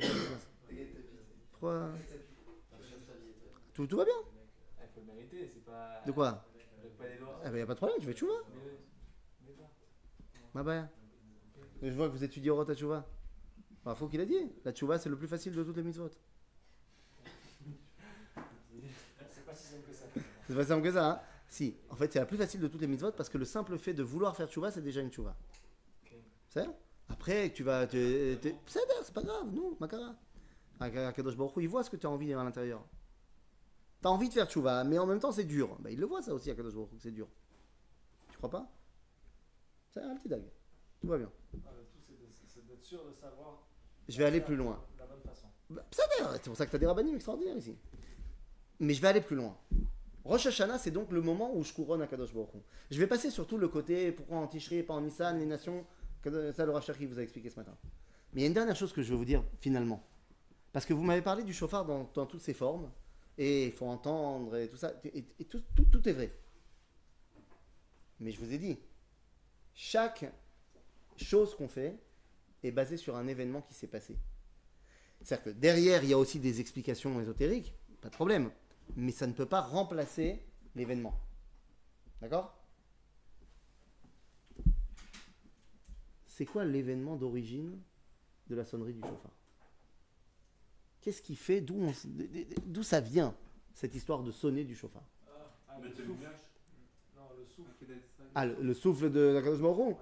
Pourquoi 1.50 1.90
tout, 3.74 3.86
tout 3.86 3.98
va 3.98 4.06
bien 4.06 4.14
Ah, 4.78 4.84
Il 4.86 4.88
faut 4.94 5.00
le 5.00 5.06
mériter, 5.12 5.46
c'est 5.46 5.66
pas. 5.66 6.02
De 6.06 6.12
quoi. 6.12 6.42
Ah 7.44 7.50
bah 7.50 7.58
y 7.58 7.60
a 7.60 7.66
pas 7.66 7.74
de 7.74 7.78
problème, 7.78 7.98
tu 8.00 8.06
fais 8.06 8.14
tchouva. 8.14 8.32
Ma 10.54 10.62
bah. 10.62 10.88
Je 11.82 11.90
vois 11.90 12.08
que 12.08 12.12
vous 12.14 12.24
étudiez 12.24 12.50
Orot 12.50 12.64
Tchouva. 12.74 13.06
Bah, 13.84 13.94
faut 13.94 14.08
qu'il 14.08 14.22
a 14.22 14.24
dit. 14.24 14.50
La 14.64 14.72
tchouva, 14.72 14.98
c'est 14.98 15.10
le 15.10 15.18
plus 15.18 15.28
facile 15.28 15.54
de 15.54 15.62
toutes 15.62 15.76
les 15.76 15.82
mitzvot. 15.82 16.08
C'est 19.28 19.44
pas 19.46 19.54
si 19.54 19.68
simple 19.68 19.82
que 19.88 19.94
ça. 19.94 20.04
C'est 20.50 20.56
pas 20.56 20.64
simple 20.64 20.82
que 20.82 20.90
ça, 20.92 21.08
hein 21.12 21.20
Si, 21.46 21.76
en 21.90 21.94
fait, 21.94 22.12
c'est 22.12 22.18
la 22.18 22.26
plus 22.26 22.36
facile 22.36 22.60
de 22.60 22.66
toutes 22.66 22.80
les 22.80 22.88
mitzvot 22.88 23.12
parce 23.12 23.28
que 23.28 23.38
le 23.38 23.44
simple 23.44 23.78
fait 23.78 23.94
de 23.94 24.02
vouloir 24.02 24.34
faire 24.36 24.48
tchouva, 24.48 24.72
c'est 24.72 24.82
déjà 24.82 25.00
une 25.00 25.10
tchouva. 25.10 25.36
C'est 26.48 26.66
Après, 27.08 27.52
tu 27.52 27.62
vas. 27.62 27.86
te- 27.86 28.34
te- 28.34 28.48
C'est 28.66 29.14
pas 29.14 29.22
grave, 29.22 29.52
non, 29.52 29.76
Makara. 29.78 30.16
Akadosh 30.80 31.36
Baruch 31.36 31.52
il 31.58 31.68
voit 31.68 31.84
ce 31.84 31.90
que 31.90 31.96
tu 31.96 32.06
as 32.06 32.10
envie 32.10 32.32
à 32.34 32.42
l'intérieur. 32.42 32.84
Tu 34.02 34.08
as 34.08 34.10
envie 34.10 34.28
de 34.28 34.34
faire 34.34 34.46
tchouva, 34.50 34.82
mais 34.82 34.98
en 34.98 35.06
même 35.06 35.20
temps, 35.20 35.30
c'est 35.30 35.44
dur. 35.44 35.76
Bah, 35.78 35.90
il 35.92 36.00
le 36.00 36.06
voit, 36.06 36.20
ça 36.22 36.34
aussi, 36.34 36.50
Akadosh 36.50 36.74
Baruch 36.74 36.88
c'est 36.98 37.12
dur. 37.12 37.28
Tu 38.32 38.36
crois 38.38 38.50
pas? 38.50 38.66
C'est 39.90 40.02
un 40.02 40.16
petit 40.16 40.28
dag. 40.28 40.42
Tout 41.00 41.06
va 41.08 41.18
bien. 41.18 41.30
Ah, 41.64 41.70
le 41.76 41.84
tout, 41.84 41.98
c'est 42.08 42.60
de- 42.64 42.66
d'être 42.68 42.84
sûr 42.84 43.04
de 43.04 43.12
savoir 43.14 43.66
Je 44.08 44.18
vais 44.18 44.24
aller 44.24 44.40
plus 44.40 44.56
loin. 44.56 44.82
la 44.98 45.06
bonne 45.06 45.20
façon. 45.22 45.46
Bah, 45.68 45.84
c'est 45.92 46.44
pour 46.48 46.56
ça 46.56 46.66
que 46.66 46.70
tu 46.70 46.76
as 46.76 46.80
des 46.80 46.86
rabbinim 46.86 47.14
extraordinaires 47.14 47.56
ici. 47.56 47.76
Mais 48.80 48.94
je 48.94 49.00
vais 49.00 49.08
aller 49.08 49.20
plus 49.20 49.36
loin. 49.36 49.56
Rosh 50.24 50.46
Hashanah, 50.46 50.78
c'est 50.78 50.90
donc 50.90 51.10
le 51.12 51.22
moment 51.22 51.54
où 51.54 51.62
je 51.64 51.72
couronne 51.72 52.02
à 52.02 52.06
Kadosh 52.06 52.32
Baruch. 52.34 52.50
Je 52.90 52.98
vais 52.98 53.06
passer 53.06 53.30
surtout 53.30 53.56
le 53.56 53.68
côté 53.68 54.12
pourquoi 54.12 54.38
en 54.38 54.46
Tishri 54.46 54.76
et 54.76 54.82
pas 54.82 54.94
en 54.94 55.00
Nissan, 55.00 55.38
les 55.38 55.46
nations. 55.46 55.84
Ça, 56.22 56.66
le 56.66 56.80
Cherki 56.82 57.06
vous 57.06 57.18
a 57.18 57.22
expliqué 57.22 57.48
ce 57.48 57.56
matin. 57.56 57.74
Mais 58.32 58.40
il 58.40 58.42
y 58.42 58.44
a 58.44 58.48
une 58.48 58.54
dernière 58.54 58.76
chose 58.76 58.92
que 58.92 59.02
je 59.02 59.10
veux 59.10 59.16
vous 59.16 59.24
dire 59.24 59.42
finalement. 59.60 60.04
Parce 60.72 60.84
que 60.84 60.92
vous 60.92 61.02
m'avez 61.02 61.22
parlé 61.22 61.42
du 61.42 61.54
chauffard 61.54 61.84
dans, 61.86 62.10
dans 62.14 62.26
toutes 62.26 62.42
ses 62.42 62.52
formes. 62.54 62.90
Et 63.38 63.66
il 63.66 63.72
faut 63.72 63.86
entendre 63.86 64.56
et 64.56 64.68
tout 64.68 64.76
ça. 64.76 64.92
Et, 65.04 65.24
et 65.38 65.44
tout, 65.46 65.62
tout- 65.74 65.86
tout 65.86 66.06
est 66.08 66.12
vrai. 66.12 66.30
Mais 68.20 68.30
je 68.32 68.38
vous 68.38 68.52
ai 68.52 68.58
dit, 68.58 68.78
chaque 69.74 70.30
chose 71.16 71.54
qu'on 71.54 71.68
fait 71.68 71.96
est 72.62 72.70
basée 72.70 72.98
sur 72.98 73.16
un 73.16 73.26
événement 73.26 73.62
qui 73.62 73.72
s'est 73.72 73.86
passé. 73.86 74.18
C'est-à-dire 75.22 75.44
que 75.44 75.50
derrière, 75.50 76.04
il 76.04 76.10
y 76.10 76.12
a 76.12 76.18
aussi 76.18 76.38
des 76.38 76.60
explications 76.60 77.18
ésotériques, 77.20 77.74
pas 78.02 78.08
de 78.10 78.14
problème. 78.14 78.50
Mais 78.96 79.12
ça 79.12 79.26
ne 79.26 79.32
peut 79.32 79.46
pas 79.46 79.60
remplacer 79.60 80.42
l'événement. 80.74 81.14
D'accord? 82.20 82.56
C'est 86.26 86.46
quoi 86.46 86.64
l'événement 86.64 87.16
d'origine 87.16 87.78
de 88.48 88.54
la 88.54 88.64
sonnerie 88.64 88.94
du 88.94 89.00
chauffard? 89.00 89.32
Qu'est-ce 91.00 91.22
qui 91.22 91.36
fait 91.36 91.60
D'où 91.60 92.82
ça 92.82 93.00
vient, 93.00 93.34
cette 93.74 93.94
histoire 93.94 94.22
de 94.22 94.30
sonner 94.32 94.64
du 94.64 94.74
chauffard? 94.74 95.04
Ah, 95.68 95.76
Mais 95.80 95.88
le 95.88 95.94
t'as 95.94 96.02
souffle. 96.02 96.10
une 96.10 96.18
Non, 97.16 97.28
le 97.38 97.44
souffle. 97.46 97.70
Ah, 98.34 98.46
le, 98.46 98.56
le 98.60 98.74
souffle 98.74 99.10
de 99.10 99.20
la 99.20 99.42
Kadosh 99.42 99.60
Hu, 99.60 99.94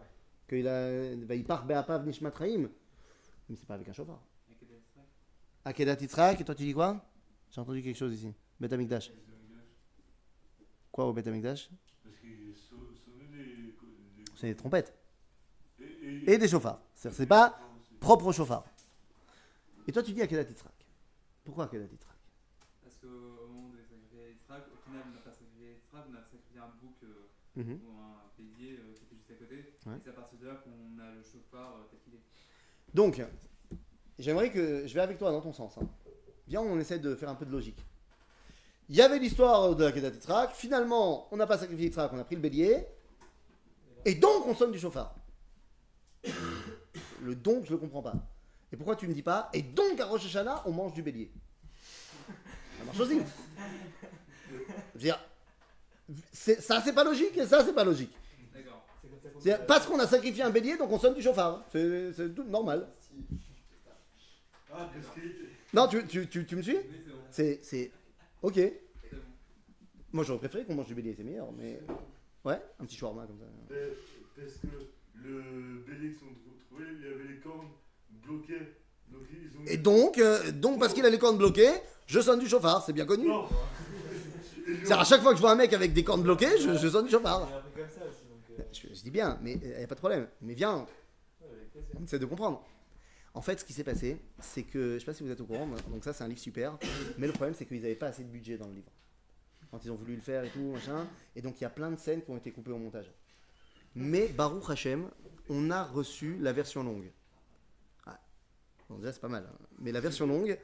qu'il 0.48 0.66
a, 0.68 1.14
bah, 1.16 1.34
il 1.34 1.44
part 1.44 1.64
Be'apav 1.64 2.04
Nishmat 2.06 2.30
Raim. 2.30 2.68
Mais 3.48 3.56
c'est 3.56 3.66
pas 3.66 3.74
avec 3.74 3.88
un 3.88 3.92
chauffard. 3.92 4.20
Akedat 5.64 6.00
Yitzhak, 6.00 6.40
et 6.40 6.44
toi 6.44 6.54
tu 6.54 6.64
dis 6.64 6.72
quoi? 6.74 7.04
J'ai 7.50 7.60
entendu 7.60 7.82
quelque 7.82 7.96
chose 7.96 8.14
ici. 8.14 8.32
Bet 8.60 8.72
Amikdash. 8.72 9.10
Quoi 10.92 11.06
au 11.06 11.12
Bet 11.12 11.26
Amikdash 11.28 11.70
C'est 14.36 14.48
des 14.48 14.56
trompettes. 14.56 14.92
Et, 15.80 15.84
et- 15.84 16.32
Et 16.32 16.38
des 16.38 16.48
chauffards. 16.48 16.80
C'est 16.94 17.12
c'est 17.12 17.26
pas 17.26 17.58
propre 18.00 18.26
au 18.26 18.32
chauffard. 18.32 18.64
Et 19.86 19.92
toi 19.92 20.02
tu 20.02 20.12
dis 20.12 20.22
Akedat 20.22 20.42
Yitzhak. 20.42 20.72
Pourquoi 21.44 21.68
Yitzhak? 21.72 22.16
Parce 22.82 22.96
qu'au 22.98 23.08
moment 23.48 23.70
de 23.70 23.78
sacrifier 23.82 24.30
Yitzhak, 24.32 24.64
au 24.72 24.76
final, 24.88 25.02
on 25.08 25.12
n'a 25.14 25.20
pas 25.20 25.32
sacrifié 25.32 25.72
Yitzhak, 25.74 26.04
on 26.10 26.14
a 26.14 26.20
sacrifié 26.22 26.58
un 26.60 26.68
bouc 26.80 26.94
euh, 27.04 27.28
Mhm. 27.56 27.80
ou 27.84 27.90
un 27.98 28.30
bélier 28.38 28.78
euh, 28.78 28.92
qui 28.94 29.02
était 29.04 29.16
juste 29.16 29.30
à 29.30 29.34
côté. 29.34 29.56
Ouais. 29.86 29.96
Et 29.96 30.00
c'est 30.04 30.10
à 30.10 30.12
partir 30.12 30.38
de 30.38 30.46
là 30.46 30.54
qu'on 30.56 30.98
a 31.02 31.10
le 31.14 31.22
chauffard 31.22 31.76
euh, 31.76 31.84
tel 31.90 31.98
qu'il 32.00 32.14
est. 32.14 32.22
Donc, 32.94 33.20
j'aimerais 34.18 34.52
que. 34.52 34.86
Je 34.86 34.94
vais 34.94 35.00
avec 35.00 35.18
toi 35.18 35.32
dans 35.32 35.40
ton 35.40 35.52
sens. 35.52 35.76
hein. 35.78 35.88
On 36.56 36.78
essaie 36.78 36.98
de 36.98 37.14
faire 37.14 37.28
un 37.28 37.34
peu 37.34 37.44
de 37.44 37.50
logique. 37.50 37.84
Il 38.88 38.96
y 38.96 39.02
avait 39.02 39.18
l'histoire 39.18 39.74
de 39.74 39.84
Akedat 39.84 40.08
Yitzhak. 40.08 40.54
Finalement, 40.54 41.28
on 41.30 41.36
n'a 41.36 41.46
pas 41.46 41.58
sacrifié 41.58 41.86
Yitzhak, 41.86 42.10
on 42.12 42.18
a 42.18 42.24
pris 42.24 42.36
le 42.36 42.40
bélier. 42.40 42.86
Et 44.04 44.14
donc, 44.14 44.46
on 44.46 44.54
sonne 44.54 44.72
du 44.72 44.78
chauffard. 44.78 45.14
Le 47.22 47.34
donc, 47.34 47.66
je 47.66 47.72
ne 47.72 47.76
comprends 47.76 48.02
pas. 48.02 48.14
Et 48.72 48.76
pourquoi 48.76 48.96
tu 48.96 49.04
ne 49.04 49.10
me 49.10 49.14
dis 49.14 49.22
pas 49.22 49.50
Et 49.52 49.62
donc, 49.62 50.00
à 50.00 50.06
Rosh 50.06 50.24
Hashanah, 50.24 50.62
on 50.66 50.72
mange 50.72 50.94
du 50.94 51.02
bélier? 51.02 51.30
Ça 52.78 52.84
marche 52.84 53.00
aussi. 53.00 53.20
Ça, 56.32 56.80
c'est 56.82 56.94
pas 56.94 57.04
logique, 57.04 57.36
et 57.36 57.46
ça, 57.46 57.64
c'est 57.64 57.74
pas 57.74 57.84
logique. 57.84 58.16
Parce 59.66 59.86
qu'on 59.86 59.98
a 59.98 60.06
sacrifié 60.06 60.42
un 60.42 60.50
bélier, 60.50 60.76
donc 60.76 60.90
on 60.90 60.98
sonne 60.98 61.14
du 61.14 61.22
chauffard. 61.22 61.64
C'est 61.70 62.34
tout 62.34 62.44
normal. 62.44 62.88
Ah. 64.72 64.88
Non, 65.74 65.86
tu, 65.88 66.06
tu, 66.06 66.26
tu, 66.28 66.46
tu 66.46 66.56
me 66.56 66.62
suis 66.62 66.76
Oui, 66.76 66.82
c'est. 67.30 67.60
C'est. 67.62 67.90
Ok. 68.42 68.54
C'est 68.54 68.72
bon. 69.12 69.16
Moi, 70.12 70.24
j'aurais 70.24 70.38
préféré 70.38 70.64
qu'on 70.64 70.74
mange 70.74 70.86
du 70.86 70.94
bélier, 70.94 71.14
c'est 71.14 71.24
meilleur, 71.24 71.48
mais. 71.52 71.80
Ouais, 72.44 72.60
un 72.80 72.84
petit 72.84 72.96
shawarma 72.96 73.26
comme 73.26 73.38
ça. 73.38 73.44
Euh, 73.74 73.90
Parce 74.36 74.52
que 74.54 74.66
le 75.22 75.84
bélier 75.86 76.14
qu'ils 76.14 76.26
ont 76.28 76.56
trouvé, 76.70 76.84
il 76.98 77.02
y 77.06 77.12
avait 77.12 77.34
les 77.34 77.40
cornes 77.40 77.68
bloquées? 78.24 78.74
Donc 79.10 79.22
ils 79.32 79.56
ont. 79.58 79.64
Et 79.66 79.76
donc, 79.76 80.18
euh, 80.18 80.52
donc 80.52 80.78
parce 80.78 80.94
qu'il 80.94 81.04
a 81.04 81.10
les 81.10 81.18
cornes 81.18 81.36
bloquées, 81.38 81.72
je 82.06 82.20
sonne 82.20 82.38
du 82.40 82.46
chauffard, 82.46 82.84
c'est 82.84 82.92
bien 82.92 83.06
connu. 83.06 83.26
Non 83.26 83.46
C'est 84.84 84.92
à 84.92 85.04
chaque 85.04 85.22
fois 85.22 85.30
que 85.32 85.36
je 85.36 85.40
vois 85.40 85.52
un 85.52 85.56
mec 85.56 85.72
avec 85.72 85.92
des 85.94 86.04
cornes 86.04 86.22
bloquées, 86.22 86.58
je, 86.58 86.76
je 86.76 86.88
sonne 86.88 87.06
du 87.06 87.10
chauffard. 87.10 87.48
Euh, 87.78 88.62
je, 88.72 88.88
je 88.94 89.02
dis 89.02 89.10
bien, 89.10 89.38
mais 89.42 89.54
il 89.62 89.68
n'y 89.68 89.82
a 89.82 89.86
pas 89.86 89.94
de 89.94 90.00
problème. 90.00 90.28
Mais 90.42 90.52
viens, 90.54 90.86
on 91.98 92.04
essaie 92.04 92.18
de 92.18 92.26
comprendre. 92.26 92.62
En 93.34 93.42
fait, 93.42 93.60
ce 93.60 93.64
qui 93.64 93.72
s'est 93.72 93.84
passé, 93.84 94.20
c'est 94.40 94.62
que, 94.62 94.90
je 94.90 94.94
ne 94.94 94.98
sais 94.98 95.04
pas 95.04 95.14
si 95.14 95.22
vous 95.22 95.30
êtes 95.30 95.40
au 95.40 95.46
courant, 95.46 95.68
donc 95.90 96.02
ça 96.02 96.12
c'est 96.12 96.24
un 96.24 96.28
livre 96.28 96.40
super, 96.40 96.78
mais 97.18 97.26
le 97.26 97.32
problème 97.32 97.54
c'est 97.54 97.66
qu'ils 97.66 97.80
n'avaient 97.82 97.94
pas 97.94 98.08
assez 98.08 98.24
de 98.24 98.30
budget 98.30 98.58
dans 98.58 98.66
le 98.66 98.74
livre. 98.74 98.90
Quand 99.70 99.84
ils 99.84 99.90
ont 99.90 99.96
voulu 99.96 100.16
le 100.16 100.22
faire 100.22 100.44
et 100.44 100.48
tout, 100.48 100.72
machin, 100.72 101.06
et 101.36 101.42
donc 101.42 101.60
il 101.60 101.62
y 101.62 101.66
a 101.66 101.70
plein 101.70 101.90
de 101.90 101.96
scènes 101.98 102.22
qui 102.22 102.30
ont 102.30 102.36
été 102.36 102.50
coupées 102.50 102.72
au 102.72 102.78
montage. 102.78 103.12
Mais 103.94 104.28
Baruch 104.28 104.70
Hashem, 104.70 105.10
on 105.48 105.70
a 105.70 105.84
reçu 105.84 106.38
la 106.38 106.52
version 106.52 106.82
longue. 106.82 107.10
Ah. 108.06 108.18
Bon, 108.88 108.98
déjà 108.98 109.12
c'est 109.12 109.20
pas 109.20 109.28
mal, 109.28 109.46
hein. 109.48 109.58
mais 109.78 109.92
la 109.92 110.00
version 110.00 110.26
longue, 110.26 110.58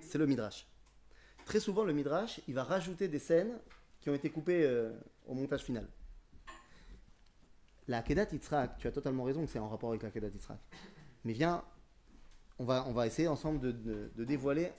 C'est 0.00 0.18
le 0.18 0.26
Midrash. 0.26 0.66
Très 1.44 1.60
souvent, 1.60 1.84
le 1.84 1.92
Midrash, 1.92 2.40
il 2.48 2.54
va 2.54 2.64
rajouter 2.64 3.08
des 3.08 3.18
scènes 3.18 3.58
qui 4.00 4.10
ont 4.10 4.14
été 4.14 4.30
coupées 4.30 4.64
euh, 4.64 4.92
au 5.26 5.34
montage 5.34 5.62
final. 5.62 5.88
La 7.86 7.98
Akedat 7.98 8.28
Yitzhak, 8.32 8.78
tu 8.78 8.86
as 8.86 8.92
totalement 8.92 9.24
raison 9.24 9.44
que 9.44 9.50
c'est 9.50 9.58
en 9.58 9.68
rapport 9.68 9.90
avec 9.90 10.02
la 10.02 10.08
Akedat 10.08 10.28
Yitzhak. 10.28 10.58
Mais 11.24 11.32
viens, 11.32 11.64
on 12.58 12.64
va, 12.64 12.84
on 12.86 12.92
va 12.92 13.06
essayer 13.06 13.28
ensemble 13.28 13.60
de, 13.60 13.72
de- 13.72 14.24
dévoiler 14.24 14.72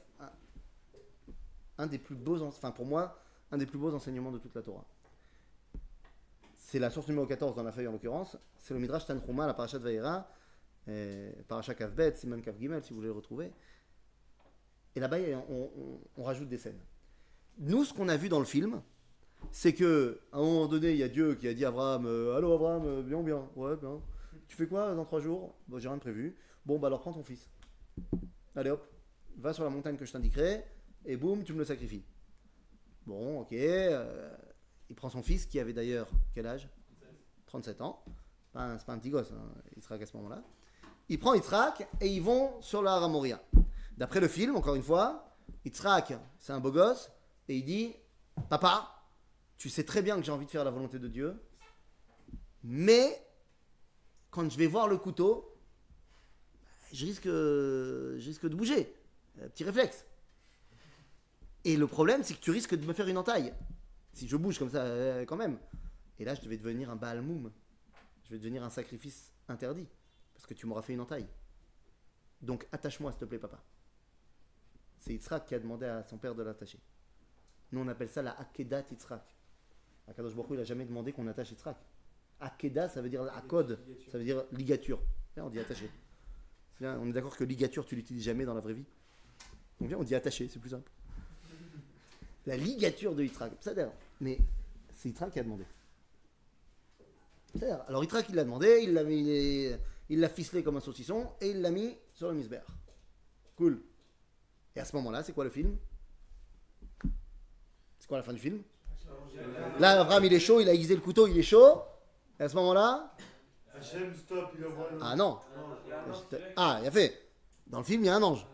un, 1.77 1.87
des 1.87 1.97
plus 1.97 2.15
beaux, 2.15 2.41
en- 2.41 2.47
enfin 2.47 2.71
pour 2.71 2.85
moi, 2.85 3.19
un 3.51 3.57
des 3.57 3.65
plus 3.65 3.77
beaux 3.77 3.93
enseignements 3.93 4.31
de 4.31 4.37
toute 4.37 4.55
la 4.55 4.61
Torah. 4.61 4.85
C'est 6.57 6.79
la 6.79 6.89
source 6.89 7.07
numéro 7.07 7.25
14 7.27 7.55
dans 7.55 7.63
la 7.63 7.71
feuille 7.71 7.87
en 7.87 7.91
l'occurrence. 7.91 8.37
C'est 8.57 8.73
le 8.73 8.79
Midrash 8.79 9.05
Tanchuma, 9.05 9.45
la 9.47 9.53
Parashat 9.53 9.79
euh, 10.87 11.31
Parashat 11.47 11.75
Kavbet, 11.75 12.15
Siman 12.15 12.41
Kav 12.41 12.57
Gimel, 12.59 12.83
si 12.83 12.89
vous 12.91 12.97
voulez 12.97 13.07
le 13.07 13.13
retrouver. 13.13 13.51
Et 14.95 14.99
là-bas, 14.99 15.17
on- 15.49 15.99
on 16.17 16.23
rajoute 16.23 16.47
des 16.47 16.57
scènes. 16.57 16.79
Nous, 17.57 17.83
ce 17.85 17.93
qu'on 17.93 18.07
a 18.09 18.17
vu 18.17 18.29
dans 18.29 18.39
le 18.39 18.45
film, 18.45 18.81
c'est 19.51 19.73
que 19.73 20.19
à 20.31 20.37
un 20.37 20.41
moment 20.41 20.67
donné, 20.67 20.91
il 20.91 20.97
y 20.97 21.03
a 21.03 21.07
Dieu 21.09 21.35
qui 21.35 21.47
a 21.47 21.53
dit 21.53 21.65
à 21.65 21.69
Abraham 21.69 22.05
euh, 22.05 22.35
Allô 22.37 22.53
Abraham, 22.53 22.83
euh, 22.85 23.01
bien, 23.03 23.21
bien, 23.21 23.47
ouais, 23.55 23.75
bien. 23.77 23.99
Tu 24.47 24.55
fais 24.55 24.67
quoi 24.67 24.93
dans 24.93 25.05
trois 25.05 25.19
jours? 25.19 25.55
J'ai 25.77 25.87
rien 25.87 25.97
prévu. 25.97 26.37
Bon, 26.65 26.79
bah 26.79 26.87
alors 26.87 27.01
prends 27.01 27.13
ton 27.13 27.23
fils. 27.23 27.49
Allez 28.55 28.69
hop, 28.69 28.87
va 29.37 29.53
sur 29.53 29.63
la 29.63 29.69
montagne 29.69 29.97
que 29.97 30.05
je 30.05 30.11
t'indiquerai, 30.11 30.63
et 31.05 31.17
boum, 31.17 31.43
tu 31.43 31.53
me 31.53 31.59
le 31.59 31.65
sacrifies. 31.65 32.03
Bon, 33.05 33.41
ok. 33.41 33.53
euh, 33.53 34.35
il 34.89 34.95
prend 34.95 35.09
son 35.09 35.21
fils, 35.23 35.45
qui 35.45 35.59
avait 35.59 35.73
d'ailleurs 35.73 36.09
quel 36.33 36.45
âge? 36.47 36.69
37 37.47 37.81
ans. 37.81 38.03
Un- 38.53 38.77
C'est 38.77 38.85
pas 38.85 38.93
un 38.93 38.99
petit 38.99 39.09
gosse, 39.09 39.31
hein, 39.31 39.51
Yitzhak 39.75 40.01
à 40.01 40.05
ce 40.05 40.15
moment-là. 40.17 40.43
Il 41.09 41.19
prend 41.19 41.33
Yitzhak 41.33 41.87
et 42.01 42.07
ils 42.07 42.21
vont 42.21 42.59
sur 42.61 42.81
la 42.81 42.97
Ramoria. 42.99 43.41
D'après 43.97 44.19
le 44.19 44.27
film, 44.27 44.55
encore 44.55 44.75
une 44.75 44.83
fois, 44.83 45.35
Yitzhak, 45.65 46.13
c'est 46.39 46.53
un 46.53 46.59
beau 46.59 46.71
gosse, 46.71 47.11
et 47.47 47.57
il 47.57 47.63
dit 47.65 47.93
Papa, 48.49 48.91
tu 49.57 49.69
sais 49.69 49.83
très 49.83 50.01
bien 50.01 50.17
que 50.17 50.23
j'ai 50.23 50.31
envie 50.31 50.45
de 50.45 50.51
faire 50.51 50.63
la 50.63 50.71
volonté 50.71 50.97
de 50.99 51.07
Dieu, 51.07 51.39
mais 52.63 53.24
quand 54.35 54.51
je 54.51 54.57
vais 54.57 54.67
voir 54.67 54.89
le 54.89 54.97
couteau, 54.97 55.57
je 56.91 57.05
risque, 57.05 57.25
de 57.25 58.55
bouger. 58.55 58.93
Euh, 59.39 59.47
Petit 59.47 59.63
réflexe. 59.63 60.05
Et 61.63 61.77
le 61.77 61.87
problème, 61.87 62.21
c'est 62.21 62.33
que 62.33 62.41
tu 62.41 62.51
risques 62.51 62.75
de 62.75 62.85
me 62.85 62.91
faire 62.91 63.07
une 63.07 63.17
entaille. 63.17 63.53
Si 64.11 64.27
je 64.27 64.35
bouge 64.35 64.59
comme 64.59 64.69
ça, 64.69 64.83
euh, 64.83 65.25
quand 65.25 65.37
même. 65.37 65.57
Et 66.19 66.25
là, 66.25 66.35
je 66.35 66.47
vais 66.49 66.57
devenir 66.57 66.89
un 66.89 66.97
Baal 66.97 67.21
Moum. 67.21 67.49
Je 68.25 68.31
vais 68.31 68.37
devenir 68.37 68.63
un 68.63 68.69
sacrifice 68.69 69.31
interdit. 69.47 69.87
Parce 70.33 70.45
que 70.45 70.53
tu 70.53 70.65
m'auras 70.67 70.81
fait 70.81 70.93
une 70.93 71.01
entaille. 71.01 71.27
Donc 72.41 72.67
attache-moi, 72.73 73.11
s'il 73.13 73.21
te 73.21 73.25
plaît, 73.25 73.39
papa. 73.39 73.63
C'est 74.99 75.13
Yitzhak 75.13 75.45
qui 75.45 75.55
a 75.55 75.59
demandé 75.59 75.85
à 75.85 76.03
son 76.03 76.17
père 76.17 76.35
de 76.35 76.43
l'attacher. 76.43 76.79
Nous, 77.71 77.79
on 77.79 77.87
appelle 77.87 78.09
ça 78.09 78.21
la 78.21 78.37
Akedat 78.37 78.83
Yitzhak. 78.91 79.23
Akadosh 80.07 80.35
Baruch 80.35 80.51
il 80.51 80.57
n'a 80.57 80.63
jamais 80.65 80.85
demandé 80.85 81.13
qu'on 81.13 81.27
attache 81.27 81.51
Yitzhak. 81.51 81.77
Akeda, 82.39 82.89
ça 82.89 83.01
veut 83.01 83.09
dire 83.09 83.23
Akod, 83.35 83.79
ça 84.11 84.17
veut 84.17 84.23
dire 84.23 84.43
ligature. 84.51 85.01
On 85.37 85.49
dit 85.49 85.59
attaché. 85.59 85.89
On 86.81 87.07
est 87.07 87.13
d'accord 87.13 87.35
que 87.35 87.43
ligature, 87.43 87.85
tu 87.85 87.95
l'utilises 87.95 88.23
jamais 88.23 88.45
dans 88.45 88.53
la 88.53 88.61
vraie 88.61 88.73
vie. 88.73 88.85
Donc 89.79 89.89
viens, 89.89 89.97
on 89.97 90.03
dit 90.03 90.15
attaché, 90.15 90.47
c'est 90.49 90.59
plus 90.59 90.69
simple. 90.69 90.91
La 92.45 92.57
ligature 92.57 93.15
de 93.15 93.23
Yitzhak. 93.23 93.53
Ça 93.59 93.73
d'ailleurs. 93.73 93.93
Mais 94.21 94.39
c'est 94.93 95.09
Yitzhak 95.09 95.31
qui 95.31 95.39
a 95.39 95.43
demandé. 95.43 95.65
Alors 97.87 98.03
Yitzhak, 98.03 98.27
il 98.29 98.35
l'a 98.35 98.43
demandé, 98.43 98.81
il 98.83 98.93
l'a 98.93 99.03
mis- 99.03 99.71
il 100.09 100.19
l'a 100.19 100.29
ficelé 100.29 100.61
comme 100.63 100.77
un 100.77 100.81
saucisson 100.81 101.31
et 101.41 101.49
il 101.49 101.61
l'a 101.61 101.71
mis 101.71 101.97
sur 102.13 102.27
le 102.27 102.35
misbère. 102.35 102.65
Cool. 103.55 103.81
Et 104.75 104.79
à 104.79 104.85
ce 104.85 104.95
moment-là, 104.97 105.23
c'est 105.23 105.33
quoi 105.33 105.45
le 105.45 105.49
film? 105.49 105.77
C'est 107.97 108.07
quoi 108.07 108.17
la 108.17 108.23
fin 108.23 108.33
du 108.33 108.39
film? 108.39 108.61
Là, 109.79 110.01
Abraham, 110.01 110.25
il 110.25 110.33
est 110.33 110.39
chaud, 110.39 110.59
il 110.59 110.69
a 110.69 110.73
aiguisé 110.73 110.93
le 110.95 111.01
couteau, 111.01 111.27
il 111.27 111.37
est 111.37 111.43
chaud. 111.43 111.81
Et 112.39 112.43
à 112.43 112.49
ce 112.49 112.55
moment-là, 112.57 113.15
Hachem, 113.75 114.13
stop, 114.15 114.51
il 114.57 114.65
envoie 114.65 114.89
le. 114.91 114.99
ah 115.01 115.15
non. 115.15 115.39
Ah, 116.55 116.79
il 116.81 116.87
a 116.87 116.91
fait. 116.91 117.29
Dans 117.67 117.79
le 117.79 117.83
film, 117.83 118.03
il 118.03 118.07
y 118.07 118.09
a 118.09 118.15
un 118.15 118.23
ange. 118.23 118.45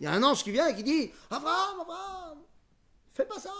Il 0.00 0.04
y 0.04 0.06
a 0.06 0.12
un 0.12 0.22
ange 0.22 0.42
qui 0.42 0.50
vient 0.50 0.66
et 0.68 0.74
qui 0.74 0.82
dit 0.82 1.10
Abraham, 1.30 1.80
Abraham, 1.80 2.38
fais 3.10 3.26
pas 3.26 3.38
ça. 3.38 3.52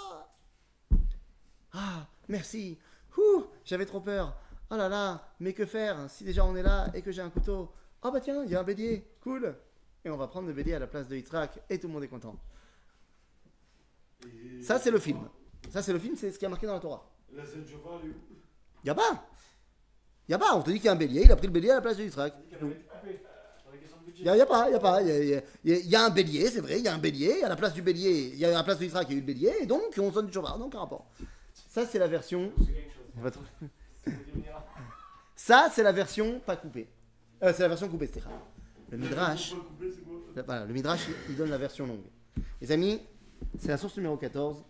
Ah, 1.73 2.07
merci. 2.29 2.79
Ouh, 3.19 3.45
j'avais 3.65 3.87
trop 3.87 4.01
peur. 4.01 4.35
Oh 4.71 4.77
là 4.77 4.89
là, 4.89 5.29
mais 5.41 5.53
que 5.53 5.67
faire 5.67 6.09
si 6.09 6.25
déjà 6.25 6.45
on 6.45 6.55
est 6.57 6.63
là 6.63 6.89
et 6.95 7.03
que 7.03 7.11
j'ai 7.13 7.23
un 7.23 7.31
couteau? 7.31 7.73
Ah 8.03 8.11
bah 8.11 8.21
tiens, 8.21 8.45
il 8.45 8.51
y 8.51 8.57
a 8.57 8.61
un 8.61 8.65
bélier, 8.65 9.05
cool. 9.21 9.55
Et 10.05 10.11
on 10.11 10.17
va 10.17 10.29
prendre 10.29 10.47
le 10.49 10.55
bélier 10.55 10.75
à 10.75 10.79
la 10.79 10.87
place 10.87 11.09
de 11.09 11.17
Yitzhak 11.17 11.61
et 11.69 11.79
tout 11.79 11.89
le 11.89 11.93
monde 11.93 12.05
est 12.05 12.09
content. 12.09 12.37
Et- 14.25 14.63
Ça, 14.63 14.79
c'est 14.79 14.91
le 14.91 14.99
film. 14.99 15.29
Ça, 15.71 15.83
c'est 15.83 15.93
le 15.93 15.99
film, 15.99 16.17
c'est 16.17 16.31
ce 16.31 16.39
qui 16.39 16.47
a 16.47 16.49
marqué 16.49 16.67
dans 16.67 16.73
la 16.75 16.81
Torah. 16.81 17.05
La 17.33 17.45
scène 17.45 17.67
chauffard, 17.67 18.01
elle 18.03 18.11
est 18.11 18.13
où? 18.13 18.17
Il 18.83 18.87
y 18.87 18.91
a 18.91 18.95
pas. 18.95 19.27
Il 20.31 20.33
y 20.33 20.37
a 20.37 20.39
pas. 20.39 20.55
On 20.55 20.63
te 20.63 20.71
dit 20.71 20.77
qu'il 20.77 20.85
y 20.85 20.89
a 20.89 20.93
un 20.93 20.97
bélier, 20.97 21.23
il 21.25 21.33
a 21.33 21.35
pris 21.35 21.49
le 21.49 21.53
bélier 21.53 21.73
à 21.73 21.75
la 21.75 21.81
place 21.81 21.97
de 21.97 22.05
Yitzhak. 22.05 22.33
Il 24.17 24.23
n'y 24.23 24.29
a, 24.41 24.47
pas, 24.47 24.69
il 24.69 24.73
y 24.73 24.75
a 24.77 24.79
pas. 24.79 25.03
Il 25.03 25.09
y 25.09 25.11
a, 25.11 25.19
il 25.19 25.29
y 25.29 25.35
a- 25.35 25.43
il 25.65 25.71
y 25.71 25.75
a- 25.75 25.79
il 25.79 25.89
y 25.91 25.97
a 25.97 26.05
un 26.05 26.11
bélier, 26.11 26.47
c'est 26.47 26.61
vrai, 26.61 26.79
il 26.79 26.85
y 26.85 26.89
a 26.89 26.95
un 26.95 26.99
bélier. 26.99 27.43
À 27.43 27.49
la 27.49 27.57
place 27.57 27.75
du 27.75 27.83
bélier, 27.83 28.29
il 28.33 28.39
y 28.39 28.45
a 28.45 28.51
à 28.51 28.53
la 28.53 28.63
place 28.63 28.79
de 28.79 28.85
Israël, 28.85 29.07
il 29.11 29.13
y 29.13 29.15
a 29.17 29.19
eu 29.19 29.21
le 29.23 29.27
bélier, 29.27 29.53
et 29.63 29.67
donc 29.67 29.83
on 29.99 30.13
sonne 30.13 30.27
du 30.27 30.33
chauffard. 30.33 30.57
Donc 30.57 30.73
un 30.77 30.79
rapport. 30.79 31.05
Ça, 31.69 31.85
c'est 31.85 31.99
la 31.99 32.07
version. 32.07 32.53
Ça 35.35 35.69
c'est 35.73 35.83
la 35.83 35.91
version 35.91 36.39
pas 36.41 36.55
coupée. 36.55 36.89
Euh, 37.43 37.53
c'est 37.53 37.63
la 37.63 37.69
version 37.69 37.89
coupée, 37.89 38.09
c'est 38.13 38.23
Le 38.91 38.99
Midrash, 38.99 39.55
voilà, 40.47 40.65
le 40.65 40.73
Midrash, 40.73 41.09
il- 41.29 41.37
donne 41.37 41.51
la 41.51 41.59
version 41.59 41.87
longue. 41.89 42.05
Les 42.61 42.71
amis, 42.71 43.01
c'est 43.59 43.69
la 43.69 43.79
source 43.79 43.97
numéro 43.97 44.17
14. 44.17 44.63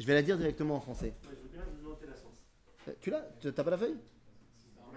Je 0.00 0.06
vais 0.06 0.14
la 0.14 0.22
dire 0.22 0.36
directement 0.38 0.74
en 0.76 0.80
français. 0.80 1.14
Euh, 2.88 2.92
Tu 3.00 3.10
l'as 3.10 3.24
Tu- 3.40 3.52
T'as 3.52 3.64
pas 3.64 3.70
la 3.70 3.78
feuille? 3.78 3.96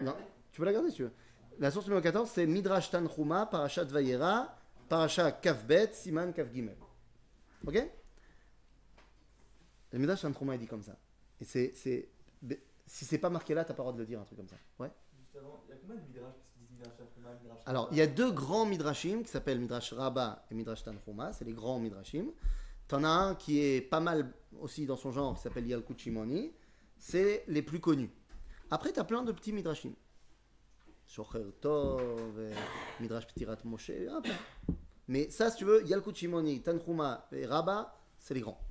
Non. 0.02 0.16
Tu 0.52 0.60
peux 0.60 0.66
la 0.66 0.74
garder 0.74 0.90
si 0.90 0.98
tu 0.98 1.04
veux. 1.04 1.14
La 1.60 1.72
source 1.72 1.86
numéro 1.86 2.02
14, 2.02 2.30
c'est 2.30 2.46
Midrash 2.46 2.90
Tanchuma, 2.90 3.46
Parashat 3.46 3.86
Vayera, 3.86 4.56
Parashat 4.88 5.34
Kavbet, 5.34 5.92
Siman 5.94 6.34
Kav 6.34 6.54
Gimel. 6.54 6.78
Ok? 7.68 7.90
Le 9.92 10.00
Midrash 10.00 10.22
Tanchuma, 10.22 10.56
il 10.56 10.60
dit 10.60 10.68
comme 10.68 10.84
ça. 10.84 10.96
Et 11.42 11.46
c'est. 11.46 11.74
Si 12.86 13.06
c'est 13.06 13.20
pas 13.20 13.30
marqué 13.30 13.54
là, 13.54 13.64
t'as 13.66 13.76
pas 13.76 13.84
le 13.84 13.90
droit 13.90 13.94
de 13.94 14.00
le 14.00 14.06
dire, 14.06 14.20
un 14.20 14.24
truc 14.24 14.38
comme 14.38 14.48
ça. 14.48 14.56
Ouais? 14.80 14.90
Il 15.34 15.38
y 15.38 15.74
a 15.74 15.76
combien 15.80 15.96
de 15.96 16.02
midrash 16.02 16.34
Alors, 17.68 17.88
il 17.92 17.98
y 17.98 18.02
a 18.02 18.08
deux 18.08 18.32
grands 18.32 18.66
Midrashim 18.66 19.22
qui 19.22 19.30
s'appellent 19.30 19.60
Midrash 19.60 19.94
Rabbah 19.94 20.46
et 20.50 20.56
Midrash 20.56 20.84
Tanchuma. 20.84 21.32
C'est 21.34 21.46
les 21.46 21.54
grands 21.54 21.80
Midrashim. 21.80 22.32
T'en 22.88 23.04
as 23.04 23.10
un 23.10 23.36
qui 23.36 23.60
est 23.60 23.82
pas 23.82 24.00
mal 24.00 24.34
aussi 24.60 24.88
dans 24.88 24.96
son 24.96 25.12
genre, 25.12 25.36
qui 25.36 25.42
s'appelle 25.42 25.68
Yalkut 25.68 26.00
Shimoni. 26.00 26.52
C'est 26.98 27.44
les 27.48 27.62
plus 27.62 27.80
connus. 27.80 28.10
Après, 28.72 28.92
t'as 28.92 29.04
plein 29.04 29.24
de 29.24 29.32
petits 29.32 29.52
Midrashim. 29.52 29.94
Shocher 31.08 31.46
Tov, 31.60 32.38
euh, 32.38 32.54
Midrash 33.00 33.26
Ptirat 33.28 33.58
Moshe, 33.64 33.92
plein. 34.22 34.36
Mais 35.08 35.30
ça, 35.32 35.50
si 35.50 35.58
tu 35.58 35.66
veux, 35.66 35.84
Yalkut 35.88 36.14
Shimoni, 36.14 36.62
Tanchuma 36.62 37.28
et 37.32 37.48
Rabbah, 37.48 37.98
c'est 38.20 38.36
les 38.36 38.42
grands. 38.42 38.62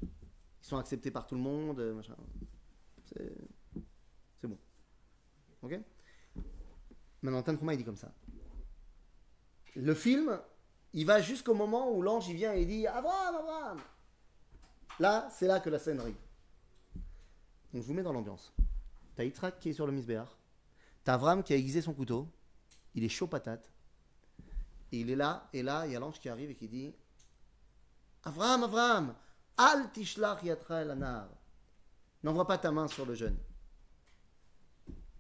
Ils 0.63 0.67
sont 0.67 0.77
acceptés 0.77 1.11
par 1.11 1.27
tout 1.27 1.35
le 1.35 1.41
monde. 1.41 1.81
euh, 1.81 1.95
machin. 1.95 2.15
C'est 4.41 4.47
bon. 4.47 4.59
Ok? 5.63 5.81
Maintenant, 7.23 7.43
Tanchuma, 7.43 7.75
il 7.75 7.79
dit 7.79 7.85
comme 7.85 7.97
ça. 7.97 8.13
Le 9.75 9.95
film, 9.95 10.41
il 10.93 11.07
va 11.07 11.21
jusqu'au 11.21 11.55
moment 11.55 11.91
où 11.91 12.03
l'ange 12.03 12.29
il 12.29 12.37
vient 12.37 12.55
et 12.55 12.63
il 12.63 12.67
dit 12.69 12.87
Abraham, 12.87 13.35
Abraham 13.37 13.79
Là, 15.01 15.29
c'est 15.31 15.47
là 15.47 15.61
que 15.61 15.71
la 15.71 15.79
scène 15.79 16.01
arrive. 16.01 16.17
Donc 17.73 17.83
je 17.83 17.87
vous 17.89 17.95
mets 17.95 18.03
dans 18.03 18.13
l'ambiance. 18.13 18.53
T'as 19.19 19.25
Yitzhak 19.25 19.59
qui 19.59 19.71
est 19.71 19.73
sur 19.73 19.85
le 19.85 19.91
misbéar. 19.91 20.39
T'as 21.03 21.15
Avram 21.15 21.43
qui 21.43 21.53
a 21.53 21.57
aiguisé 21.57 21.83
son 21.83 21.93
couteau. 21.93 22.29
Il 22.95 23.03
est 23.03 23.09
chaud 23.09 23.27
patate. 23.27 23.69
Et 24.93 25.01
il 25.01 25.11
est 25.11 25.17
là, 25.17 25.49
et 25.53 25.65
là, 25.65 25.87
il 25.87 25.93
y 25.93 25.97
a 25.97 25.99
l'ange 25.99 26.21
qui 26.21 26.29
arrive 26.29 26.51
et 26.51 26.55
qui 26.55 26.69
dit 26.69 26.95
Abraham, 28.23 28.63
Abraham, 28.63 29.15
al 29.57 29.91
tishlach 29.91 30.45
yatra 30.45 30.83
el 30.83 30.93
anar. 30.93 31.29
N'envoie 32.23 32.47
pas 32.47 32.59
ta 32.59 32.71
main 32.71 32.87
sur 32.87 33.05
le 33.07 33.17
jeune. 33.17 33.37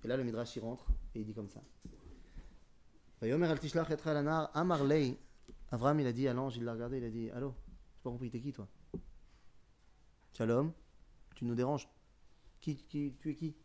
Et 0.04 0.06
là, 0.06 0.16
le 0.16 0.22
Midrash 0.22 0.54
y 0.54 0.60
rentre 0.60 0.86
et 1.16 1.18
il 1.18 1.26
dit 1.26 1.34
comme 1.34 1.48
ça. 1.48 1.60
Al 3.20 3.58
tishlach 3.58 3.90
yatra. 3.90 4.52
Abraham, 5.72 5.98
il 5.98 6.06
a 6.06 6.12
dit 6.12 6.28
à 6.28 6.34
l'ange, 6.34 6.56
il 6.56 6.62
l'a 6.62 6.72
regardé, 6.74 6.98
il 6.98 7.04
a 7.04 7.10
dit 7.10 7.30
Allô, 7.30 7.52
j'ai 7.96 8.02
pas 8.04 8.10
compris, 8.10 8.30
t'es 8.30 8.40
qui 8.40 8.52
toi? 8.52 8.68
Shalom, 10.34 10.72
tu 11.34 11.44
nous 11.44 11.56
déranges? 11.56 11.88
Qui, 12.60 12.76
qui, 12.76 13.16
tu 13.18 13.30
es 13.30 13.34
qui? 13.34 13.56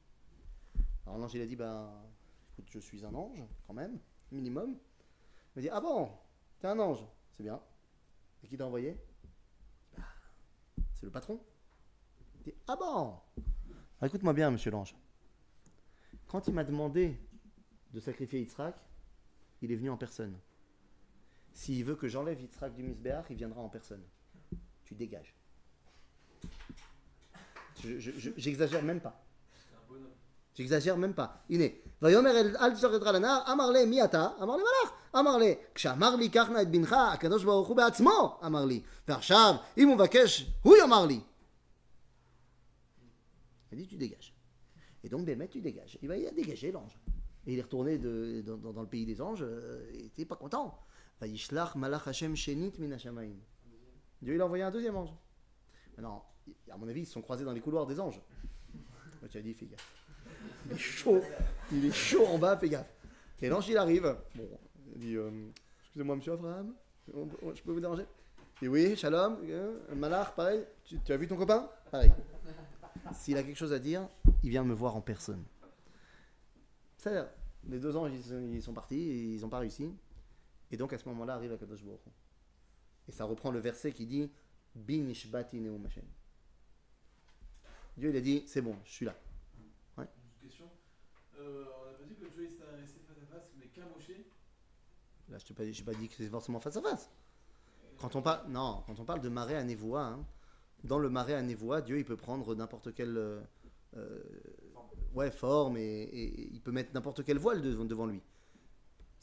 Alors 1.06 1.18
l'ange 1.18 1.34
il 1.34 1.42
a 1.42 1.46
dit 1.46 1.56
ben 1.56 1.90
écoute 2.54 2.68
je 2.72 2.80
suis 2.80 3.06
un 3.06 3.14
ange 3.14 3.44
quand 3.68 3.74
même 3.74 4.00
minimum. 4.32 4.72
Il 4.72 5.56
m'a 5.58 5.62
dit 5.62 5.70
ah 5.70 5.82
bon 5.82 6.10
t'es 6.60 6.68
un 6.68 6.80
ange 6.80 7.06
c'est 7.36 7.44
bien. 7.44 7.60
Et 8.44 8.48
qui 8.48 8.58
t'a 8.58 8.66
envoyé? 8.66 8.98
Bah, 9.98 10.04
C'est 10.96 11.06
le 11.06 11.12
patron. 11.12 11.40
Il 12.40 12.44
dit 12.52 12.54
ah 12.68 12.76
bon? 12.76 13.16
Écoute-moi 14.06 14.34
bien 14.34 14.52
monsieur 14.52 14.72
l'ange. 14.72 14.96
Quand 16.28 16.48
il 16.48 16.54
m'a 16.54 16.64
demandé 16.64 17.18
de 17.94 18.00
sacrifier 18.00 18.40
Yitzhak, 18.40 18.76
il 19.62 19.72
est 19.72 19.76
venu 19.76 19.90
en 19.90 19.98
personne. 19.98 20.38
S'il 21.54 21.86
veut 21.86 21.96
que 21.96 22.08
j'enlève 22.08 22.42
Yitzhak 22.42 22.74
du 22.74 22.82
Misbéach, 22.84 23.26
il 23.30 23.36
viendra 23.38 23.62
en 23.62 23.70
personne. 23.70 24.02
Tu 24.84 24.96
dégages. 24.96 25.36
Je- 27.84 28.00
je- 28.00 28.12
je- 28.12 28.32
J'exagère 28.38 28.82
même 28.84 29.00
pas 29.00 29.24
C'est 30.55 30.63
un 30.63 30.67
bonhomme. 30.67 30.95
J'exagère 30.95 30.97
même 30.97 31.15
pas. 31.15 31.29
הנה, 31.51 31.65
ויאמר 32.03 32.31
אל 32.31 32.57
אל 32.57 32.75
תשחרר 32.75 33.13
לנער, 33.13 33.53
אמר 33.53 33.71
לי 33.71 33.85
מי 33.87 34.05
אתה? 34.05 34.29
אמר 34.43 34.57
לי 34.57 34.63
מלאך. 34.63 34.93
אמר 35.19 35.37
לי, 35.37 35.55
כשאמר 35.75 36.17
לי 36.17 36.29
קח 36.29 36.49
נא 36.49 36.63
את 36.63 36.71
בנך, 36.71 36.93
הקדוש 37.13 37.45
ברוך 37.45 37.69
הוא 37.69 37.77
בעצמו 37.77 38.41
אמר 38.47 38.65
לי. 38.65 38.83
ועכשיו, 39.09 39.55
אם 39.79 39.89
הוא 39.89 39.95
מבקש, 39.97 40.51
הוא 40.63 40.77
יאמר 40.77 41.07
לי. 41.07 41.21
Il 43.71 43.75
a 43.75 43.83
dit 43.83 43.87
tu 43.87 43.97
dégages. 43.97 44.33
Et 45.05 45.09
donc 45.11 45.25
Bémet, 45.27 45.49
tu 45.49 45.61
dégages. 45.61 45.99
Il 46.03 46.09
va 46.09 46.17
il 46.17 46.27
a 46.27 46.31
dégagé 46.31 46.73
l'ange. 46.73 46.99
Et 47.47 47.53
il 47.53 47.59
est 47.59 47.63
retourné 47.63 47.99
de- 47.99 48.43
dans, 48.47 48.57
dans- 48.57 48.73
dans 48.73 48.81
le 48.83 48.89
pays 48.89 49.05
des 49.07 49.21
anges, 49.21 49.43
euh, 49.43 49.91
il 49.95 50.07
était 50.07 50.25
pas 50.25 50.37
content. 50.37 50.67
Vayishlach 51.21 51.75
malach 51.77 52.09
Hashem 52.09 52.35
shenit 52.35 52.73
min 52.79 52.91
hashamayim. 52.93 53.39
Dieu 54.23 54.35
il 54.35 54.41
a 54.41 54.45
envoyé 54.47 54.65
un 54.65 54.71
deuxième 54.71 54.97
ange. 54.97 55.15
Maintenant, 55.97 56.25
à 56.71 56.77
mon 56.79 56.89
avis, 56.89 57.03
ils 57.03 57.07
se 57.07 57.13
sont 57.13 57.23
croisés 57.23 57.45
dans 57.45 57.53
les 57.53 57.61
couloirs 57.61 57.87
des 57.87 58.01
anges. 58.01 58.21
Moi, 59.21 59.29
tu 59.31 59.37
as 59.39 59.43
dit, 59.43 59.53
fais 59.55 59.67
gaffe. 59.67 59.95
Il 60.66 60.74
est 60.74 60.78
chaud, 60.78 61.22
il 61.72 61.86
est 61.86 61.92
chaud 61.92 62.26
en 62.28 62.38
bas, 62.38 62.58
fais 62.58 62.70
gaffe. 62.70 62.94
Et 63.42 63.50
l'ange 63.50 63.68
il 63.68 63.78
arrive. 63.78 64.16
Bon, 64.36 64.48
il 64.96 65.00
dit 65.00 65.16
euh, 65.16 65.30
Excusez-moi, 65.82 66.16
monsieur 66.16 66.34
Abraham, 66.34 66.74
je 67.08 67.62
peux 67.62 67.72
vous 67.72 67.80
déranger? 67.82 68.06
Il 68.62 68.66
dit 68.66 68.68
Oui, 68.70 68.96
shalom, 68.96 69.38
euh, 69.44 69.78
malach, 69.96 70.34
pareil. 70.34 70.64
Tu, 70.86 70.98
as 71.12 71.18
vu 71.18 71.28
ton 71.28 71.36
copain? 71.36 71.70
Pareil. 71.92 72.12
S'il 73.14 73.38
a 73.38 73.44
quelque 73.44 73.58
chose 73.58 73.74
à 73.74 73.80
dire, 73.80 74.08
il 74.44 74.50
vient 74.50 74.64
me 74.64 74.74
voir 74.74 74.96
en 74.96 75.02
personne. 75.02 75.44
C'est-à-dire, 76.98 77.28
les 77.68 77.80
deux 77.80 77.96
anges 77.98 78.12
ils 78.14 78.62
sont, 78.62 78.74
partis, 78.74 79.36
ils 79.36 79.42
n'ont 79.42 79.50
pas 79.50 79.60
réussi. 79.60 79.90
Et 80.72 80.78
donc 80.78 80.94
à 80.94 80.98
ce 80.98 81.08
moment-là 81.10 81.36
arrive 81.36 81.52
Akadosh 81.52 81.84
Baruch. 81.84 82.00
Et 83.08 83.12
ça 83.12 83.26
reprend 83.26 83.52
le 83.52 83.60
verset 83.60 83.92
qui 83.92 84.06
dit 84.06 84.32
Bin. 84.74 85.12
Dieu 87.98 88.10
il 88.10 88.16
a 88.16 88.22
dit 88.22 88.44
C'est 88.48 88.62
bon, 88.62 88.78
je 88.86 88.92
suis 88.92 89.06
là. 89.06 89.16
Euh, 91.40 91.66
on 91.82 91.86
n'a 91.86 91.98
pas 91.98 92.04
dit 92.04 92.16
que 92.16 92.26
s'est 92.26 92.64
resté 92.80 93.00
face 93.08 93.18
à 93.18 93.26
face, 93.26 93.50
mais 93.58 93.66
Moshe. 93.96 94.18
Là, 95.30 95.38
je 95.38 95.46
t'ai 95.46 95.54
pas, 95.54 95.64
pas 95.92 95.98
dit 95.98 96.08
que 96.08 96.16
c'est 96.16 96.30
forcément 96.30 96.60
face 96.60 96.78
à 96.78 96.82
face. 96.82 97.10
Quand 98.00 98.16
on 98.16 98.22
parle, 98.22 98.50
non, 98.50 98.84
quand 98.86 99.00
on 99.00 99.06
parle 99.06 99.22
de 99.22 99.30
marée 99.30 99.56
à 99.56 99.64
Névoa, 99.64 100.06
hein, 100.06 100.26
dans 100.84 101.00
le 101.00 101.10
marais 101.10 101.34
à 101.34 101.42
Névoa, 101.42 101.82
Dieu 101.82 101.98
il 101.98 102.06
peut 102.06 102.18
prendre 102.18 102.54
n'importe 102.56 102.94
quelle 102.94 103.18
euh, 103.18 103.42
euh, 103.96 105.32
forme 105.32 105.78
et, 105.78 106.50
il 106.52 106.62
peut 106.62 106.72
mettre 106.72 106.94
n'importe 106.94 107.24
quelle 107.24 107.40
voile 107.40 107.62
devant, 107.62 108.06
lui. 108.06 108.22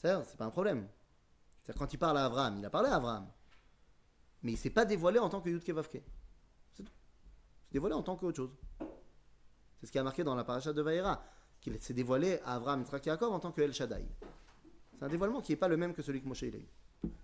C'est 0.01 0.37
pas 0.37 0.45
un 0.45 0.49
problème. 0.49 0.87
C'est 1.63 1.77
quand 1.77 1.93
il 1.93 1.97
parle 1.97 2.17
à 2.17 2.25
Abraham, 2.25 2.57
il 2.57 2.65
a 2.65 2.69
parlé 2.71 2.89
à 2.89 2.95
Abraham, 2.95 3.27
mais 4.41 4.53
il 4.53 4.57
s'est 4.57 4.71
pas 4.71 4.85
dévoilé 4.85 5.19
en 5.19 5.29
tant 5.29 5.41
que 5.41 5.49
Yud 5.49 5.63
Kevavke. 5.63 6.01
C'est 6.73 6.83
tout. 6.83 6.91
Il 6.91 7.65
s'est 7.65 7.73
dévoilé 7.73 7.93
en 7.93 8.01
tant 8.01 8.15
qu'autre 8.15 8.37
chose. 8.37 8.51
C'est 9.81 9.87
ce 9.87 9.91
qui 9.91 9.97
a 9.97 10.03
marqué 10.03 10.23
dans 10.23 10.35
la 10.35 10.43
paracha 10.43 10.73
de 10.73 10.81
Vaïra, 10.83 11.23
qu'il 11.59 11.77
s'est 11.79 11.95
dévoilé 11.95 12.39
à 12.45 12.53
Abraham, 12.53 12.81
Yitzhak 12.81 13.07
et 13.07 13.09
Yaakov 13.09 13.33
en 13.33 13.39
tant 13.39 13.51
que 13.51 13.61
El 13.61 13.73
Shaddai. 13.73 14.05
C'est 14.93 15.03
un 15.03 15.09
dévoilement 15.09 15.41
qui 15.41 15.53
n'est 15.53 15.57
pas 15.57 15.67
le 15.67 15.75
même 15.75 15.95
que 15.95 16.03
celui 16.03 16.21
que 16.21 16.27
Moshe 16.27 16.43
il 16.43 16.55
a 16.55 16.59
eu. 16.59 16.67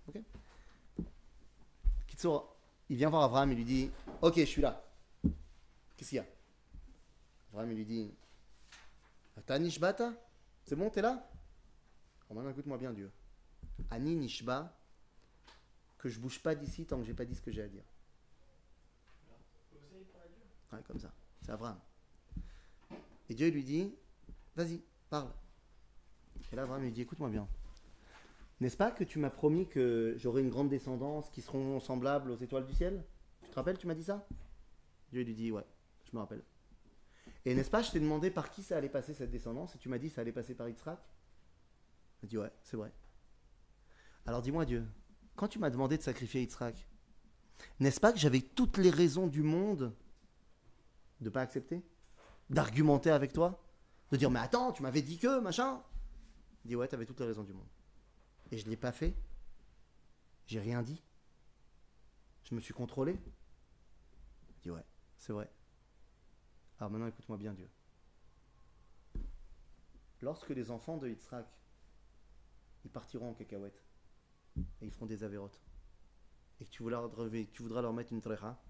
Ok 0.08 0.20
Kitsour, 2.08 2.56
il 2.88 2.96
vient 2.96 3.10
voir 3.10 3.22
Abraham, 3.22 3.52
il 3.52 3.58
lui 3.58 3.64
dit 3.64 3.90
Ok, 4.20 4.34
je 4.38 4.44
suis 4.44 4.60
là. 4.60 4.82
Qu'est-ce 5.96 6.08
qu'il 6.08 6.16
y 6.16 6.18
a? 6.18 6.26
Abraham, 7.52 7.70
il 7.70 7.76
lui 7.76 7.84
dit 7.84 8.12
Ata 9.36 9.56
nishbata 9.60 10.12
C'est 10.64 10.74
bon, 10.74 10.90
t'es 10.90 11.00
là? 11.00 11.10
Alors 11.10 12.34
maintenant, 12.34 12.50
écoute-moi 12.50 12.76
bien, 12.76 12.92
Dieu. 12.92 13.08
Ani 13.88 14.16
nishba, 14.16 14.76
que 15.96 16.08
je 16.08 16.18
bouge 16.18 16.40
pas 16.40 16.56
d'ici 16.56 16.86
tant 16.86 16.98
que 16.98 17.04
j'ai 17.04 17.14
pas 17.14 17.24
dit 17.24 17.36
ce 17.36 17.40
que 17.40 17.52
j'ai 17.52 17.62
à 17.62 17.68
dire. 17.68 17.84
Ouais, 20.72 20.82
comme 20.88 20.98
ça. 20.98 21.12
C'est 21.42 21.52
Abraham. 21.52 21.78
Et 23.28 23.34
Dieu 23.34 23.48
lui 23.48 23.64
dit 23.64 23.94
Vas-y, 24.56 24.82
parle. 25.10 25.30
Et 26.52 26.56
là, 26.56 26.62
Abraham 26.62 26.82
lui 26.82 26.92
dit 26.92 27.02
Écoute-moi 27.02 27.28
bien. 27.28 27.48
N'est-ce 28.60 28.76
pas 28.76 28.90
que 28.90 29.04
tu 29.04 29.18
m'as 29.18 29.30
promis 29.30 29.68
que 29.68 30.14
j'aurai 30.18 30.42
une 30.42 30.50
grande 30.50 30.68
descendance 30.68 31.30
qui 31.30 31.42
seront 31.42 31.78
semblables 31.78 32.30
aux 32.30 32.36
étoiles 32.36 32.66
du 32.66 32.74
ciel? 32.74 33.04
Tu 33.44 33.50
te 33.50 33.54
rappelles, 33.54 33.78
tu 33.78 33.86
m'as 33.86 33.94
dit 33.94 34.04
ça? 34.04 34.26
Dieu 35.12 35.22
lui 35.22 35.34
dit 35.34 35.52
Ouais, 35.52 35.64
je 36.04 36.16
me 36.16 36.20
rappelle. 36.20 36.42
Et 37.44 37.54
n'est-ce 37.54 37.70
pas, 37.70 37.82
je 37.82 37.92
t'ai 37.92 38.00
demandé 38.00 38.30
par 38.30 38.50
qui 38.50 38.62
ça 38.62 38.76
allait 38.76 38.88
passer 38.88 39.14
cette 39.14 39.30
descendance 39.30 39.74
et 39.74 39.78
tu 39.78 39.88
m'as 39.88 39.98
dit 39.98 40.10
ça 40.10 40.22
allait 40.22 40.32
passer 40.32 40.54
par 40.54 40.68
Yitzhak? 40.68 40.98
Il 42.22 42.28
dit 42.28 42.38
Ouais, 42.38 42.50
c'est 42.62 42.76
vrai. 42.76 42.92
Alors 44.26 44.42
dis-moi, 44.42 44.64
Dieu, 44.64 44.84
quand 45.36 45.48
tu 45.48 45.58
m'as 45.58 45.70
demandé 45.70 45.96
de 45.96 46.02
sacrifier 46.02 46.40
Yitzhak, 46.40 46.88
n'est-ce 47.78 48.00
pas 48.00 48.12
que 48.12 48.18
j'avais 48.18 48.40
toutes 48.40 48.76
les 48.76 48.90
raisons 48.90 49.28
du 49.28 49.42
monde 49.42 49.94
de 51.20 51.26
ne 51.26 51.30
pas 51.30 51.42
accepter? 51.42 51.82
D'argumenter 52.50 53.10
avec 53.10 53.32
toi 53.32 53.62
De 54.10 54.16
dire 54.16 54.30
Mais 54.30 54.40
attends, 54.40 54.72
tu 54.72 54.82
m'avais 54.82 55.02
dit 55.02 55.18
que, 55.18 55.40
machin 55.40 55.82
Il 56.64 56.68
dit 56.68 56.76
Ouais, 56.76 56.88
tu 56.88 56.94
avais 56.94 57.06
toutes 57.06 57.20
les 57.20 57.26
raisons 57.26 57.44
du 57.44 57.52
monde. 57.52 57.68
Et 58.50 58.58
je 58.58 58.64
ne 58.64 58.70
l'ai 58.70 58.76
pas 58.76 58.92
fait. 58.92 59.14
J'ai 60.46 60.60
rien 60.60 60.82
dit. 60.82 61.02
Je 62.44 62.54
me 62.54 62.60
suis 62.60 62.72
contrôlé. 62.72 63.18
Il 64.50 64.60
dit 64.62 64.70
ouais, 64.70 64.84
c'est 65.18 65.32
vrai. 65.32 65.50
Alors 66.78 66.90
maintenant 66.90 67.06
écoute-moi 67.08 67.36
bien 67.36 67.52
Dieu. 67.52 67.68
Lorsque 70.20 70.48
les 70.50 70.70
enfants 70.70 70.96
de 70.96 71.08
Yitzhak, 71.08 71.46
ils 72.84 72.90
partiront 72.90 73.30
en 73.30 73.34
cacahuète 73.34 73.84
et 74.80 74.86
ils 74.86 74.90
feront 74.90 75.06
des 75.06 75.22
avérotes, 75.22 75.60
et 76.60 76.64
que 76.64 76.70
tu 76.70 76.82
voudras, 76.82 77.02
leur- 77.02 77.30
tu 77.52 77.62
voudras 77.62 77.82
leur 77.82 77.92
mettre 77.92 78.12
une 78.12 78.20
trecha, 78.20 78.60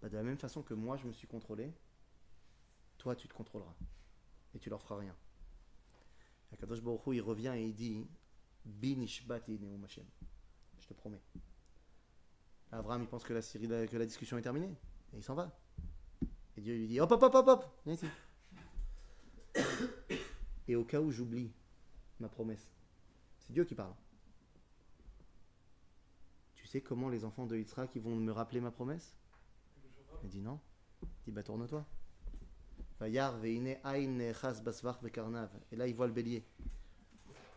bah, 0.00 0.08
de 0.08 0.16
la 0.16 0.22
même 0.22 0.38
façon 0.38 0.62
que 0.62 0.74
moi 0.74 0.96
je 0.96 1.06
me 1.06 1.12
suis 1.12 1.26
contrôlé, 1.26 1.72
toi 3.02 3.16
tu 3.16 3.26
te 3.26 3.34
contrôleras 3.34 3.74
et 4.54 4.60
tu 4.60 4.70
leur 4.70 4.80
feras 4.80 5.00
rien. 5.00 5.16
Et 6.52 6.56
Kadosh 6.56 6.80
Baruch 6.80 7.02
il 7.08 7.20
revient 7.20 7.52
et 7.56 7.66
il 7.66 7.74
dit 7.74 8.06
Binishbati 8.64 9.58
Neum 9.58 9.84
Hashem. 9.84 10.06
Je 10.78 10.86
te 10.86 10.94
promets. 10.94 11.20
Abraham, 12.70 13.02
il 13.02 13.08
pense 13.08 13.24
que 13.24 13.32
la, 13.32 14.06
discussion 14.06 14.38
est 14.38 14.42
terminée. 14.42 14.72
Et 15.12 15.16
il 15.16 15.22
s'en 15.22 15.34
va. 15.34 15.50
Et 16.56 16.60
Dieu 16.60 16.76
lui 16.76 16.86
dit 16.86 17.00
Hop, 17.00 17.10
hop, 17.10 17.22
hop, 17.22 17.34
hop, 17.34 17.48
hop 17.48 17.80
Viens 17.84 17.94
ici. 17.94 18.06
Et 20.68 20.76
au 20.76 20.84
cas 20.84 21.00
où 21.00 21.10
j'oublie 21.10 21.52
ma 22.20 22.28
promesse, 22.28 22.70
c'est 23.40 23.52
Dieu 23.52 23.64
qui 23.64 23.74
parle. 23.74 23.94
Tu 26.54 26.68
sais 26.68 26.80
comment 26.80 27.08
les 27.08 27.24
enfants 27.24 27.46
de 27.46 27.56
Yitzhak 27.56 27.90
ils 27.96 28.00
vont 28.00 28.14
me 28.14 28.30
rappeler 28.30 28.60
ma 28.60 28.70
promesse? 28.70 29.16
Il 30.22 30.30
dit 30.30 30.40
non. 30.40 30.60
Il 31.02 31.08
dit 31.24 31.32
Bah 31.32 31.42
tourne-toi. 31.42 31.84
Et 33.00 33.10
là, 35.76 35.86
il 35.86 35.94
voit 35.94 36.06
le 36.06 36.12
bélier. 36.12 36.44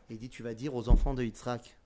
Et 0.10 0.14
il 0.14 0.20
dit 0.20 0.30
Tu 0.30 0.44
vas 0.44 0.54
dire 0.54 0.74
aux 0.76 0.90
enfants 0.90 1.14
de 1.14 1.24
Yitzhak 1.24 1.78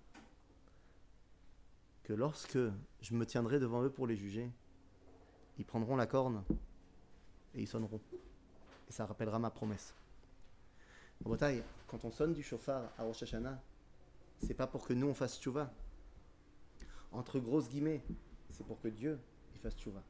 que 2.04 2.14
lorsque 2.14 2.58
je 3.02 3.14
me 3.14 3.26
tiendrai 3.26 3.60
devant 3.60 3.84
eux 3.84 3.90
pour 3.90 4.08
les 4.08 4.16
juger, 4.16 4.50
ils 5.58 5.66
prendront 5.66 5.96
la 5.96 6.08
corne 6.08 6.44
et 7.54 7.62
ils 7.62 7.68
sonneront. 7.68 8.02
Et 8.90 8.92
ça 8.92 9.06
rappellera 9.06 9.38
ma 9.40 9.52
promesse. 9.52 9.94
En 11.24 11.30
Bretagne, 11.30 11.62
quand 11.88 12.06
on 12.06 12.12
sonne 12.12 12.34
du 12.34 12.42
chauffard 12.42 12.90
à 12.98 13.04
Rosh 13.04 13.24
Hashanah, 13.24 13.62
c'est 14.42 14.54
pas 14.54 14.68
pour 14.68 14.88
que 14.88 14.94
nous 14.94 15.08
on 15.08 15.14
fasse 15.14 15.40
tchouva. 15.40 15.72
Entre 17.12 17.40
grosses 17.40 17.70
guillemets, 17.70 18.04
c'est 18.50 18.66
pour 18.66 18.80
que 18.80 18.88
Dieu 18.88 19.20
il 19.54 19.60
fasse 19.60 19.76
tchouva. 19.76 20.02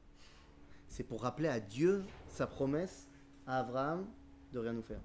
C'est 0.87 1.03
pour 1.03 1.23
rappeler 1.23 1.49
à 1.49 1.59
Dieu 1.59 2.05
sa 2.27 2.47
promesse 2.47 3.08
à 3.49 3.59
Abraham 3.59 4.05
de 4.53 4.59
rien 4.59 4.73
nous 4.73 4.83
faire. 4.83 5.01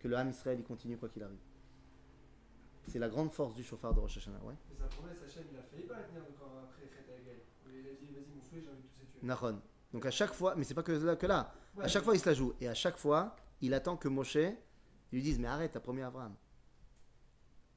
Que 0.00 0.08
le 0.08 0.16
Ham 0.16 0.28
Israël 0.28 0.58
il 0.58 0.64
continue 0.64 0.96
quoi 0.98 1.08
qu'il 1.08 1.22
arrive. 1.22 1.38
C'est 2.88 2.98
la 2.98 3.08
grande 3.08 3.32
force 3.32 3.54
du 3.54 3.62
chauffard 3.62 3.94
de 3.94 4.00
Rosh 4.00 4.16
Hashanah. 4.18 4.38
Ouais. 4.44 4.54
Mais 4.68 4.76
sa 4.76 4.86
promesse, 4.86 5.18
Hachem, 5.24 5.44
il 5.52 5.58
a 5.58 5.62
failli 5.62 5.84
pas 5.84 5.94
la 5.94 6.02
tenir 6.02 6.22
quand 6.38 6.46
après. 6.62 6.82
Il 7.68 7.88
a 7.88 7.94
dit, 7.94 8.12
vas-y, 8.12 8.34
mon 8.34 8.42
souhait, 8.42 8.60
j'ai 8.60 8.68
envie 8.68 8.82
de 8.82 8.88
tous 8.88 9.18
tuer. 9.18 9.26
Nahon. 9.26 9.60
Donc 9.92 10.06
à 10.06 10.10
chaque 10.10 10.32
fois, 10.32 10.54
mais 10.56 10.64
c'est 10.64 10.74
pas 10.74 10.82
que 10.82 10.92
là, 10.92 11.16
que 11.16 11.26
là. 11.26 11.52
Ouais. 11.76 11.84
À 11.84 11.88
chaque 11.88 12.04
fois, 12.04 12.14
il 12.14 12.20
se 12.20 12.28
la 12.28 12.34
joue. 12.34 12.54
Et 12.60 12.68
à 12.68 12.74
chaque 12.74 12.96
fois, 12.96 13.36
il 13.60 13.72
attend 13.74 13.96
que 13.96 14.08
Moshe 14.08 14.38
lui 15.12 15.22
dise 15.22 15.38
Mais 15.38 15.48
arrête, 15.48 15.72
t'as 15.72 15.80
promis 15.80 16.02
à 16.02 16.08
Abraham. 16.08 16.34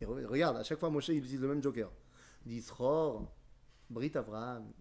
Et 0.01 0.05
re- 0.05 0.25
regarde, 0.25 0.57
à 0.57 0.63
chaque 0.63 0.79
fois, 0.79 0.89
Moshe, 0.89 1.09
il 1.09 1.17
utilise 1.17 1.41
le 1.41 1.47
même 1.47 1.61
joker. 1.61 1.91
Il 2.45 2.49
dit 2.49 2.61
Sror, 2.61 3.31
Brit 3.89 4.11
Abraham. 4.15 4.71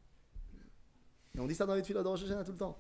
Et 1.35 1.41
on 1.41 1.47
dit 1.47 1.55
ça 1.55 1.67
dans 1.67 1.75
les 1.75 1.83
tuiles 1.83 1.97
de 1.97 2.09
Rosh 2.09 2.25
Hashanah 2.25 2.45
tout 2.45 2.53
le 2.53 2.59
temps. 2.59 2.79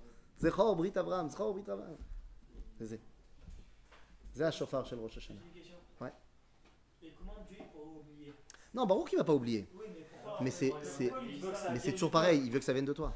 Le 4.96 5.02
Rosh 5.02 5.16
Hashanah. 5.18 5.40
J'ai 5.42 5.48
une 5.48 5.54
question. 5.54 5.76
Ouais. 6.00 6.12
Et 7.02 7.12
comment 7.18 7.34
Dieu 7.48 7.58
il 7.60 7.66
pourra 7.66 7.90
oublier? 7.98 8.32
Non, 8.74 8.86
Baruch, 8.86 9.12
il 9.12 9.16
va 9.18 9.24
pas 9.24 9.34
oublier. 9.34 9.68
Oui, 9.74 9.86
mais 10.40 10.50
c'est- 10.50 10.72
c'est- 10.82 11.12
Mais 11.72 11.78
c'est 11.80 11.92
toujours 11.92 12.10
pareil, 12.10 12.40
il 12.44 12.50
veut 12.50 12.58
que 12.58 12.64
ça 12.64 12.72
vienne 12.72 12.84
de 12.84 12.92
toi. 12.92 13.14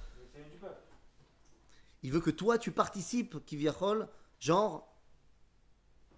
Il 2.03 2.11
veut 2.11 2.20
que 2.20 2.31
toi, 2.31 2.59
tu 2.59 2.73
participes, 2.73 3.45
qui 3.45 3.57
genre, 4.41 4.93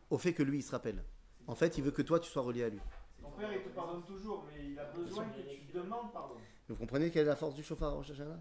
au 0.09 0.17
fait 0.17 0.33
que 0.33 0.43
lui, 0.43 0.59
il 0.59 0.63
se 0.63 0.71
rappelle. 0.71 1.05
En 1.47 1.55
fait, 1.55 1.77
il 1.77 1.85
veut 1.85 1.91
que 1.91 2.01
toi, 2.01 2.19
tu 2.21 2.31
sois 2.31 2.43
relié 2.43 2.65
à 2.65 2.69
lui. 2.71 2.81
Ton 3.21 3.31
père, 3.33 3.53
il 3.53 3.63
te 3.63 3.69
pardonne 3.69 4.03
toujours, 4.05 4.47
mais 4.47 4.71
il 4.71 4.79
a 4.79 4.85
besoin 4.87 5.29
que 5.29 5.41
tu 5.43 5.61
demandes 5.73 6.11
pardon. 6.13 6.37
Vous 6.69 6.77
comprenez 6.77 7.11
quelle 7.11 7.23
est 7.27 7.31
la 7.31 7.37
force 7.37 7.55
du 7.55 7.63
chauffard 7.63 7.93
au 7.93 7.97
Rosh 7.99 8.11
Hashanah? 8.11 8.41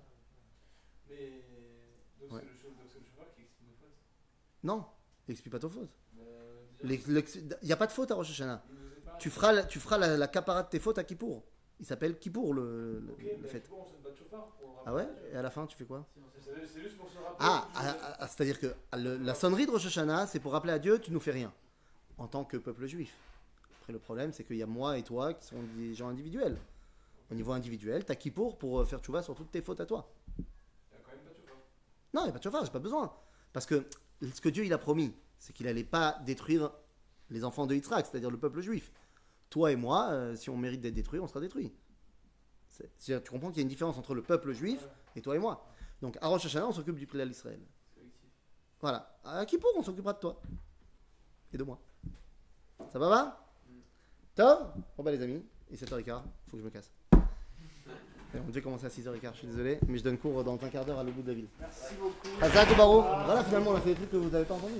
Mais. 1.09 1.15
Ouais. 2.31 2.39
c'est 2.39 2.45
le, 2.45 2.57
chau- 2.61 2.69
donc 2.69 2.87
c'est 2.89 2.99
le 2.99 3.05
chauffeur 3.05 3.33
qui 3.35 3.41
explique 3.41 3.67
nos 3.67 3.75
fautes. 3.75 3.97
Non, 4.63 4.85
il 5.27 5.31
explique 5.33 5.51
pas 5.51 5.59
ta 5.59 5.69
faute. 5.69 5.89
Il 6.83 6.99
n'y 7.63 7.71
a 7.71 7.77
pas 7.77 7.87
de 7.87 7.91
faute 7.91 8.11
à 8.11 8.15
Rosh 8.15 8.31
Hashanah. 8.31 8.63
Tu 9.19 9.29
feras, 9.29 9.51
la- 9.53 9.63
tu 9.63 9.79
feras 9.79 9.97
la, 9.97 10.17
la 10.17 10.27
capara 10.27 10.63
de 10.63 10.69
tes 10.69 10.79
fautes 10.79 10.97
à 10.97 11.03
Kippour. 11.03 11.43
Il 11.79 11.85
s'appelle 11.85 12.17
Kippour, 12.17 12.53
le, 12.53 12.99
le, 12.99 13.13
pour 13.69 13.87
Ah 14.85 14.93
ouais? 14.93 15.07
Et 15.31 15.35
à 15.37 15.41
la 15.41 15.49
fin, 15.49 15.65
tu 15.65 15.75
fais 15.77 15.85
quoi? 15.85 16.05
C'est 16.39 16.81
juste 16.81 16.97
pour 16.97 17.09
se 17.09 17.15
rappeler. 17.17 17.35
Ah, 17.39 17.67
ah, 17.75 18.15
ah, 18.19 18.27
c'est-à-dire 18.27 18.59
que 18.59 18.73
le- 18.97 19.17
la 19.17 19.33
sonnerie 19.33 19.65
de 19.65 19.71
Rosh 19.71 19.85
Hashanah, 19.85 20.27
c'est 20.27 20.39
pour 20.39 20.51
rappeler 20.51 20.73
à 20.73 20.79
Dieu, 20.79 20.99
tu 20.99 21.11
nous 21.11 21.19
fais 21.19 21.31
rien, 21.31 21.53
en 22.17 22.27
tant 22.27 22.43
que 22.43 22.57
peuple 22.57 22.85
juif. 22.85 23.15
Après, 23.81 23.93
le 23.93 23.99
problème, 23.99 24.31
c'est 24.33 24.43
qu'il 24.43 24.57
y 24.57 24.63
a 24.63 24.67
moi 24.67 24.97
et 24.97 25.03
toi 25.03 25.33
qui 25.33 25.45
sont 25.45 25.61
des 25.77 25.93
gens 25.93 26.09
individuels. 26.09 26.57
Au 27.31 27.35
niveau 27.35 27.51
individuel, 27.53 28.05
t'as 28.05 28.15
Kippour 28.15 28.57
pour 28.57 28.81
euh, 28.81 28.85
faire 28.85 28.99
tchouva 28.99 29.23
sur 29.23 29.35
toutes 29.35 29.51
tes 29.51 29.61
fautes 29.61 29.79
à 29.81 29.85
toi. 29.85 30.13
Il 30.37 30.43
y 30.43 30.95
a 30.95 30.99
quand 31.03 31.11
même 31.11 31.19
pas 31.23 31.29
de. 31.31 31.35
Non, 32.13 32.21
il 32.21 32.23
n'y 32.25 32.29
a 32.29 32.33
pas 32.33 32.39
de 32.39 32.43
chauffard, 32.43 32.65
j'ai 32.65 32.71
pas 32.71 32.79
besoin. 32.79 33.13
Parce 33.51 33.65
que 33.65 33.85
ce 34.31 34.41
que 34.41 34.49
Dieu 34.49 34.65
il 34.65 34.73
a 34.73 34.77
promis, 34.77 35.13
c'est 35.39 35.53
qu'il 35.53 35.65
n'allait 35.65 35.83
pas 35.83 36.19
détruire 36.25 36.71
les 37.29 37.43
enfants 37.43 37.67
de 37.67 37.75
Yitzhak, 37.75 38.05
c'est-à-dire 38.05 38.29
le 38.29 38.37
peuple 38.37 38.61
juif. 38.61 38.91
Toi 39.49 39.71
et 39.71 39.75
moi, 39.75 40.09
euh, 40.11 40.35
si 40.35 40.49
on 40.49 40.57
mérite 40.57 40.81
d'être 40.81 40.93
détruit, 40.93 41.19
on 41.19 41.27
sera 41.27 41.39
détruit. 41.39 41.73
Tu 42.99 43.19
comprends 43.29 43.49
qu'il 43.49 43.57
y 43.57 43.59
a 43.59 43.63
une 43.63 43.67
différence 43.67 43.97
entre 43.97 44.15
le 44.15 44.23
peuple 44.23 44.51
juif 44.53 44.87
et 45.15 45.21
toi 45.21 45.35
et 45.35 45.39
moi. 45.39 45.65
Donc 46.01 46.17
à 46.21 46.27
Rosh 46.27 46.45
Hashanah, 46.45 46.67
on 46.67 46.71
s'occupe 46.71 46.97
du 46.97 47.07
Klal 47.07 47.29
Israël. 47.29 47.59
Voilà. 48.81 49.17
À 49.23 49.45
Kippour, 49.45 49.71
on 49.77 49.83
s'occupera 49.83 50.13
de 50.13 50.19
toi. 50.19 50.41
Et 51.51 51.57
de 51.57 51.63
moi. 51.63 51.79
Ça 52.91 52.99
va, 52.99 53.09
va? 53.09 53.55
Top? 54.35 54.73
Bon 54.97 55.03
bah 55.03 55.11
les 55.11 55.21
amis, 55.21 55.45
il 55.69 55.75
est 55.75 55.85
7h15, 55.85 56.23
faut 56.47 56.57
que 56.57 56.59
je 56.59 56.65
me 56.65 56.69
casse. 56.71 56.91
On 58.35 58.47
devait 58.49 58.61
commencer 58.61 58.85
à 58.85 58.89
6h15, 58.89 59.31
je 59.33 59.37
suis 59.37 59.47
désolé, 59.47 59.79
mais 59.87 59.97
je 59.97 60.03
donne 60.03 60.17
cours 60.17 60.43
dans 60.43 60.53
un 60.53 60.69
quart 60.69 60.85
d'heure 60.85 60.99
à 60.99 61.03
l'autre 61.03 61.15
bout 61.15 61.21
de 61.21 61.27
la 61.27 61.33
ville. 61.33 61.47
Merci 61.59 61.93
beaucoup. 61.99 62.27
Ou 62.71 62.75
Baruch 62.75 63.05
Voilà, 63.25 63.43
finalement, 63.43 63.71
on 63.71 63.75
a 63.75 63.81
fait 63.81 63.89
des 63.89 63.95
trucs 63.95 64.11
que 64.11 64.17
vous 64.17 64.29
n'avez 64.29 64.45
pas 64.45 64.55
entendus. 64.55 64.73